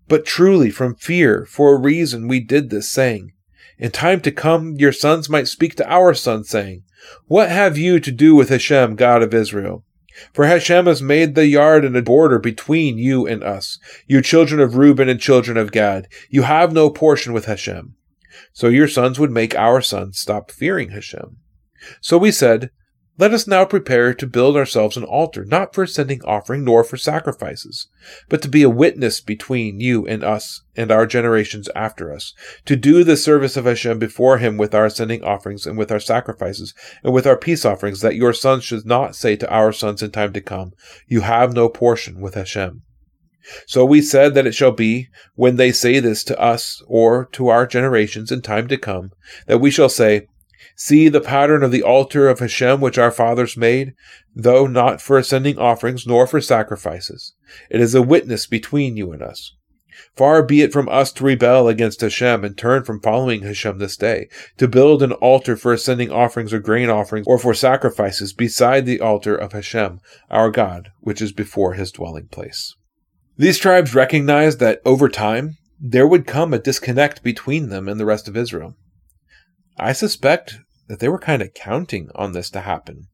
But 0.07 0.26
truly 0.26 0.68
from 0.68 0.96
fear, 0.96 1.46
for 1.46 1.74
a 1.74 1.80
reason 1.80 2.28
we 2.28 2.38
did 2.38 2.68
this, 2.68 2.90
saying, 2.90 3.32
In 3.78 3.90
time 3.90 4.20
to 4.20 4.30
come 4.30 4.74
your 4.74 4.92
sons 4.92 5.30
might 5.30 5.48
speak 5.48 5.74
to 5.76 5.90
our 5.90 6.12
sons, 6.12 6.50
saying, 6.50 6.82
What 7.28 7.48
have 7.48 7.78
you 7.78 7.98
to 7.98 8.12
do 8.12 8.34
with 8.34 8.50
Hashem, 8.50 8.96
God 8.96 9.22
of 9.22 9.32
Israel? 9.32 9.84
For 10.32 10.46
Hashem 10.46 10.86
has 10.86 11.02
made 11.02 11.34
the 11.34 11.46
yard 11.46 11.84
and 11.84 11.96
a 11.96 12.02
border 12.02 12.38
between 12.38 12.98
you 12.98 13.26
and 13.26 13.42
us, 13.42 13.78
you 14.06 14.22
children 14.22 14.60
of 14.60 14.76
Reuben 14.76 15.08
and 15.08 15.20
children 15.20 15.56
of 15.56 15.72
Gad. 15.72 16.08
You 16.30 16.42
have 16.42 16.72
no 16.72 16.90
portion 16.90 17.32
with 17.32 17.46
Hashem. 17.46 17.94
So 18.52 18.68
your 18.68 18.88
sons 18.88 19.18
would 19.18 19.30
make 19.30 19.54
our 19.56 19.80
sons 19.80 20.18
stop 20.18 20.50
fearing 20.50 20.90
Hashem. 20.90 21.38
So 22.00 22.18
we 22.18 22.30
said, 22.30 22.70
let 23.16 23.32
us 23.32 23.46
now 23.46 23.64
prepare 23.64 24.12
to 24.12 24.26
build 24.26 24.56
ourselves 24.56 24.96
an 24.96 25.04
altar, 25.04 25.44
not 25.44 25.72
for 25.72 25.84
ascending 25.84 26.20
offering 26.24 26.64
nor 26.64 26.82
for 26.82 26.96
sacrifices, 26.96 27.86
but 28.28 28.42
to 28.42 28.48
be 28.48 28.62
a 28.62 28.70
witness 28.70 29.20
between 29.20 29.78
you 29.78 30.04
and 30.06 30.24
us 30.24 30.62
and 30.74 30.90
our 30.90 31.06
generations 31.06 31.68
after 31.76 32.12
us, 32.12 32.34
to 32.64 32.74
do 32.74 33.04
the 33.04 33.16
service 33.16 33.56
of 33.56 33.66
Hashem 33.66 34.00
before 34.00 34.38
him 34.38 34.56
with 34.56 34.74
our 34.74 34.86
ascending 34.86 35.22
offerings 35.22 35.64
and 35.64 35.78
with 35.78 35.92
our 35.92 36.00
sacrifices 36.00 36.74
and 37.04 37.14
with 37.14 37.26
our 37.26 37.36
peace 37.36 37.64
offerings, 37.64 38.00
that 38.00 38.16
your 38.16 38.32
sons 38.32 38.64
should 38.64 38.84
not 38.84 39.14
say 39.14 39.36
to 39.36 39.48
our 39.48 39.72
sons 39.72 40.02
in 40.02 40.10
time 40.10 40.32
to 40.32 40.40
come, 40.40 40.72
You 41.06 41.20
have 41.20 41.52
no 41.52 41.68
portion 41.68 42.20
with 42.20 42.34
Hashem. 42.34 42.82
So 43.66 43.84
we 43.84 44.00
said 44.00 44.34
that 44.34 44.46
it 44.46 44.54
shall 44.54 44.72
be, 44.72 45.08
when 45.34 45.56
they 45.56 45.70
say 45.70 46.00
this 46.00 46.24
to 46.24 46.40
us 46.40 46.82
or 46.86 47.26
to 47.32 47.48
our 47.48 47.66
generations 47.66 48.32
in 48.32 48.40
time 48.40 48.68
to 48.68 48.78
come, 48.78 49.10
that 49.46 49.60
we 49.60 49.70
shall 49.70 49.90
say, 49.90 50.26
See 50.76 51.08
the 51.08 51.20
pattern 51.20 51.62
of 51.62 51.70
the 51.70 51.82
altar 51.82 52.28
of 52.28 52.40
Hashem 52.40 52.80
which 52.80 52.98
our 52.98 53.12
fathers 53.12 53.56
made, 53.56 53.94
though 54.34 54.66
not 54.66 55.00
for 55.00 55.16
ascending 55.16 55.58
offerings 55.58 56.06
nor 56.06 56.26
for 56.26 56.40
sacrifices. 56.40 57.34
It 57.70 57.80
is 57.80 57.94
a 57.94 58.02
witness 58.02 58.46
between 58.46 58.96
you 58.96 59.12
and 59.12 59.22
us. 59.22 59.54
Far 60.16 60.42
be 60.42 60.60
it 60.62 60.72
from 60.72 60.88
us 60.88 61.12
to 61.12 61.24
rebel 61.24 61.68
against 61.68 62.00
Hashem 62.00 62.44
and 62.44 62.58
turn 62.58 62.82
from 62.82 63.00
following 63.00 63.42
Hashem 63.42 63.78
this 63.78 63.96
day, 63.96 64.28
to 64.56 64.66
build 64.66 65.02
an 65.02 65.12
altar 65.12 65.56
for 65.56 65.72
ascending 65.72 66.10
offerings 66.10 66.52
or 66.52 66.58
grain 66.58 66.90
offerings 66.90 67.26
or 67.28 67.38
for 67.38 67.54
sacrifices 67.54 68.32
beside 68.32 68.86
the 68.86 69.00
altar 69.00 69.36
of 69.36 69.52
Hashem, 69.52 70.00
our 70.30 70.50
God, 70.50 70.90
which 71.00 71.22
is 71.22 71.32
before 71.32 71.74
his 71.74 71.92
dwelling 71.92 72.26
place. 72.26 72.74
These 73.36 73.58
tribes 73.58 73.94
recognized 73.94 74.58
that 74.58 74.80
over 74.84 75.08
time, 75.08 75.56
there 75.80 76.06
would 76.06 76.26
come 76.26 76.52
a 76.52 76.58
disconnect 76.58 77.22
between 77.22 77.68
them 77.68 77.88
and 77.88 77.98
the 78.00 78.06
rest 78.06 78.26
of 78.26 78.36
Israel. 78.36 78.76
I 79.76 79.92
suspect 79.92 80.58
that 80.89 81.01
they 81.01 81.09
were 81.09 81.18
kind 81.18 81.43
of 81.43 81.55
counting 81.55 82.11
on 82.14 82.32
this 82.32 82.51
to 82.51 82.61
happen. 82.61 83.09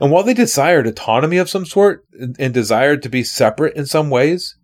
And 0.00 0.10
while 0.10 0.24
they 0.24 0.34
desired 0.34 0.86
autonomy 0.86 1.36
of 1.36 1.48
some 1.48 1.64
sort 1.64 2.04
and 2.38 2.52
desired 2.52 3.02
to 3.02 3.08
be 3.08 3.22
separate 3.22 3.76
in 3.76 3.86
some 3.86 4.10
ways, 4.10 4.56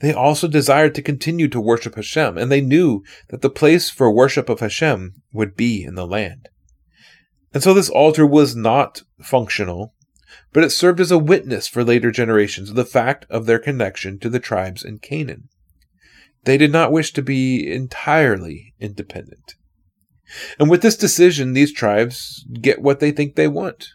they 0.00 0.12
also 0.12 0.48
desired 0.48 0.94
to 0.96 1.02
continue 1.02 1.48
to 1.48 1.60
worship 1.60 1.94
Hashem, 1.94 2.36
and 2.36 2.50
they 2.50 2.60
knew 2.60 3.04
that 3.28 3.40
the 3.40 3.50
place 3.50 3.90
for 3.90 4.10
worship 4.10 4.48
of 4.48 4.60
Hashem 4.60 5.14
would 5.32 5.56
be 5.56 5.84
in 5.84 5.94
the 5.94 6.06
land. 6.06 6.48
And 7.54 7.62
so 7.62 7.74
this 7.74 7.88
altar 7.88 8.26
was 8.26 8.56
not 8.56 9.02
functional, 9.20 9.94
but 10.52 10.64
it 10.64 10.70
served 10.70 11.00
as 11.00 11.10
a 11.10 11.18
witness 11.18 11.68
for 11.68 11.84
later 11.84 12.10
generations 12.10 12.70
of 12.70 12.76
the 12.76 12.84
fact 12.84 13.26
of 13.30 13.46
their 13.46 13.58
connection 13.58 14.18
to 14.20 14.28
the 14.28 14.40
tribes 14.40 14.84
in 14.84 14.98
Canaan. 14.98 15.48
They 16.44 16.56
did 16.56 16.72
not 16.72 16.92
wish 16.92 17.12
to 17.12 17.22
be 17.22 17.70
entirely 17.70 18.74
independent. 18.80 19.54
And 20.58 20.70
with 20.70 20.82
this 20.82 20.96
decision, 20.96 21.52
these 21.52 21.72
tribes 21.72 22.44
get 22.60 22.80
what 22.80 23.00
they 23.00 23.10
think 23.10 23.34
they 23.34 23.48
want. 23.48 23.88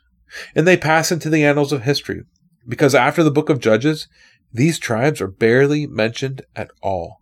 And 0.55 0.67
they 0.67 0.77
pass 0.77 1.11
into 1.11 1.29
the 1.29 1.43
annals 1.43 1.71
of 1.71 1.83
history. 1.83 2.23
Because 2.67 2.93
after 2.93 3.23
the 3.23 3.31
book 3.31 3.49
of 3.49 3.59
Judges, 3.59 4.07
these 4.53 4.79
tribes 4.79 5.21
are 5.21 5.27
barely 5.27 5.87
mentioned 5.87 6.43
at 6.55 6.71
all. 6.81 7.19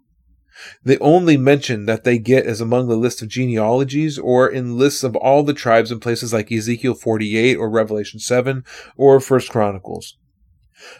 The 0.84 0.97
only 0.99 1.38
mention 1.38 1.86
that 1.86 2.03
they 2.03 2.18
get 2.18 2.45
is 2.45 2.61
among 2.61 2.88
the 2.88 2.95
list 2.95 3.22
of 3.22 3.28
genealogies 3.28 4.18
or 4.18 4.47
in 4.47 4.78
lists 4.78 5.03
of 5.03 5.16
all 5.16 5.43
the 5.43 5.53
tribes 5.53 5.91
in 5.91 5.99
places 5.99 6.32
like 6.32 6.51
Ezekiel 6.51 6.93
48 6.93 7.55
or 7.57 7.70
Revelation 7.70 8.20
7 8.20 8.63
or 8.95 9.20
1 9.20 9.39
Chronicles. 9.49 10.18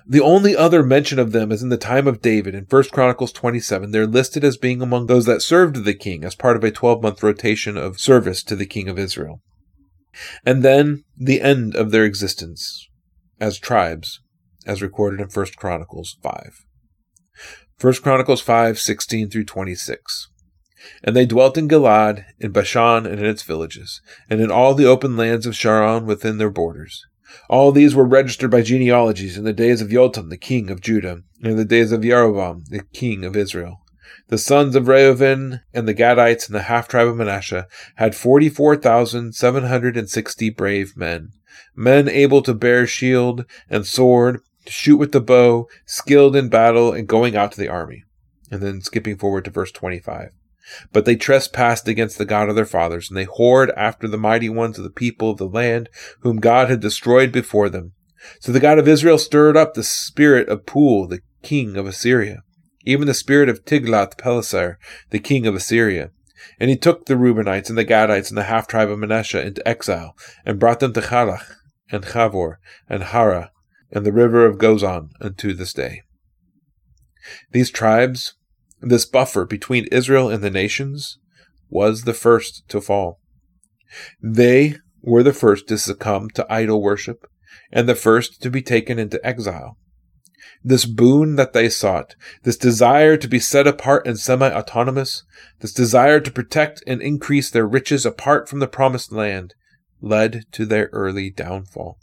The 0.07 0.21
only 0.21 0.55
other 0.55 0.84
mention 0.84 1.19
of 1.19 1.32
them 1.32 1.51
is 1.51 1.61
in 1.61 1.69
the 1.69 1.78
time 1.78 2.07
of 2.07 2.21
David 2.21 2.55
in 2.55 2.65
1 2.69 2.84
Chronicles 2.91 3.34
27. 3.34 3.91
They're 3.91 4.07
listed 4.07 4.43
as 4.43 4.57
being 4.57 4.82
among 4.82 5.07
those 5.07 5.26
that 5.26 5.41
served 5.41 5.84
the 5.84 5.93
king 5.93 6.23
as 6.23 6.36
part 6.36 6.55
of 6.55 6.63
a 6.63 6.71
12 6.71 7.01
month 7.03 7.21
rotation 7.21 7.76
of 7.76 7.99
service 7.99 8.41
to 8.43 8.55
the 8.55 8.65
king 8.65 8.88
of 8.88 8.97
Israel. 8.97 9.41
And 10.45 10.63
then 10.63 11.03
the 11.17 11.41
end 11.41 11.76
of 11.76 11.91
their 11.91 12.05
existence 12.05 12.88
as 13.39 13.59
tribes 13.59 14.21
as 14.65 14.82
recorded 14.82 15.19
in 15.19 15.28
1 15.28 15.45
Chronicles 15.57 16.17
5. 16.23 16.65
1 17.82 17.93
Chronicles 17.95 18.41
5, 18.41 18.80
16 18.80 19.30
through 19.30 19.43
26. 19.43 20.30
And 21.03 21.15
they 21.15 21.26
dwelt 21.26 21.57
in 21.57 21.67
Gilad, 21.67 22.23
in 22.39 22.51
Bashan 22.51 23.05
and 23.05 23.19
in 23.19 23.26
its 23.26 23.43
villages, 23.43 24.01
and 24.30 24.39
in 24.39 24.51
all 24.51 24.73
the 24.73 24.86
open 24.86 25.17
lands 25.17 25.45
of 25.45 25.55
Sharon 25.55 26.05
within 26.05 26.38
their 26.38 26.49
borders. 26.49 27.05
All 27.49 27.71
these 27.71 27.95
were 27.95 28.05
registered 28.05 28.51
by 28.51 28.61
genealogies 28.61 29.38
in 29.38 29.43
the 29.43 29.53
days 29.53 29.81
of 29.81 29.89
Jotham, 29.89 30.29
the 30.29 30.38
king 30.38 30.69
of 30.69 30.81
Judah, 30.81 31.21
and 31.41 31.51
in 31.51 31.57
the 31.57 31.65
days 31.65 31.91
of 31.91 32.01
Jeroboam, 32.01 32.63
the 32.69 32.83
king 32.93 33.23
of 33.23 33.36
Israel. 33.36 33.81
The 34.27 34.38
sons 34.38 34.75
of 34.75 34.88
Reuben 34.88 35.61
and 35.73 35.88
the 35.88 35.93
Gadites 35.93 36.47
and 36.47 36.55
the 36.55 36.63
half 36.63 36.88
tribe 36.88 37.07
of 37.07 37.17
Manasseh 37.17 37.67
had 37.95 38.15
forty 38.15 38.49
four 38.49 38.75
thousand 38.75 39.36
seven 39.36 39.65
hundred 39.65 39.97
and 39.97 40.09
sixty 40.09 40.49
brave 40.49 40.97
men, 40.97 41.31
men 41.75 42.09
able 42.09 42.41
to 42.41 42.53
bear 42.53 42.88
shield 42.88 43.45
and 43.69 43.86
sword, 43.86 44.41
to 44.65 44.71
shoot 44.71 44.97
with 44.97 45.11
the 45.11 45.21
bow, 45.21 45.67
skilled 45.86 46.36
in 46.36 46.49
battle, 46.49 46.91
and 46.91 47.07
going 47.07 47.36
out 47.36 47.51
to 47.51 47.59
the 47.59 47.69
army. 47.69 48.03
And 48.49 48.61
then 48.61 48.81
skipping 48.81 49.17
forward 49.17 49.45
to 49.45 49.51
verse 49.51 49.71
25. 49.71 50.31
But 50.91 51.05
they 51.05 51.16
trespassed 51.16 51.88
against 51.88 52.18
the 52.18 52.26
God 52.26 52.49
of 52.49 52.55
their 52.55 52.66
fathers, 52.66 53.09
and 53.09 53.18
they 53.18 53.26
whored 53.26 53.72
after 53.78 54.07
the 54.07 54.18
mighty 54.18 54.49
ones 54.49 54.78
of 54.78 54.84
the 54.84 54.89
people 54.89 55.32
of 55.32 55.38
the 55.38 55.47
land, 55.47 55.89
whom 56.22 56.38
God 56.38 56.70
had 56.70 56.80
destroyed 56.80 57.32
before 57.32 57.70
them. 57.70 57.93
So 58.39 58.51
the 58.51 58.59
God 58.59 58.80
of 58.80 58.88
Israel 58.88 59.18
stirred 59.18 59.55
up 59.55 59.74
the 59.74 59.84
spirit 59.84 60.49
of 60.49 60.66
Pul, 60.66 61.07
the 61.07 61.22
king 61.43 61.78
of 61.78 61.86
Assyria, 61.86 62.41
even 62.84 63.07
the 63.07 63.13
spirit 63.13 63.49
of 63.49 63.66
Tiglath-Pileser, 63.66 64.80
the 65.11 65.20
king 65.20 65.45
of 65.45 65.55
Assyria. 65.55 66.09
And 66.59 66.70
he 66.70 66.78
took 66.78 67.05
the 67.05 67.16
Reubenites 67.16 67.70
and 67.70 67.78
the 67.78 67.86
Gadites 67.86 68.30
and 68.30 68.38
the 68.38 68.43
half 68.43 68.68
tribe 68.68 68.89
of 68.89 68.99
Manasseh 68.99 69.45
into 69.45 69.68
exile, 69.68 70.16
and 70.45 70.59
brought 70.59 70.80
them 70.80 70.93
to 70.93 71.01
Halach, 71.01 71.55
and 71.91 72.03
Chavor, 72.03 72.55
and 72.89 73.03
Hara, 73.03 73.51
and 73.91 74.05
the 74.05 74.13
river 74.13 74.45
of 74.45 74.57
Gozan 74.57 75.09
unto 75.22 75.53
this 75.53 75.74
day. 75.74 76.01
These 77.51 77.72
tribes 77.72 78.36
this 78.86 79.05
buffer 79.05 79.45
between 79.45 79.86
Israel 79.91 80.29
and 80.29 80.43
the 80.43 80.51
nations 80.51 81.17
was 81.69 82.03
the 82.03 82.13
first 82.13 82.63
to 82.69 82.79
fall. 82.79 83.19
They 84.21 84.75
were 85.01 85.23
the 85.23 85.33
first 85.33 85.67
to 85.67 85.77
succumb 85.77 86.29
to 86.31 86.45
idol 86.49 86.81
worship 86.81 87.25
and 87.71 87.89
the 87.89 87.95
first 87.95 88.41
to 88.41 88.49
be 88.49 88.61
taken 88.61 88.99
into 88.99 89.25
exile. 89.25 89.77
This 90.63 90.86
boon 90.86 91.36
that 91.36 91.53
they 91.53 91.69
sought, 91.69 92.15
this 92.43 92.57
desire 92.57 93.17
to 93.17 93.27
be 93.27 93.39
set 93.39 93.67
apart 93.67 94.07
and 94.07 94.19
semi 94.19 94.51
autonomous, 94.51 95.23
this 95.59 95.73
desire 95.73 96.19
to 96.19 96.31
protect 96.31 96.83
and 96.88 97.01
increase 97.01 97.49
their 97.49 97.67
riches 97.67 98.05
apart 98.05 98.47
from 98.47 98.59
the 98.59 98.67
promised 98.67 99.11
land, 99.11 99.53
led 100.01 100.43
to 100.51 100.65
their 100.65 100.89
early 100.91 101.29
downfall. 101.29 101.97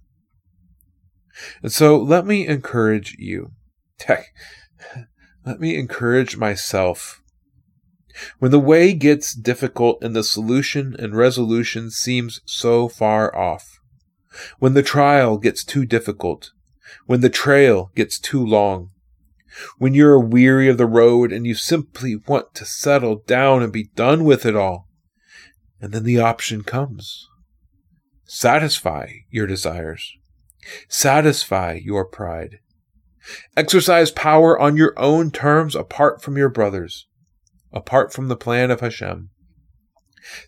And 1.62 1.72
so 1.72 1.96
let 1.96 2.26
me 2.26 2.46
encourage 2.46 3.14
you. 3.18 3.52
Tech, 3.98 4.26
let 5.44 5.60
me 5.60 5.76
encourage 5.76 6.36
myself. 6.36 7.20
When 8.38 8.50
the 8.50 8.60
way 8.60 8.92
gets 8.92 9.34
difficult 9.34 10.02
and 10.02 10.14
the 10.14 10.24
solution 10.24 10.94
and 10.98 11.16
resolution 11.16 11.90
seems 11.90 12.40
so 12.44 12.88
far 12.88 13.34
off, 13.34 13.80
when 14.58 14.74
the 14.74 14.82
trial 14.82 15.38
gets 15.38 15.64
too 15.64 15.84
difficult, 15.84 16.50
when 17.06 17.20
the 17.20 17.30
trail 17.30 17.90
gets 17.94 18.18
too 18.18 18.44
long, 18.44 18.90
when 19.78 19.94
you're 19.94 20.18
weary 20.18 20.68
of 20.68 20.78
the 20.78 20.86
road 20.86 21.32
and 21.32 21.46
you 21.46 21.54
simply 21.54 22.16
want 22.16 22.54
to 22.54 22.64
settle 22.64 23.16
down 23.26 23.62
and 23.62 23.72
be 23.72 23.84
done 23.94 24.24
with 24.24 24.46
it 24.46 24.56
all, 24.56 24.88
and 25.80 25.92
then 25.92 26.04
the 26.04 26.18
option 26.18 26.62
comes. 26.62 27.28
Satisfy 28.24 29.08
your 29.30 29.46
desires. 29.46 30.16
Satisfy 30.88 31.80
your 31.82 32.04
pride. 32.04 32.60
Exercise 33.56 34.10
power 34.10 34.58
on 34.58 34.76
your 34.76 34.94
own 34.98 35.30
terms 35.30 35.74
apart 35.74 36.22
from 36.22 36.36
your 36.36 36.48
brothers, 36.48 37.06
apart 37.72 38.12
from 38.12 38.28
the 38.28 38.36
plan 38.36 38.70
of 38.70 38.80
Hashem. 38.80 39.30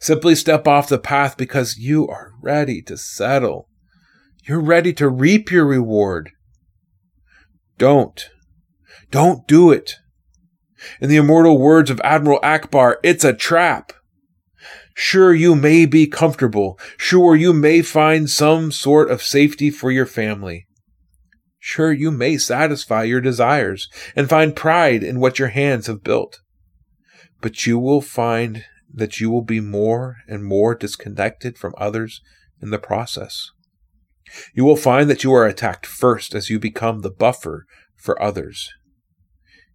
Simply 0.01 0.35
step 0.35 0.67
off 0.67 0.89
the 0.89 0.99
path 0.99 1.37
because 1.37 1.79
you 1.79 2.09
are 2.09 2.33
ready 2.41 2.81
to 2.83 2.97
settle. 2.97 3.69
You're 4.47 4.61
ready 4.61 4.93
to 4.95 5.09
reap 5.09 5.51
your 5.51 5.67
reward. 5.67 6.31
Don't. 7.79 8.29
Don't 9.11 9.47
do 9.47 9.71
it. 9.71 9.97
In 11.01 11.09
the 11.09 11.17
immortal 11.17 11.59
words 11.59 11.91
of 11.91 12.01
Admiral 12.05 12.41
Ackbar, 12.41 12.97
it's 13.03 13.25
a 13.25 13.33
trap. 13.33 13.93
Sure, 14.95 15.35
you 15.35 15.57
may 15.57 15.87
be 15.87 16.07
comfortable. 16.07 16.79
Sure, 16.97 17.35
you 17.35 17.53
may 17.53 17.83
find 17.83 18.31
some 18.31 18.71
sort 18.71 19.11
of 19.11 19.23
safety 19.23 19.71
for 19.71 19.91
your 19.91 20.07
family. 20.07 20.67
Sure, 21.67 21.95
you 21.95 22.11
may 22.11 22.37
satisfy 22.37 23.05
your 23.05 23.23
desires 23.23 23.89
and 24.15 24.29
find 24.29 24.55
pride 24.55 25.03
in 25.03 25.19
what 25.19 25.39
your 25.39 25.49
hands 25.49 25.87
have 25.87 26.05
built. 26.05 26.43
But 27.41 27.67
you 27.67 27.79
will 27.79 28.03
find 28.03 28.67
that 28.93 29.19
you 29.19 29.31
will 29.31 29.41
be 29.41 29.61
more 29.61 30.19
and 30.29 30.45
more 30.45 30.75
disconnected 30.75 31.57
from 31.57 31.73
others 31.79 32.21
in 32.61 32.69
the 32.69 32.79
process. 32.79 33.51
You 34.53 34.67
will 34.67 34.77
find 34.77 35.09
that 35.09 35.25
you 35.25 35.33
are 35.33 35.47
attacked 35.47 35.87
first 35.87 36.35
as 36.35 36.51
you 36.51 36.59
become 36.59 37.01
the 37.01 37.11
buffer 37.11 37.65
for 37.97 38.21
others. 38.23 38.69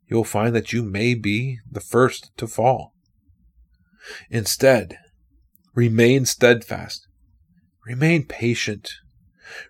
You 0.05 0.17
will 0.17 0.23
find 0.23 0.55
that 0.55 0.71
you 0.71 0.83
may 0.83 1.15
be 1.15 1.57
the 1.67 1.81
first 1.81 2.29
to 2.37 2.45
fall. 2.45 2.93
Instead, 4.29 4.99
remain 5.73 6.25
steadfast, 6.25 7.07
remain 7.83 8.27
patient, 8.27 8.91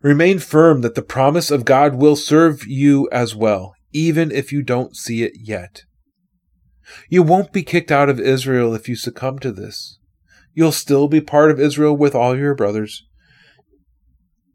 Remain 0.02 0.40
firm 0.40 0.82
that 0.82 0.96
the 0.96 1.02
promise 1.02 1.52
of 1.52 1.66
God 1.66 1.96
will 1.96 2.16
serve 2.16 2.66
you 2.66 3.10
as 3.12 3.36
well, 3.36 3.74
even 3.92 4.32
if 4.32 4.52
you 4.52 4.62
don't 4.62 4.96
see 4.96 5.24
it 5.24 5.34
yet. 5.36 5.84
You 7.10 7.24
won't 7.24 7.54
be 7.54 7.64
kicked 7.64 7.92
out 7.92 8.10
of 8.10 8.20
Israel 8.20 8.74
if 8.74 8.90
you 8.90 8.96
succumb 8.96 9.40
to 9.40 9.52
this. 9.52 10.00
You'll 10.54 10.72
still 10.72 11.08
be 11.08 11.22
part 11.22 11.52
of 11.52 11.60
Israel 11.60 11.96
with 11.96 12.16
all 12.16 12.38
your 12.38 12.56
brothers. 12.56 13.06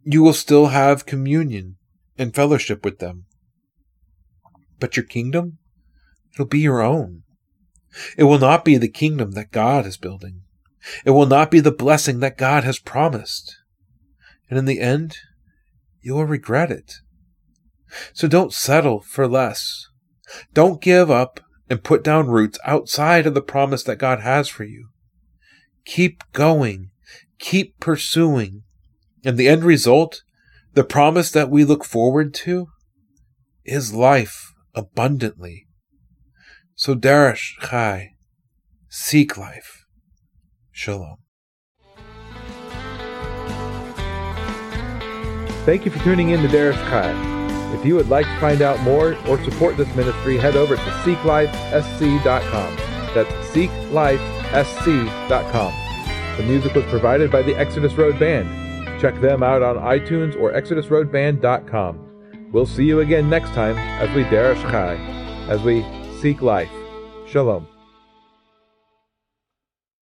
You 0.05 0.23
will 0.23 0.35
still 0.35 0.67
have 0.67 1.07
communion 1.07 1.77
and 2.19 2.35
fellowship 2.35 2.85
with 2.85 2.99
them. 2.99 3.27
But 4.81 4.97
your 4.97 5.07
kingdom? 5.07 5.59
It'll 6.35 6.47
be 6.47 6.59
your 6.59 6.83
own. 6.83 7.23
It 8.19 8.25
will 8.25 8.41
not 8.41 8.65
be 8.65 8.77
the 8.77 8.89
kingdom 8.89 9.33
that 9.33 9.53
God 9.53 9.87
is 9.87 9.97
building. 9.97 10.43
It 11.05 11.11
will 11.11 11.27
not 11.27 11.51
be 11.51 11.61
the 11.61 11.73
blessing 11.73 12.21
that 12.21 12.37
God 12.37 12.65
has 12.65 12.79
promised 12.79 13.57
and 14.49 14.59
in 14.59 14.65
the 14.65 14.81
end, 14.81 15.17
you 16.01 16.15
will 16.15 16.27
regret 16.27 16.71
it. 16.71 16.95
So 18.13 18.29
don't 18.29 18.53
settle 18.53 19.01
for 19.01 19.27
less. 19.27 19.87
Don't 20.53 20.81
give 20.81 21.11
up 21.11 21.41
and 21.69 21.83
put 21.83 22.05
down 22.05 22.29
roots 22.29 22.59
outside 22.65 23.27
of 23.27 23.35
the 23.35 23.43
promise 23.43 23.83
that 23.85 23.97
God 23.97 24.21
has 24.21 24.49
for 24.49 24.65
you. 24.65 24.89
Keep 25.85 26.23
going. 26.33 26.91
Keep 27.39 27.81
pursuing. 27.81 28.63
And 29.25 29.39
the 29.39 29.49
end 29.49 29.65
result, 29.65 30.23
the 30.75 30.85
promise 30.85 31.31
that 31.31 31.51
we 31.51 31.65
look 31.65 31.85
forward 31.85 32.35
to, 32.35 32.69
is 33.65 33.95
life 33.95 34.53
abundantly. 34.75 35.67
So 36.75 36.95
Darash 36.95 37.59
Chai, 37.61 38.11
seek 38.89 39.39
life. 39.39 39.85
Shalom. 40.73 41.24
Thank 45.65 45.87
you 45.87 45.91
for 45.91 45.99
tuning 46.01 46.29
in 46.31 46.43
to 46.43 46.49
Darash 46.49 46.77
Chai. 46.91 47.13
If 47.75 47.87
you 47.87 47.97
would 47.97 48.09
like 48.09 48.27
to 48.27 48.39
find 48.39 48.63
out 48.63 48.79
more 48.81 49.17
or 49.27 49.43
support 49.45 49.77
this 49.77 49.93
ministry, 49.97 50.37
head 50.37 50.55
over 50.57 50.77
to 50.77 50.83
seeklifesc.com. 50.83 52.77
That's 53.15 53.31
seeklifesc.com. 53.49 55.73
The 56.37 56.43
music 56.43 56.75
was 56.75 56.85
provided 56.85 57.31
by 57.31 57.43
the 57.43 57.57
Exodus 57.57 57.95
Road 57.95 58.19
Band. 58.19 58.49
Check 59.01 59.21
them 59.21 59.43
out 59.43 59.63
on 59.63 59.77
iTunes 59.77 60.39
or 60.41 60.53
exodusroadband.com. 60.53 62.51
We'll 62.53 62.67
see 62.67 62.85
you 62.85 63.01
again 63.01 63.31
next 63.31 63.55
time 63.55 63.79
as 63.79 64.15
we 64.15 64.25
Darash 64.25 64.61
Chai, 64.71 64.97
as 65.49 65.63
we 65.63 65.83
seek 66.21 66.43
life. 66.43 66.71
Shalom. 67.27 67.74